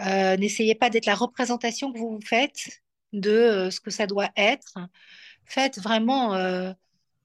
n'essayez 0.00 0.74
pas 0.74 0.90
d'être 0.90 1.06
la 1.06 1.14
représentation 1.14 1.92
que 1.92 1.98
vous 1.98 2.12
vous 2.12 2.26
faites 2.26 2.82
de 3.12 3.68
ce 3.70 3.80
que 3.80 3.90
ça 3.90 4.06
doit 4.06 4.30
être. 4.36 4.78
Faites 5.44 5.78
vraiment 5.80 6.34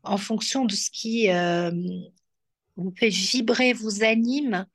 en 0.04 0.18
fonction 0.18 0.66
de 0.66 0.76
ce 0.76 0.90
qui 0.92 1.30
euh, 1.30 1.72
vous 2.76 2.94
fait 2.98 3.10
vibrer, 3.10 3.74
vous 3.74 4.04
anime. 4.04 4.66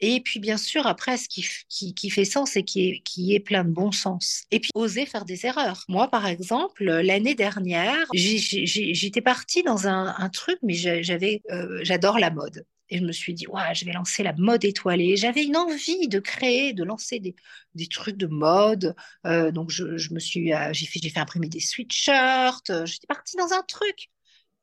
Et 0.00 0.20
puis, 0.20 0.40
bien 0.40 0.56
sûr, 0.56 0.86
après, 0.86 1.16
ce 1.16 1.28
qui, 1.28 1.46
qui, 1.94 2.10
fait 2.10 2.24
sens 2.24 2.56
et 2.56 2.64
qui 2.64 2.88
est, 2.88 3.00
qui 3.04 3.34
est 3.34 3.40
plein 3.40 3.64
de 3.64 3.70
bon 3.70 3.92
sens. 3.92 4.44
Et 4.50 4.60
puis, 4.60 4.70
oser 4.74 5.06
faire 5.06 5.24
des 5.24 5.46
erreurs. 5.46 5.84
Moi, 5.88 6.08
par 6.08 6.26
exemple, 6.26 6.84
l'année 6.84 7.34
dernière, 7.34 8.06
j'étais 8.12 9.20
partie 9.22 9.62
dans 9.62 9.86
un, 9.86 10.28
truc, 10.30 10.58
mais 10.62 10.74
j'avais, 10.74 11.42
euh, 11.50 11.80
j'adore 11.82 12.18
la 12.18 12.30
mode. 12.30 12.66
Et 12.90 12.98
je 12.98 13.04
me 13.04 13.12
suis 13.12 13.34
dit, 13.34 13.46
ouais, 13.46 13.74
je 13.74 13.84
vais 13.84 13.92
lancer 13.92 14.22
la 14.22 14.34
mode 14.36 14.64
étoilée. 14.64 15.16
J'avais 15.16 15.44
une 15.44 15.56
envie 15.56 16.08
de 16.08 16.18
créer, 16.18 16.72
de 16.74 16.84
lancer 16.84 17.18
des, 17.18 17.34
des 17.74 17.86
trucs 17.86 18.16
de 18.16 18.26
mode. 18.26 18.94
Euh, 19.26 19.52
donc, 19.52 19.70
je, 19.70 19.96
je, 19.96 20.12
me 20.12 20.18
suis, 20.18 20.52
j'ai 20.72 20.86
fait, 20.86 21.00
fait 21.08 21.20
imprimer 21.20 21.48
des 21.48 21.60
sweatshirts. 21.60 22.84
J'étais 22.84 23.06
partie 23.06 23.36
dans 23.36 23.52
un 23.52 23.62
truc. 23.62 24.10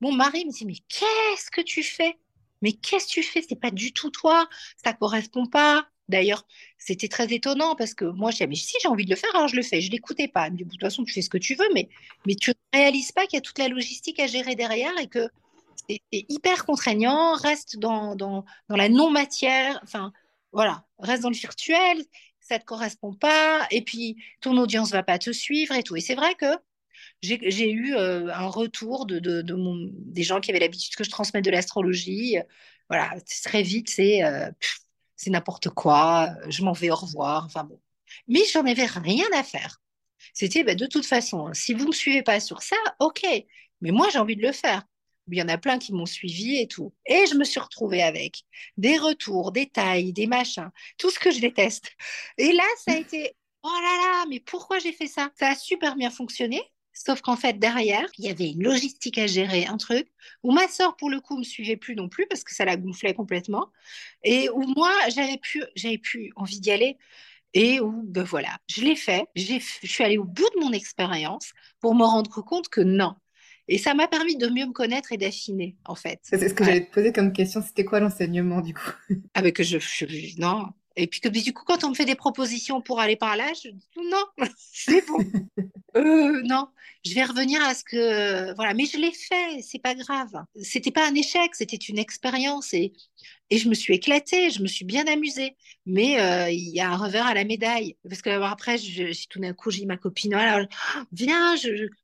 Mon 0.01 0.11
mari 0.11 0.45
me 0.45 0.51
dit, 0.51 0.65
mais 0.65 0.77
qu'est-ce 0.87 1.49
que 1.51 1.61
tu 1.61 1.83
fais? 1.83 2.17
Mais 2.61 2.73
qu'est-ce 2.73 3.07
que 3.07 3.11
tu 3.11 3.23
fais? 3.23 3.43
C'est 3.47 3.59
pas 3.59 3.71
du 3.71 3.93
tout 3.93 4.09
toi, 4.09 4.47
ça 4.83 4.93
correspond 4.93 5.45
pas. 5.45 5.87
D'ailleurs, 6.09 6.45
c'était 6.77 7.07
très 7.07 7.31
étonnant 7.33 7.75
parce 7.75 7.93
que 7.93 8.05
moi, 8.05 8.31
je 8.31 8.37
disais, 8.37 8.47
mais 8.47 8.55
si 8.55 8.75
j'ai 8.81 8.89
envie 8.89 9.05
de 9.05 9.09
le 9.09 9.15
faire, 9.15 9.33
alors 9.33 9.47
je 9.47 9.55
le 9.55 9.61
fais. 9.63 9.81
Je 9.81 9.91
l'écoutais 9.91 10.27
pas. 10.27 10.49
de 10.49 10.63
toute 10.63 10.81
façon, 10.81 11.03
tu 11.03 11.13
fais 11.13 11.21
ce 11.21 11.29
que 11.29 11.37
tu 11.37 11.55
veux, 11.55 11.67
mais, 11.73 11.89
mais 12.27 12.35
tu 12.35 12.49
ne 12.51 12.79
réalises 12.79 13.11
pas 13.13 13.25
qu'il 13.25 13.37
y 13.37 13.39
a 13.39 13.41
toute 13.41 13.59
la 13.59 13.69
logistique 13.69 14.19
à 14.19 14.27
gérer 14.27 14.55
derrière 14.55 14.91
et 14.99 15.07
que 15.07 15.29
c'est 15.87 16.01
hyper 16.11 16.65
contraignant. 16.65 17.35
Reste 17.35 17.77
dans, 17.77 18.15
dans, 18.15 18.45
dans 18.67 18.75
la 18.75 18.89
non-matière. 18.89 19.79
Enfin, 19.83 20.11
voilà, 20.51 20.85
reste 20.99 21.23
dans 21.23 21.29
le 21.29 21.35
virtuel. 21.35 22.03
Ça 22.41 22.55
ne 22.55 22.59
te 22.59 22.65
correspond 22.65 23.13
pas. 23.13 23.65
Et 23.71 23.81
puis, 23.81 24.17
ton 24.41 24.57
audience 24.57 24.91
va 24.91 25.03
pas 25.03 25.17
te 25.17 25.31
suivre 25.31 25.73
et 25.75 25.83
tout. 25.83 25.95
Et 25.95 26.01
c'est 26.01 26.15
vrai 26.15 26.35
que 26.35 26.57
j'ai 27.21 27.71
eu 27.71 27.95
euh, 27.95 28.33
un 28.33 28.47
retour 28.47 29.05
de, 29.05 29.19
de, 29.19 29.53
mon, 29.53 29.89
des 29.93 30.23
gens 30.23 30.39
qui 30.39 30.51
avaient 30.51 30.59
l'habitude 30.59 30.95
que 30.95 31.03
je 31.03 31.09
transmette 31.09 31.45
de 31.45 31.51
l'astrologie. 31.51 32.37
Voilà, 32.89 33.13
très 33.43 33.63
vite, 33.63 33.89
c'est 33.89 34.23
euh, 34.23 34.49
c'est 35.15 35.29
n'importe 35.29 35.69
quoi, 35.69 36.29
je 36.49 36.63
m'en 36.63 36.73
vais 36.73 36.89
au 36.89 36.95
revoir, 36.95 37.45
enfin 37.45 37.63
bon. 37.63 37.79
Mais 38.27 38.41
j'en 38.51 38.65
avais 38.65 38.85
rien 38.85 39.27
à 39.35 39.43
faire. 39.43 39.81
C'était 40.33 40.63
bah, 40.63 40.75
de 40.75 40.87
toute 40.87 41.05
façon, 41.05 41.47
hein, 41.47 41.53
si 41.53 41.73
vous 41.73 41.83
ne 41.83 41.89
me 41.89 41.93
suivez 41.93 42.23
pas 42.23 42.39
sur 42.39 42.63
ça, 42.63 42.75
ok, 42.99 43.23
mais 43.81 43.91
moi 43.91 44.09
j'ai 44.11 44.19
envie 44.19 44.35
de 44.35 44.41
le 44.41 44.51
faire. 44.51 44.83
Il 45.31 45.37
y 45.37 45.41
en 45.41 45.47
a 45.47 45.57
plein 45.57 45.77
qui 45.79 45.93
m'ont 45.93 46.05
suivi 46.05 46.57
et 46.57 46.67
tout. 46.67 46.93
Et 47.05 47.25
je 47.27 47.35
me 47.35 47.43
suis 47.45 47.59
retrouvée 47.59 48.03
avec 48.03 48.43
des 48.77 48.97
retours, 48.97 49.51
des 49.51 49.69
tailles, 49.69 50.11
des 50.13 50.27
machins, 50.27 50.69
tout 50.97 51.09
ce 51.09 51.19
que 51.19 51.31
je 51.31 51.39
déteste. 51.39 51.91
Et 52.37 52.51
là, 52.51 52.63
ça 52.83 52.93
a 52.93 52.97
été, 52.97 53.33
oh 53.63 53.69
là 53.69 53.97
là, 53.97 54.25
mais 54.29 54.39
pourquoi 54.39 54.79
j'ai 54.79 54.91
fait 54.91 55.07
ça? 55.07 55.31
Ça 55.39 55.49
a 55.49 55.55
super 55.55 55.95
bien 55.95 56.09
fonctionné. 56.09 56.61
Sauf 56.93 57.21
qu'en 57.21 57.35
fait, 57.37 57.57
derrière, 57.57 58.05
il 58.17 58.25
y 58.25 58.29
avait 58.29 58.51
une 58.51 58.63
logistique 58.63 59.17
à 59.17 59.27
gérer, 59.27 59.65
un 59.65 59.77
truc 59.77 60.07
où 60.43 60.51
ma 60.51 60.67
soeur, 60.67 60.95
pour 60.97 61.09
le 61.09 61.21
coup, 61.21 61.37
me 61.37 61.43
suivait 61.43 61.77
plus 61.77 61.95
non 61.95 62.09
plus 62.09 62.27
parce 62.27 62.43
que 62.43 62.53
ça 62.53 62.65
la 62.65 62.77
gonflait 62.77 63.13
complètement. 63.13 63.69
Et 64.23 64.49
où 64.49 64.61
moi, 64.75 64.91
j'avais 65.13 65.37
plus, 65.37 65.63
j'avais 65.75 65.97
plus 65.97 66.31
envie 66.35 66.59
d'y 66.59 66.71
aller. 66.71 66.97
Et 67.53 67.79
où, 67.81 68.03
ben 68.03 68.23
voilà, 68.23 68.57
je 68.69 68.81
l'ai 68.81 68.95
fait. 68.95 69.25
Je 69.35 69.59
suis 69.83 70.03
allée 70.03 70.17
au 70.17 70.23
bout 70.23 70.49
de 70.55 70.61
mon 70.61 70.71
expérience 70.71 71.51
pour 71.79 71.95
me 71.95 72.03
rendre 72.03 72.41
compte 72.41 72.69
que 72.69 72.81
non, 72.81 73.15
et 73.67 73.77
ça 73.77 73.93
m'a 73.93 74.07
permis 74.07 74.35
de 74.35 74.47
mieux 74.47 74.65
me 74.65 74.73
connaître 74.73 75.11
et 75.13 75.17
d'affiner, 75.17 75.77
en 75.85 75.95
fait. 75.95 76.19
C'est 76.23 76.49
ce 76.49 76.53
que 76.53 76.63
j'allais 76.65 76.85
te 76.85 76.91
poser 76.93 77.13
comme 77.13 77.31
question. 77.31 77.61
C'était 77.61 77.85
quoi 77.85 77.99
l'enseignement, 77.99 78.61
du 78.61 78.73
coup? 78.73 78.91
Ah, 79.33 79.41
ben 79.41 79.53
que 79.53 79.63
je, 79.63 79.79
je, 79.79 80.39
Non. 80.39 80.67
Et 80.95 81.07
puis 81.07 81.21
que 81.21 81.29
du 81.29 81.53
coup, 81.53 81.63
quand 81.65 81.83
on 81.83 81.89
me 81.89 81.95
fait 81.95 82.05
des 82.05 82.15
propositions 82.15 82.81
pour 82.81 82.99
aller 82.99 83.15
par 83.15 83.37
là, 83.37 83.51
je 83.53 83.69
dis 83.69 83.87
non, 83.97 84.25
c'est 84.57 85.05
bon. 85.07 85.17
euh, 85.95 86.41
non, 86.43 86.67
je 87.05 87.13
vais 87.13 87.23
revenir 87.23 87.63
à 87.63 87.73
ce 87.73 87.83
que 87.83 88.53
voilà. 88.55 88.73
Mais 88.73 88.85
je 88.85 88.97
l'ai 88.97 89.11
fait, 89.11 89.61
c'est 89.61 89.81
pas 89.81 89.95
grave. 89.95 90.33
C'était 90.61 90.91
pas 90.91 91.07
un 91.07 91.15
échec, 91.15 91.55
c'était 91.55 91.77
une 91.77 91.99
expérience 91.99 92.73
et 92.73 92.93
et 93.51 93.57
je 93.57 93.67
me 93.67 93.73
suis 93.73 93.93
éclatée, 93.93 94.49
je 94.49 94.61
me 94.63 94.67
suis 94.67 94.85
bien 94.85 95.05
amusée. 95.07 95.57
Mais 95.85 96.19
euh, 96.21 96.49
il 96.49 96.69
y 96.69 96.79
a 96.79 96.89
un 96.89 96.95
revers 96.95 97.27
à 97.27 97.33
la 97.33 97.43
médaille 97.43 97.97
parce 98.09 98.21
que 98.21 98.29
après, 98.29 98.77
je, 98.77 99.27
tout 99.27 99.39
d'un 99.39 99.53
coup, 99.53 99.71
j'ai 99.71 99.85
ma 99.85 99.97
copine, 99.97 100.33
alors, 100.33 100.65
viens, 101.11 101.55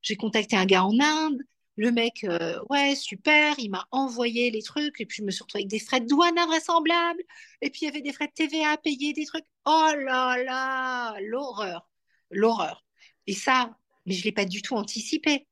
j'ai 0.01 0.15
contacté 0.17 0.57
un 0.57 0.65
gars 0.65 0.83
en 0.83 0.99
Inde. 0.99 1.41
Le 1.77 1.91
mec, 1.91 2.23
euh, 2.23 2.59
ouais, 2.69 2.95
super, 2.95 3.55
il 3.59 3.69
m'a 3.69 3.87
envoyé 3.91 4.49
les 4.51 4.63
trucs, 4.63 4.99
et 4.99 5.05
puis 5.05 5.17
je 5.19 5.23
me 5.23 5.31
suis 5.31 5.43
retrouvée 5.43 5.61
avec 5.61 5.69
des 5.69 5.79
frais 5.79 5.99
de 6.01 6.07
douane 6.07 6.37
invraisemblables, 6.37 7.21
et 7.61 7.69
puis 7.69 7.81
il 7.83 7.85
y 7.85 7.87
avait 7.89 8.01
des 8.01 8.13
frais 8.13 8.27
de 8.27 8.33
TVA 8.33 8.71
à 8.71 8.77
payer, 8.77 9.13
des 9.13 9.25
trucs. 9.25 9.45
Oh 9.65 9.91
là 9.95 10.43
là, 10.43 11.15
l'horreur, 11.21 11.87
l'horreur. 12.31 12.83
Et 13.27 13.33
ça, 13.33 13.77
mais 14.05 14.13
je 14.15 14.21
ne 14.21 14.23
l'ai 14.25 14.31
pas 14.31 14.45
du 14.45 14.61
tout 14.63 14.75
anticipé. 14.75 15.47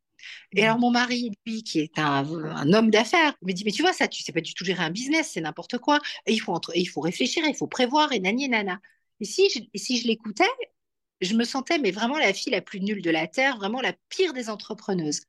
Et 0.53 0.63
alors 0.63 0.79
mon 0.79 0.91
mari, 0.91 1.31
lui, 1.45 1.63
qui 1.63 1.79
est 1.79 1.99
un, 1.99 2.25
homme 2.73 2.89
d'affaires, 2.89 3.35
me 3.43 3.53
dit, 3.53 3.63
mais 3.65 3.71
tu 3.71 3.81
vois, 3.83 3.93
ça, 3.93 4.07
tu 4.07 4.23
sais 4.23 4.31
pas 4.33 4.41
du 4.41 4.53
tout 4.53 4.65
gérer 4.65 4.83
un 4.83 4.89
business, 4.91 5.31
c'est 5.33 5.41
n'importe 5.41 5.77
quoi. 5.77 5.99
Et 6.25 6.33
il 6.33 6.39
faut, 6.39 6.59
il 6.73 6.88
faut 6.88 7.01
réfléchir, 7.01 7.43
il 7.47 7.55
faut 7.55 7.67
prévoir, 7.67 8.11
et 8.13 8.19
nani 8.19 8.45
et 8.45 8.49
nana. 8.49 8.79
Et 9.19 9.25
si 9.25 9.49
je, 9.49 9.59
si 9.77 9.99
je 9.99 10.07
l'écoutais, 10.07 10.43
je 11.21 11.35
me 11.35 11.43
sentais 11.43 11.77
mais 11.79 11.91
vraiment 11.91 12.17
la 12.17 12.33
fille 12.33 12.51
la 12.51 12.61
plus 12.61 12.81
nulle 12.81 13.01
de 13.01 13.09
la 13.11 13.27
Terre, 13.27 13.57
vraiment 13.57 13.81
la 13.81 13.93
pire 14.09 14.33
des 14.33 14.49
entrepreneuses. 14.49 15.21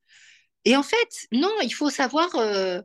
Et 0.67 0.77
en 0.77 0.83
fait, 0.83 1.29
non, 1.33 1.53
il 1.63 1.73
faut 1.73 1.91
savoir 1.91 2.35
euh, 2.35 2.83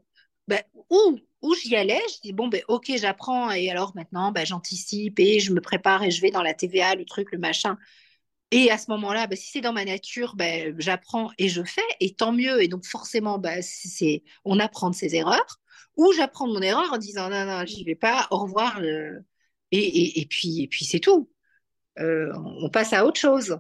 ben, 0.48 0.62
où, 0.92 1.20
où 1.42 1.56
j'y 1.56 1.76
allais. 1.76 2.02
Je 2.16 2.22
dis, 2.22 2.32
bon, 2.32 2.48
ben, 2.48 2.62
ok, 2.68 2.92
j'apprends. 2.98 3.52
Et 3.52 3.72
alors 3.72 3.94
maintenant, 3.96 4.32
ben, 4.32 4.46
j'anticipe 4.46 5.20
et 5.20 5.40
je 5.40 5.52
me 5.52 5.62
prépare 5.62 6.04
et 6.04 6.12
je 6.12 6.22
vais 6.22 6.32
dans 6.32 6.44
la 6.44 6.54
TVA, 6.54 6.96
le 6.96 7.06
truc, 7.06 7.32
le 7.32 7.40
machin. 7.40 7.78
Et 8.52 8.72
à 8.72 8.78
ce 8.78 8.92
moment-là, 8.92 9.28
ben, 9.28 9.36
si 9.38 9.52
c'est 9.52 9.62
dans 9.62 9.74
ma 9.74 9.86
nature, 9.86 10.36
ben, 10.36 10.76
j'apprends 10.80 11.32
et 11.40 11.50
je 11.50 11.64
fais, 11.64 11.82
et 12.00 12.14
tant 12.14 12.32
mieux. 12.34 12.62
Et 12.64 12.68
donc 12.68 12.86
forcément, 12.86 13.40
ben, 13.40 13.62
c'est, 13.64 14.24
on 14.46 14.60
apprend 14.60 14.92
de 14.92 14.96
ses 14.96 15.16
erreurs. 15.16 15.60
Ou 15.98 16.14
j'apprends 16.14 16.48
de 16.48 16.54
mon 16.54 16.62
erreur 16.62 16.94
en 16.94 16.98
disant, 17.00 17.30
non, 17.30 17.46
non, 17.46 17.66
j'y 17.66 17.84
vais 17.84 17.96
pas, 17.96 18.28
au 18.32 18.40
revoir. 18.40 18.82
Et, 18.84 19.80
et, 19.80 20.22
et, 20.22 20.26
puis, 20.28 20.62
et 20.64 20.68
puis 20.68 20.86
c'est 20.86 21.00
tout. 21.00 21.32
Euh, 22.00 22.32
on 22.36 22.70
passe 22.70 22.94
à 22.94 23.06
autre 23.06 23.20
chose. 23.20 23.60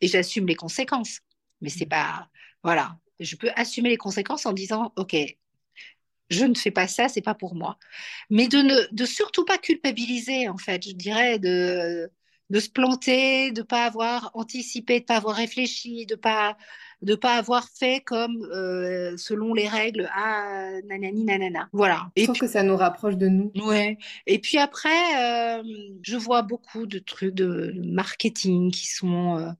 Et 0.00 0.08
j'assume 0.08 0.46
les 0.46 0.56
conséquences. 0.56 1.20
Mais 1.60 1.68
c'est 1.70 1.86
pas... 1.86 2.28
Voilà 2.62 2.98
je 3.20 3.36
peux 3.36 3.50
assumer 3.54 3.90
les 3.90 3.96
conséquences 3.96 4.46
en 4.46 4.52
disant, 4.52 4.92
OK, 4.96 5.16
je 6.30 6.44
ne 6.44 6.54
fais 6.54 6.70
pas 6.70 6.88
ça, 6.88 7.08
c'est 7.08 7.20
pas 7.22 7.34
pour 7.34 7.54
moi. 7.54 7.78
Mais 8.30 8.48
de 8.48 8.58
ne 8.58 8.92
de 8.92 9.04
surtout 9.04 9.44
pas 9.44 9.58
culpabiliser, 9.58 10.48
en 10.48 10.56
fait, 10.56 10.86
je 10.86 10.92
dirais, 10.92 11.38
de, 11.38 12.10
de 12.50 12.60
se 12.60 12.70
planter, 12.70 13.52
de 13.52 13.62
pas 13.62 13.84
avoir 13.84 14.30
anticipé, 14.34 15.00
de 15.00 15.04
pas 15.04 15.16
avoir 15.16 15.36
réfléchi, 15.36 16.06
de 16.06 16.14
pas 16.14 16.56
de 17.02 17.14
pas 17.14 17.36
avoir 17.36 17.66
fait 17.70 18.02
comme 18.04 18.44
euh, 18.52 19.16
selon 19.16 19.54
les 19.54 19.66
règles 19.68 20.10
ah 20.14 20.70
nanani 20.84 21.24
nanana. 21.24 21.68
Voilà. 21.72 22.10
Et 22.14 22.26
que 22.26 22.46
ça 22.46 22.62
nous 22.62 22.76
rapproche 22.76 23.16
de 23.16 23.28
nous. 23.28 23.50
Ouais. 23.64 23.96
Et 24.26 24.38
puis 24.38 24.58
après 24.58 24.90
euh, 25.18 25.62
je 26.02 26.16
vois 26.16 26.42
beaucoup 26.42 26.86
de 26.86 26.98
trucs 26.98 27.34
de 27.34 27.72
marketing 27.86 28.70
qui 28.70 28.86
sont 28.86 29.38
euh, 29.38 29.50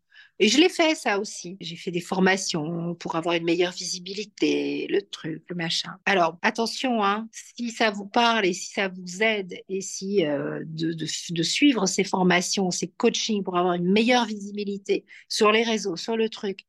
et 0.42 0.48
je 0.48 0.58
l'ai 0.58 0.70
fait, 0.70 0.94
ça 0.94 1.20
aussi. 1.20 1.58
J'ai 1.60 1.76
fait 1.76 1.90
des 1.90 2.00
formations 2.00 2.94
pour 2.94 3.14
avoir 3.14 3.34
une 3.34 3.44
meilleure 3.44 3.72
visibilité, 3.72 4.86
le 4.88 5.02
truc, 5.02 5.44
le 5.48 5.54
machin. 5.54 5.96
Alors, 6.06 6.38
attention, 6.40 7.04
hein, 7.04 7.28
si 7.30 7.70
ça 7.70 7.90
vous 7.90 8.06
parle 8.06 8.46
et 8.46 8.54
si 8.54 8.72
ça 8.72 8.88
vous 8.88 9.22
aide 9.22 9.54
et 9.68 9.82
si 9.82 10.24
euh, 10.24 10.62
de, 10.64 10.94
de, 10.94 11.42
suivre 11.42 11.84
ces 11.84 12.04
formations, 12.04 12.70
ces 12.70 12.88
coachings 12.88 13.44
pour 13.44 13.58
avoir 13.58 13.74
une 13.74 13.92
meilleure 13.92 14.24
visibilité 14.24 15.04
sur 15.28 15.52
les 15.52 15.62
réseaux, 15.62 15.96
sur 15.96 16.16
le 16.16 16.30
truc, 16.30 16.60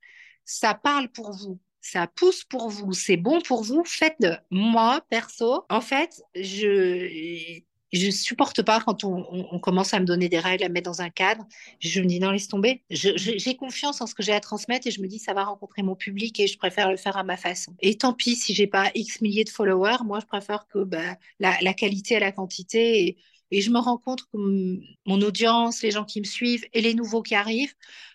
ça 0.44 0.74
parle 0.74 1.10
pour 1.10 1.32
vous, 1.32 1.58
ça 1.80 2.08
pousse 2.08 2.44
pour 2.44 2.70
vous, 2.70 2.92
c'est 2.92 3.16
bon 3.16 3.40
pour 3.40 3.64
vous, 3.64 3.84
faites-le. 3.86 4.36
Moi, 4.50 5.00
perso, 5.10 5.64
en 5.70 5.80
fait, 5.82 6.22
je 6.36 7.62
je 7.92 8.10
supporte 8.10 8.62
pas 8.62 8.80
quand 8.80 9.04
on, 9.04 9.60
commence 9.60 9.94
à 9.94 10.00
me 10.00 10.06
donner 10.06 10.30
des 10.30 10.40
règles, 10.40 10.64
à 10.64 10.70
me 10.70 10.74
mettre 10.74 10.90
dans 10.90 11.02
un 11.02 11.10
cadre. 11.10 11.46
Je 11.80 12.02
me 12.02 12.06
dis 12.06 12.20
non, 12.20 12.32
laisse 12.32 12.48
tomber. 12.48 12.84
J'ai 12.90 13.56
confiance 13.56 14.02
en 14.02 14.08
ce 14.08 14.16
que 14.16 14.24
j'ai 14.24 14.32
à 14.32 14.40
transmettre 14.40 14.88
et 14.88 14.92
je 14.92 15.02
me 15.02 15.08
dis 15.08 15.20
ça 15.20 15.34
va 15.34 15.44
rencontrer 15.44 15.84
mon 15.84 15.96
public 15.96 16.40
et 16.40 16.48
je 16.48 16.58
préfère 16.58 16.90
le 16.90 16.98
faire 16.98 17.18
à 17.18 17.24
ma 17.24 17.38
façon. 17.38 17.76
Et 17.82 17.98
tant 17.98 18.14
pis 18.14 18.36
si 18.36 18.54
j'ai 18.54 18.68
pas 18.68 18.92
X 18.96 19.22
milliers 19.22 19.44
de 19.44 19.50
followers, 19.50 20.04
moi 20.06 20.20
je 20.22 20.26
préfère 20.26 20.68
que 20.68 20.84
bah, 20.84 21.18
la, 21.40 21.74
qualité 21.74 22.16
à 22.16 22.20
la 22.20 22.32
quantité. 22.32 23.08
Et, 23.08 23.18
je 23.62 23.70
me 23.70 23.80
rends 23.80 23.98
compte 23.98 24.22
que 24.32 24.38
mon 25.06 25.22
audience, 25.22 25.82
les 25.82 25.92
gens 25.92 26.06
qui 26.06 26.22
me 26.22 26.26
suivent 26.26 26.66
et 26.72 26.80
les 26.80 26.94
nouveaux 26.94 27.22
qui 27.22 27.36
arrivent, 27.36 27.74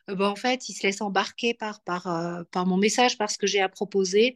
euh, 0.09 0.15
bah, 0.15 0.31
en 0.31 0.37
fait, 0.37 0.71
ils 0.71 0.73
se 0.73 0.87
laissent 0.87 1.03
embarquer 1.03 1.55
euh, 1.62 2.45
par 2.51 2.67
mon 2.67 2.79
message, 2.79 3.19
par 3.19 3.31
ce 3.31 3.37
que 3.37 3.47
j'ai 3.47 3.61
à 3.61 3.69
proposer 3.69 4.35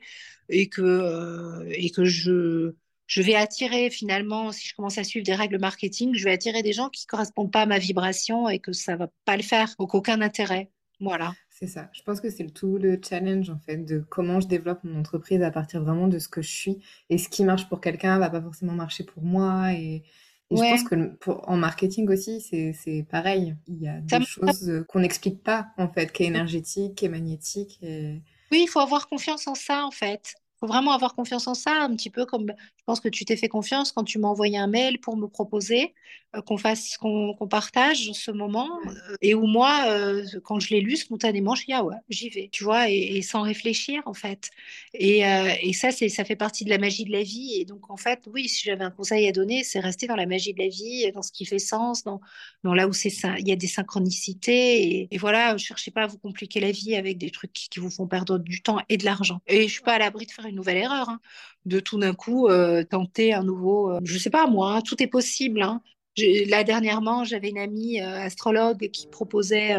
et 0.51 0.69
que, 0.69 0.83
euh, 0.83 1.65
et 1.71 1.91
que 1.91 2.05
je 2.05 2.75
je 3.11 3.23
vais 3.23 3.35
attirer 3.35 3.91
finalement, 3.91 4.53
si 4.53 4.69
je 4.69 4.75
commence 4.77 4.97
à 4.97 5.03
suivre 5.03 5.27
des 5.27 5.35
règles 5.35 5.59
marketing, 5.59 6.15
je 6.15 6.23
vais 6.23 6.31
attirer 6.31 6.63
des 6.63 6.73
gens 6.73 6.89
qui 6.91 7.07
ne 7.07 7.09
correspondent 7.09 7.51
pas 7.51 7.63
à 7.63 7.67
ma 7.67 7.81
vibration 7.81 8.49
et 8.49 8.61
que 8.61 8.73
ça 8.73 8.93
ne 8.93 8.99
va 8.99 9.09
pas 9.25 9.37
le 9.37 9.43
faire, 9.43 9.75
donc 9.81 9.97
aucun 9.97 10.21
intérêt. 10.21 10.71
Voilà. 11.01 11.33
C'est 11.51 11.67
ça. 11.67 11.91
Je 11.93 12.03
pense 12.03 12.21
que 12.21 12.31
c'est 12.31 12.47
tout 12.55 12.79
le 12.79 13.01
challenge 13.03 13.51
en 13.51 13.59
fait 13.59 13.79
de 13.79 13.99
comment 13.99 14.39
je 14.39 14.47
développe 14.47 14.85
mon 14.85 15.01
entreprise 15.01 15.43
à 15.43 15.51
partir 15.51 15.83
vraiment 15.83 16.07
de 16.07 16.21
ce 16.21 16.29
que 16.29 16.41
je 16.41 16.51
suis 16.51 16.79
et 17.09 17.19
ce 17.19 17.29
qui 17.29 17.43
marche 17.43 17.69
pour 17.69 17.81
quelqu'un 17.81 18.17
va 18.21 18.31
pas 18.31 18.41
forcément 18.41 18.75
marcher 18.75 19.03
pour 19.03 19.25
moi 19.25 19.73
et, 19.73 20.05
je 20.53 20.57
pense 20.57 20.83
que 20.83 21.15
pour, 21.17 21.49
en 21.49 21.57
marketing 21.57 22.09
aussi 22.09 22.41
c'est 22.41 23.07
pareil. 23.11 23.57
Il 23.67 23.83
y 23.83 23.89
a 23.89 24.01
des 24.01 24.25
choses 24.25 24.85
qu'on 24.89 25.01
n'explique 25.01 25.43
pas 25.43 25.69
en 25.79 25.89
fait, 25.89 26.13
qui 26.13 26.25
est 26.25 26.27
énergétique, 26.27 26.97
qui 26.97 27.07
est 27.07 27.09
magnétique. 27.09 27.79
Et... 27.83 28.21
Oui, 28.53 28.63
il 28.63 28.69
faut 28.69 28.81
avoir 28.81 29.09
confiance 29.09 29.47
en 29.49 29.55
ça 29.55 29.85
en 29.85 29.91
fait 29.91 30.35
faut 30.61 30.67
vraiment 30.67 30.93
avoir 30.93 31.15
confiance 31.15 31.47
en 31.47 31.55
ça, 31.55 31.73
un 31.83 31.97
petit 31.97 32.11
peu 32.11 32.27
comme 32.27 32.53
pense 32.91 32.99
que 32.99 33.09
tu 33.09 33.25
t'es 33.25 33.37
fait 33.37 33.49
confiance 33.49 33.93
quand 33.93 34.03
tu 34.03 34.19
m'as 34.19 34.27
envoyé 34.27 34.59
un 34.59 34.67
mail 34.67 34.99
pour 34.99 35.17
me 35.17 35.29
proposer 35.29 35.95
euh, 36.35 36.43
qu'on 36.43 36.57
fasse, 36.57 36.97
qu'on 36.97 37.37
partage 37.49 38.11
ce 38.13 38.33
moment, 38.33 38.69
euh, 38.87 39.17
et 39.23 39.35
où 39.35 39.47
moi, 39.47 39.85
euh, 39.89 40.25
quand 40.43 40.59
je 40.59 40.71
l'ai 40.71 40.81
lu 40.81 40.97
spontanément, 40.97 41.55
je 41.55 41.67
dis 41.67 41.73
ah 41.73 41.85
ouais, 41.85 41.95
j'y 42.09 42.31
vais, 42.31 42.49
tu 42.51 42.65
vois, 42.65 42.89
et, 42.89 43.23
sans 43.23 43.43
réfléchir 43.43 44.03
en 44.07 44.15
fait. 44.15 44.51
Et, 44.95 45.21
et 45.21 45.73
ça, 45.73 45.93
c'est, 45.93 46.09
ça 46.09 46.25
fait 46.25 46.37
partie 46.37 46.65
de 46.65 46.71
la 46.71 46.79
magie 46.79 47.05
de 47.05 47.13
la 47.13 47.23
vie. 47.23 47.61
Et 47.61 47.65
donc 47.65 47.91
en 47.91 47.97
fait, 47.97 48.29
oui, 48.33 48.49
si 48.49 48.65
j'avais 48.65 48.85
un 48.85 48.91
conseil 48.91 49.29
à 49.29 49.33
donner, 49.33 49.63
c'est 49.63 49.79
rester 49.79 50.09
dans 50.09 50.17
la 50.17 50.27
magie 50.27 50.53
de 50.53 50.59
la 50.59 50.69
vie, 50.69 51.11
dans 51.13 51.23
ce 51.23 51.31
qui 51.31 51.45
fait 51.45 51.61
sens, 51.61 52.03
dans, 52.03 52.21
dans 52.65 52.75
là 52.75 52.89
où 52.89 52.93
c'est 52.93 53.11
ça, 53.11 53.39
il 53.39 53.47
y 53.47 53.53
a 53.53 53.57
des 53.57 53.69
synchronicités. 53.69 55.09
Et, 55.13 55.19
voilà, 55.19 55.57
cherchez 55.59 55.91
pas 55.93 56.03
à 56.03 56.07
vous 56.07 56.19
compliquer 56.19 56.59
la 56.61 56.73
vie 56.73 56.97
avec 56.97 57.19
des 57.19 57.31
trucs 57.31 57.53
qui, 57.53 57.69
qui 57.69 57.79
vous 57.79 57.91
font 57.91 58.09
perdre 58.09 58.39
du 58.39 58.63
temps 58.63 58.79
et 58.89 58.97
de 58.97 59.05
l'argent. 59.05 59.41
Et 59.47 59.69
je 59.69 59.73
suis 59.73 59.83
pas 59.83 59.95
à 59.95 59.99
l'abri 59.99 60.27
de 60.27 60.33
faire 60.33 60.47
une 60.47 60.57
nouvelle 60.57 60.79
erreur, 60.79 61.09
hein, 61.09 61.21
de 61.67 61.81
tout 61.81 61.99
d'un 61.99 62.15
coup 62.15 62.49
euh, 62.49 62.85
tenter 62.85 63.33
un 63.33 63.43
nouveau. 63.43 63.93
Euh, 63.93 64.01
je 64.03 64.19
sais 64.19 64.31
pas 64.31 64.47
moi, 64.47 64.75
hein, 64.77 64.81
tout 64.83 65.03
est 65.03 65.07
possible. 65.07 65.63
Hein. 65.63 65.83
là 66.17 66.65
dernièrement, 66.65 67.25
j'avais 67.25 67.51
une 67.51 67.59
amie 67.59 68.01
euh, 68.01 68.21
astrologue 68.21 68.89
qui 68.91 69.07
proposait 69.07 69.77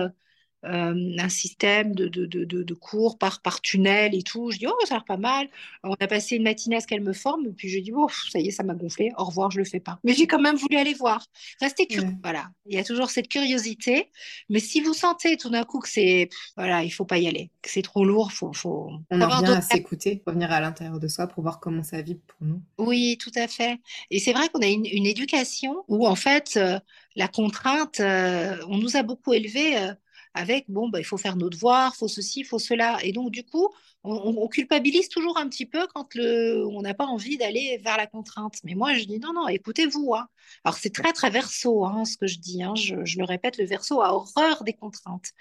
euh, 0.64 1.16
un 1.18 1.30
système 1.30 1.96
de, 1.96 2.08
de, 2.08 2.26
de, 2.26 2.44
de, 2.46 2.74
cours 2.74 3.18
par, 3.18 3.42
par 3.42 3.62
tunnel 3.62 4.14
et 4.14 4.22
tout. 4.22 4.52
Je 4.52 4.60
dis, 4.60 4.68
oh, 4.68 4.76
ça 4.86 4.96
a 4.96 4.98
l'air 4.98 5.06
pas 5.06 5.18
mal. 5.18 5.48
On 5.84 5.96
a 6.00 6.08
passé 6.08 6.36
une 6.36 6.44
matinée 6.44 6.76
à 6.76 6.82
ce 6.82 6.88
qu'elle 6.88 7.02
me 7.02 7.14
forme, 7.14 7.48
et 7.48 7.52
puis 7.52 7.70
je 7.70 7.80
dis, 7.80 7.92
oh, 7.96 8.10
ça 8.32 8.40
y 8.40 8.48
est, 8.48 8.52
ça 8.52 8.64
m'a 8.64 8.76
gonflé. 8.76 9.12
Au 9.18 9.26
revoir, 9.26 9.50
je 9.50 9.58
le 9.58 9.66
fais 9.66 9.80
pas. 9.80 10.00
Mais 10.04 10.14
j'ai 10.14 10.28
quand 10.28 10.40
même 10.40 10.56
voulu 10.56 10.78
aller 10.78 10.94
voir. 10.94 11.26
Restez 11.60 11.88
curieux. 11.88 12.12
Voilà. 12.22 12.50
Il 12.68 12.76
y 12.76 12.80
a 12.80 12.84
toujours 12.84 13.10
cette 13.10 13.28
curiosité. 13.28 14.10
Mais 14.50 14.60
si 14.60 14.82
vous 14.82 14.94
sentez 14.94 15.38
tout 15.38 15.50
d'un 15.50 15.64
coup 15.64 15.80
que 15.80 15.90
c'est, 15.90 16.30
voilà, 16.56 16.84
il 16.84 16.92
faut 16.92 17.06
pas 17.06 17.18
y 17.18 17.28
aller, 17.28 17.50
que 17.62 17.70
c'est 17.70 17.82
trop 17.82 18.06
lourd, 18.06 18.32
faut, 18.32 18.54
faut. 18.54 18.92
On 19.10 19.22
en 19.22 19.30
revient 19.30 19.54
à 19.54 19.62
s'écouter, 19.62 20.22
revenir 20.28 20.52
à 20.52 20.62
l'intérieur 20.62 21.00
de 21.00 21.08
soi 21.08 21.28
pour 21.28 21.42
voir 21.42 21.60
comment 21.60 21.84
ça 21.84 22.02
vit 22.02 22.16
pour 22.16 22.48
nous. 22.48 22.62
Oui, 22.78 23.18
tout 23.20 23.32
à 23.36 23.48
fait. 23.48 23.80
Et 24.12 24.20
c'est 24.20 24.34
vrai 24.34 24.50
qu'on 24.50 24.62
a 24.62 24.68
une, 24.68 24.86
une, 24.86 25.06
éducation 25.06 25.84
où, 25.88 26.08
en 26.08 26.16
fait, 26.16 26.54
euh, 26.58 26.80
la 27.16 27.28
contrainte, 27.28 28.00
euh, 28.00 28.58
on 28.68 28.78
nous 28.78 28.96
a 28.96 29.04
beaucoup 29.04 29.34
élevés. 29.34 29.92
Avec 30.34 30.66
bon, 30.70 30.90
bah, 30.90 31.00
il 31.00 31.04
faut 31.04 31.18
faire 31.18 31.36
nos 31.36 31.50
devoirs, 31.50 31.96
faut 31.96 32.08
ceci, 32.08 32.44
faut 32.44 32.60
cela. 32.60 32.98
Et 33.04 33.12
donc, 33.12 33.32
du 33.32 33.44
coup, 33.44 33.70
on, 34.04 34.48
culpabilise 34.48 35.10
toujours 35.10 35.38
un 35.38 35.48
petit 35.48 35.66
peu 35.66 35.86
quand 35.94 36.16
le, 36.16 36.66
on 36.66 36.82
n'a 36.82 36.94
pas 36.94 37.06
envie 37.06 37.38
d'aller 37.38 37.80
vers 37.84 37.98
la 37.98 38.08
contrainte. 38.08 38.56
Mais 38.64 38.74
moi, 38.74 38.94
je 38.96 39.06
dis 39.06 39.20
non, 39.20 39.34
non, 39.34 39.48
écoutez-vous. 39.48 40.16
Hein. 40.16 40.28
Alors, 40.64 40.78
c'est 40.78 40.94
très, 40.94 41.14
très 41.14 41.30
verso 41.30 41.86
hein, 41.86 42.06
ce 42.06 42.18
que 42.18 42.28
je 42.28 42.40
dis. 42.40 42.64
Hein. 42.64 42.74
Je, 42.76 42.96
le 42.96 43.24
répète, 43.24 43.58
le 43.58 43.66
verso 43.66 44.02
a 44.02 44.14
horreur 44.14 44.64
des 44.64 44.74
contraintes. 44.74 45.32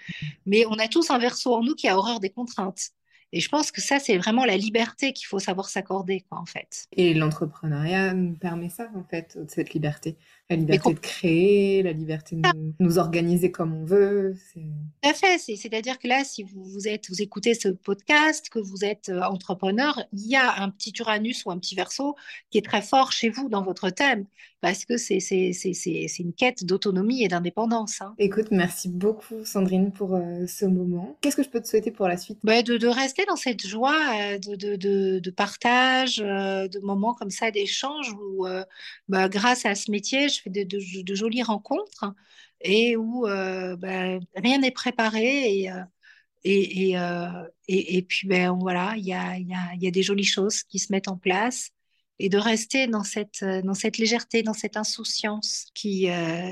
Mais 0.45 0.65
on 0.67 0.73
a 0.73 0.87
tous 0.87 1.09
un 1.09 1.17
verso 1.17 1.55
en 1.55 1.63
nous 1.63 1.75
qui 1.75 1.87
a 1.87 1.97
horreur 1.97 2.19
des 2.19 2.29
contraintes. 2.29 2.91
Et 3.33 3.39
je 3.39 3.47
pense 3.47 3.71
que 3.71 3.79
ça, 3.79 3.97
c'est 3.97 4.17
vraiment 4.17 4.43
la 4.43 4.57
liberté 4.57 5.13
qu'il 5.13 5.25
faut 5.25 5.39
savoir 5.39 5.69
s'accorder, 5.69 6.21
quoi, 6.29 6.37
en 6.39 6.45
fait. 6.45 6.87
Et 6.91 7.13
l'entrepreneuriat 7.13 8.13
permet 8.41 8.67
ça, 8.67 8.89
en 8.93 9.03
fait, 9.05 9.39
cette 9.47 9.73
liberté. 9.73 10.17
La 10.51 10.57
liberté 10.57 10.93
de 10.93 10.99
créer, 10.99 11.81
la 11.81 11.93
liberté 11.93 12.35
de 12.35 12.73
nous, 12.79 12.97
organiser 12.97 13.51
comme 13.51 13.73
on 13.73 13.85
veut. 13.85 14.35
Tout 14.53 15.09
à 15.09 15.13
fait. 15.13 15.37
C'est-à-dire 15.37 15.97
que 15.97 16.09
là, 16.09 16.25
si 16.25 16.43
vous, 16.43 16.61
vous, 16.65 16.89
êtes, 16.89 17.09
vous 17.09 17.21
écoutez 17.21 17.53
ce 17.53 17.69
podcast, 17.69 18.49
que 18.49 18.59
vous 18.59 18.83
êtes 18.83 19.07
euh, 19.07 19.21
entrepreneur, 19.21 20.03
il 20.11 20.27
y 20.27 20.35
a 20.35 20.61
un 20.61 20.69
petit 20.69 20.91
Uranus 20.99 21.45
ou 21.45 21.51
un 21.51 21.57
petit 21.57 21.73
Verseau 21.73 22.17
qui 22.49 22.57
est 22.57 22.65
très 22.65 22.81
fort 22.81 23.13
chez 23.13 23.29
vous 23.29 23.47
dans 23.47 23.63
votre 23.63 23.89
thème 23.91 24.25
parce 24.59 24.85
que 24.85 24.97
c'est 24.97 25.17
une 26.19 26.33
quête 26.33 26.65
d'autonomie 26.65 27.23
et 27.23 27.27
d'indépendance. 27.27 28.01
Hein. 28.01 28.13
Écoute, 28.19 28.49
merci 28.51 28.89
beaucoup 28.89 29.43
Sandrine 29.43 29.91
pour 29.91 30.15
euh, 30.15 30.45
ce 30.47 30.65
moment. 30.65 31.17
Qu'est-ce 31.21 31.35
que 31.35 31.43
je 31.43 31.49
peux 31.49 31.61
te 31.61 31.67
souhaiter 31.67 31.89
pour 31.89 32.07
la 32.07 32.17
suite? 32.17 32.37
Bah, 32.43 32.61
de, 32.61 32.77
de, 32.77 32.87
rester 32.87 33.25
dans 33.25 33.37
cette 33.37 33.65
joie 33.65 33.97
euh, 34.19 34.37
de, 34.37 34.75
de, 34.75 35.19
de, 35.19 35.31
partage, 35.31 36.17
de 36.17 36.79
moments 36.85 37.15
comme 37.15 37.31
ça 37.31 37.49
d'échange 37.49 38.13
où, 38.13 38.45
bah, 39.07 39.29
grâce 39.29 39.65
à 39.65 39.73
ce 39.73 39.89
métier, 39.89 40.29
je 40.29 40.40
fais 40.41 40.49
de, 40.49 41.15
jolies 41.15 41.43
rencontres 41.43 42.05
et 42.61 42.95
où 42.97 43.27
euh, 43.27 43.75
ben, 43.77 44.19
rien 44.35 44.59
n'est 44.59 44.71
préparé 44.71 45.61
et, 45.61 45.71
euh, 45.71 45.83
et, 46.43 46.97
euh, 46.97 47.47
et, 47.67 47.97
et, 47.97 48.01
puis 48.03 48.27
ben, 48.27 48.57
voilà, 48.59 48.95
il 48.97 49.05
y 49.05 49.13
a, 49.13 49.37
y, 49.37 49.53
a, 49.53 49.75
y 49.75 49.87
a 49.87 49.91
des 49.91 50.03
jolies 50.03 50.23
choses 50.23 50.63
qui 50.63 50.79
se 50.79 50.91
mettent 50.91 51.07
en 51.07 51.17
place 51.17 51.71
et 52.21 52.29
de 52.29 52.37
rester 52.37 52.87
dans 52.87 53.03
cette, 53.03 53.43
dans 53.43 53.73
cette 53.73 53.97
légèreté, 53.97 54.43
dans 54.43 54.53
cette 54.53 54.77
insouciance 54.77 55.65
qui, 55.73 56.07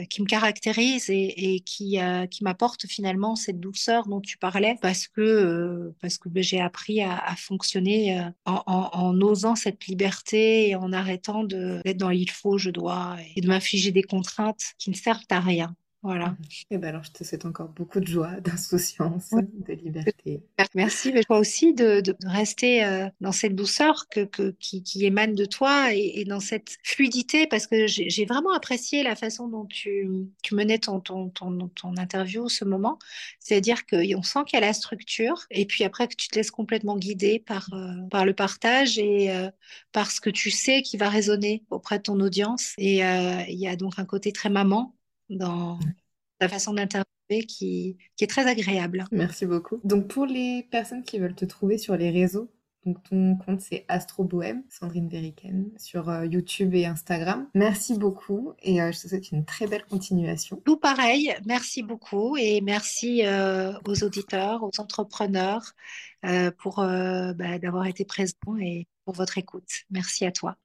qui 0.10 0.22
me 0.22 0.28
caractérise 0.28 1.10
et, 1.10 1.62
qui, 1.66 2.00
qui 2.32 2.44
m'apporte 2.44 2.88
finalement 2.88 3.36
cette 3.36 3.60
douceur 3.60 4.08
dont 4.08 4.20
tu 4.22 4.38
parlais 4.38 4.76
parce 4.82 5.08
que, 5.08 5.94
ben, 6.02 6.44
j'ai 6.44 6.60
appris 6.60 7.02
à, 7.02 7.36
fonctionner 7.38 8.20
en, 8.46 8.64
en, 8.66 8.90
en, 8.94 9.22
osant 9.22 9.56
cette 9.56 9.86
liberté 9.86 10.70
et 10.70 10.76
en 10.76 10.92
arrêtant 10.92 11.44
d'être 11.44 11.98
dans 11.98 12.10
il 12.10 12.32
faut, 12.32 12.58
je 12.58 12.72
dois 12.72 13.18
et 13.36 13.42
de 13.42 13.48
m'infliger 13.48 13.92
des 13.92 14.04
contraintes 14.04 14.74
qui 14.78 14.90
ne 14.90 14.96
servent 14.96 15.20
à 15.30 15.40
rien. 15.40 15.76
Voilà. 16.02 16.38
Et 16.72 16.78
ben 16.78 16.88
alors, 16.90 17.04
je 17.04 17.12
te 17.12 17.26
souhaite 17.26 17.46
encore 17.46 17.68
beaucoup 17.68 18.00
de 18.00 18.08
joie, 18.08 18.32
d'insouciance, 18.42 19.32
de 19.32 19.74
liberté. 19.74 20.42
Merci, 20.74 21.12
mais 21.12 21.24
toi 21.24 21.40
aussi 21.40 21.74
de, 21.74 22.00
de 22.00 22.16
rester 22.26 22.86
euh, 22.86 23.10
dans 23.20 23.34
cette 23.34 23.54
douceur 23.54 24.08
que, 24.10 24.22
que 24.22 24.52
qui, 24.60 24.82
qui, 24.82 25.06
émane 25.06 25.36
de 25.36 25.44
toi 25.44 25.94
et, 25.94 26.22
et, 26.22 26.26
dans 26.26 26.40
cette 26.40 26.78
fluidité, 26.84 27.48
parce 27.48 27.68
que 27.68 27.86
j'ai 27.88 28.26
vraiment 28.26 28.54
apprécié 28.54 29.04
la 29.04 29.18
façon 29.18 29.50
dont 29.50 29.66
tu, 29.66 30.10
tu 30.42 30.56
menais 30.56 30.80
ton, 30.80 31.02
ton, 31.02 31.30
ton, 31.30 31.68
ton 31.70 31.98
interview, 31.98 32.48
ce 32.48 32.64
moment. 32.64 32.98
C'est-à-dire 33.40 33.86
qu'on 33.86 34.24
sent 34.24 34.40
qu'il 34.48 34.58
y 34.58 34.64
a 34.64 34.66
la 34.66 34.74
structure, 34.74 35.48
et 35.52 35.66
puis 35.66 35.84
après 35.84 36.08
que 36.08 36.16
tu 36.16 36.30
te 36.30 36.36
laisses 36.36 36.52
complètement 36.52 36.96
guider 36.98 37.40
par, 37.40 37.68
euh, 37.74 38.08
par 38.10 38.26
le 38.26 38.34
partage 38.34 38.98
et 39.00 39.32
euh, 39.32 39.50
par 39.92 40.12
ce 40.12 40.22
que 40.22 40.30
tu 40.30 40.50
sais 40.50 40.82
qui 40.82 40.96
va 40.96 41.10
résonner 41.10 41.64
auprès 41.70 41.98
de 41.98 42.04
ton 42.04 42.22
audience. 42.22 42.74
Et 42.78 43.00
il 43.00 43.60
y 43.60 43.68
a 43.68 43.76
donc 43.76 44.00
un 44.00 44.06
côté 44.06 44.32
très 44.32 44.50
maman 44.50 44.96
dans 45.30 45.80
la 46.40 46.50
façon 46.50 46.74
d'interviewer 46.74 47.46
qui, 47.48 47.98
qui, 48.16 48.24
est 48.24 48.28
très 48.28 48.48
agréable. 48.48 49.06
Merci 49.12 49.46
beaucoup. 49.46 49.80
Donc 49.84 50.08
pour 50.08 50.26
les 50.26 50.68
personnes 50.72 51.04
qui 51.04 51.20
veulent 51.20 51.36
te 51.36 51.46
trouver 51.46 51.78
sur 51.78 51.96
les 51.96 52.10
réseaux, 52.10 52.50
donc 52.86 53.04
ton 53.10 53.36
compte 53.36 53.60
c'est 53.60 53.86
Astro 53.88 54.24
Bohème, 54.24 54.64
Sandrine 54.70 55.10
Veriken, 55.10 55.70
sur 55.78 56.10
euh, 56.10 56.26
YouTube 56.26 56.74
et 56.74 56.86
Instagram. 56.86 57.48
Merci 57.54 57.98
beaucoup 57.98 58.54
et 58.64 58.82
euh, 58.82 58.92
je 58.92 59.02
te 59.02 59.08
souhaite 59.10 59.32
une 59.32 59.46
très 59.46 59.68
belle 59.68 59.86
continuation. 59.86 60.62
Tout 60.66 60.78
pareil, 60.78 61.36
merci 61.46 61.84
beaucoup 61.84 62.38
et 62.38 62.62
merci 62.62 63.26
euh, 63.26 63.74
aux 63.86 64.04
auditeurs, 64.04 64.64
aux 64.64 64.72
entrepreneurs 64.80 65.74
pour 66.58 66.78
bah, 66.78 67.60
d'avoir 67.60 67.86
été 67.86 68.04
présents 68.04 68.58
et 68.60 68.88
pour 69.06 69.14
votre 69.14 69.38
écoute. 69.38 69.86
Merci 69.90 70.26
à 70.26 70.34
toi. 70.34 70.58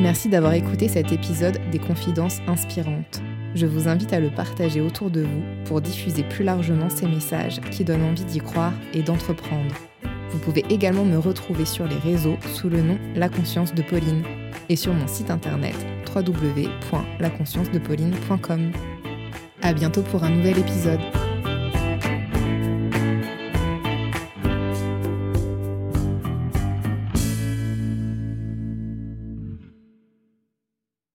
Merci 0.00 0.28
d'avoir 0.30 0.54
écouté 0.54 0.88
cet 0.88 1.12
épisode 1.12 1.60
des 1.70 1.78
Confidences 1.78 2.40
inspirantes. 2.46 3.20
Je 3.54 3.66
vous 3.66 3.86
invite 3.86 4.14
à 4.14 4.20
le 4.20 4.30
partager 4.30 4.80
autour 4.80 5.10
de 5.10 5.20
vous 5.20 5.42
pour 5.66 5.82
diffuser 5.82 6.22
plus 6.22 6.42
largement 6.42 6.88
ces 6.88 7.06
messages 7.06 7.60
qui 7.70 7.84
donnent 7.84 8.04
envie 8.04 8.24
d'y 8.24 8.38
croire 8.38 8.72
et 8.94 9.02
d'entreprendre. 9.02 9.74
Vous 10.30 10.38
pouvez 10.38 10.64
également 10.70 11.04
me 11.04 11.18
retrouver 11.18 11.66
sur 11.66 11.86
les 11.86 11.98
réseaux 11.98 12.38
sous 12.54 12.70
le 12.70 12.80
nom 12.80 12.98
La 13.14 13.28
Conscience 13.28 13.74
de 13.74 13.82
Pauline 13.82 14.22
et 14.70 14.76
sur 14.76 14.94
mon 14.94 15.06
site 15.06 15.30
internet 15.30 15.76
www.laconsciencedePauline.com. 16.14 18.72
À 19.60 19.74
bientôt 19.74 20.02
pour 20.02 20.24
un 20.24 20.30
nouvel 20.30 20.58
épisode. 20.58 21.00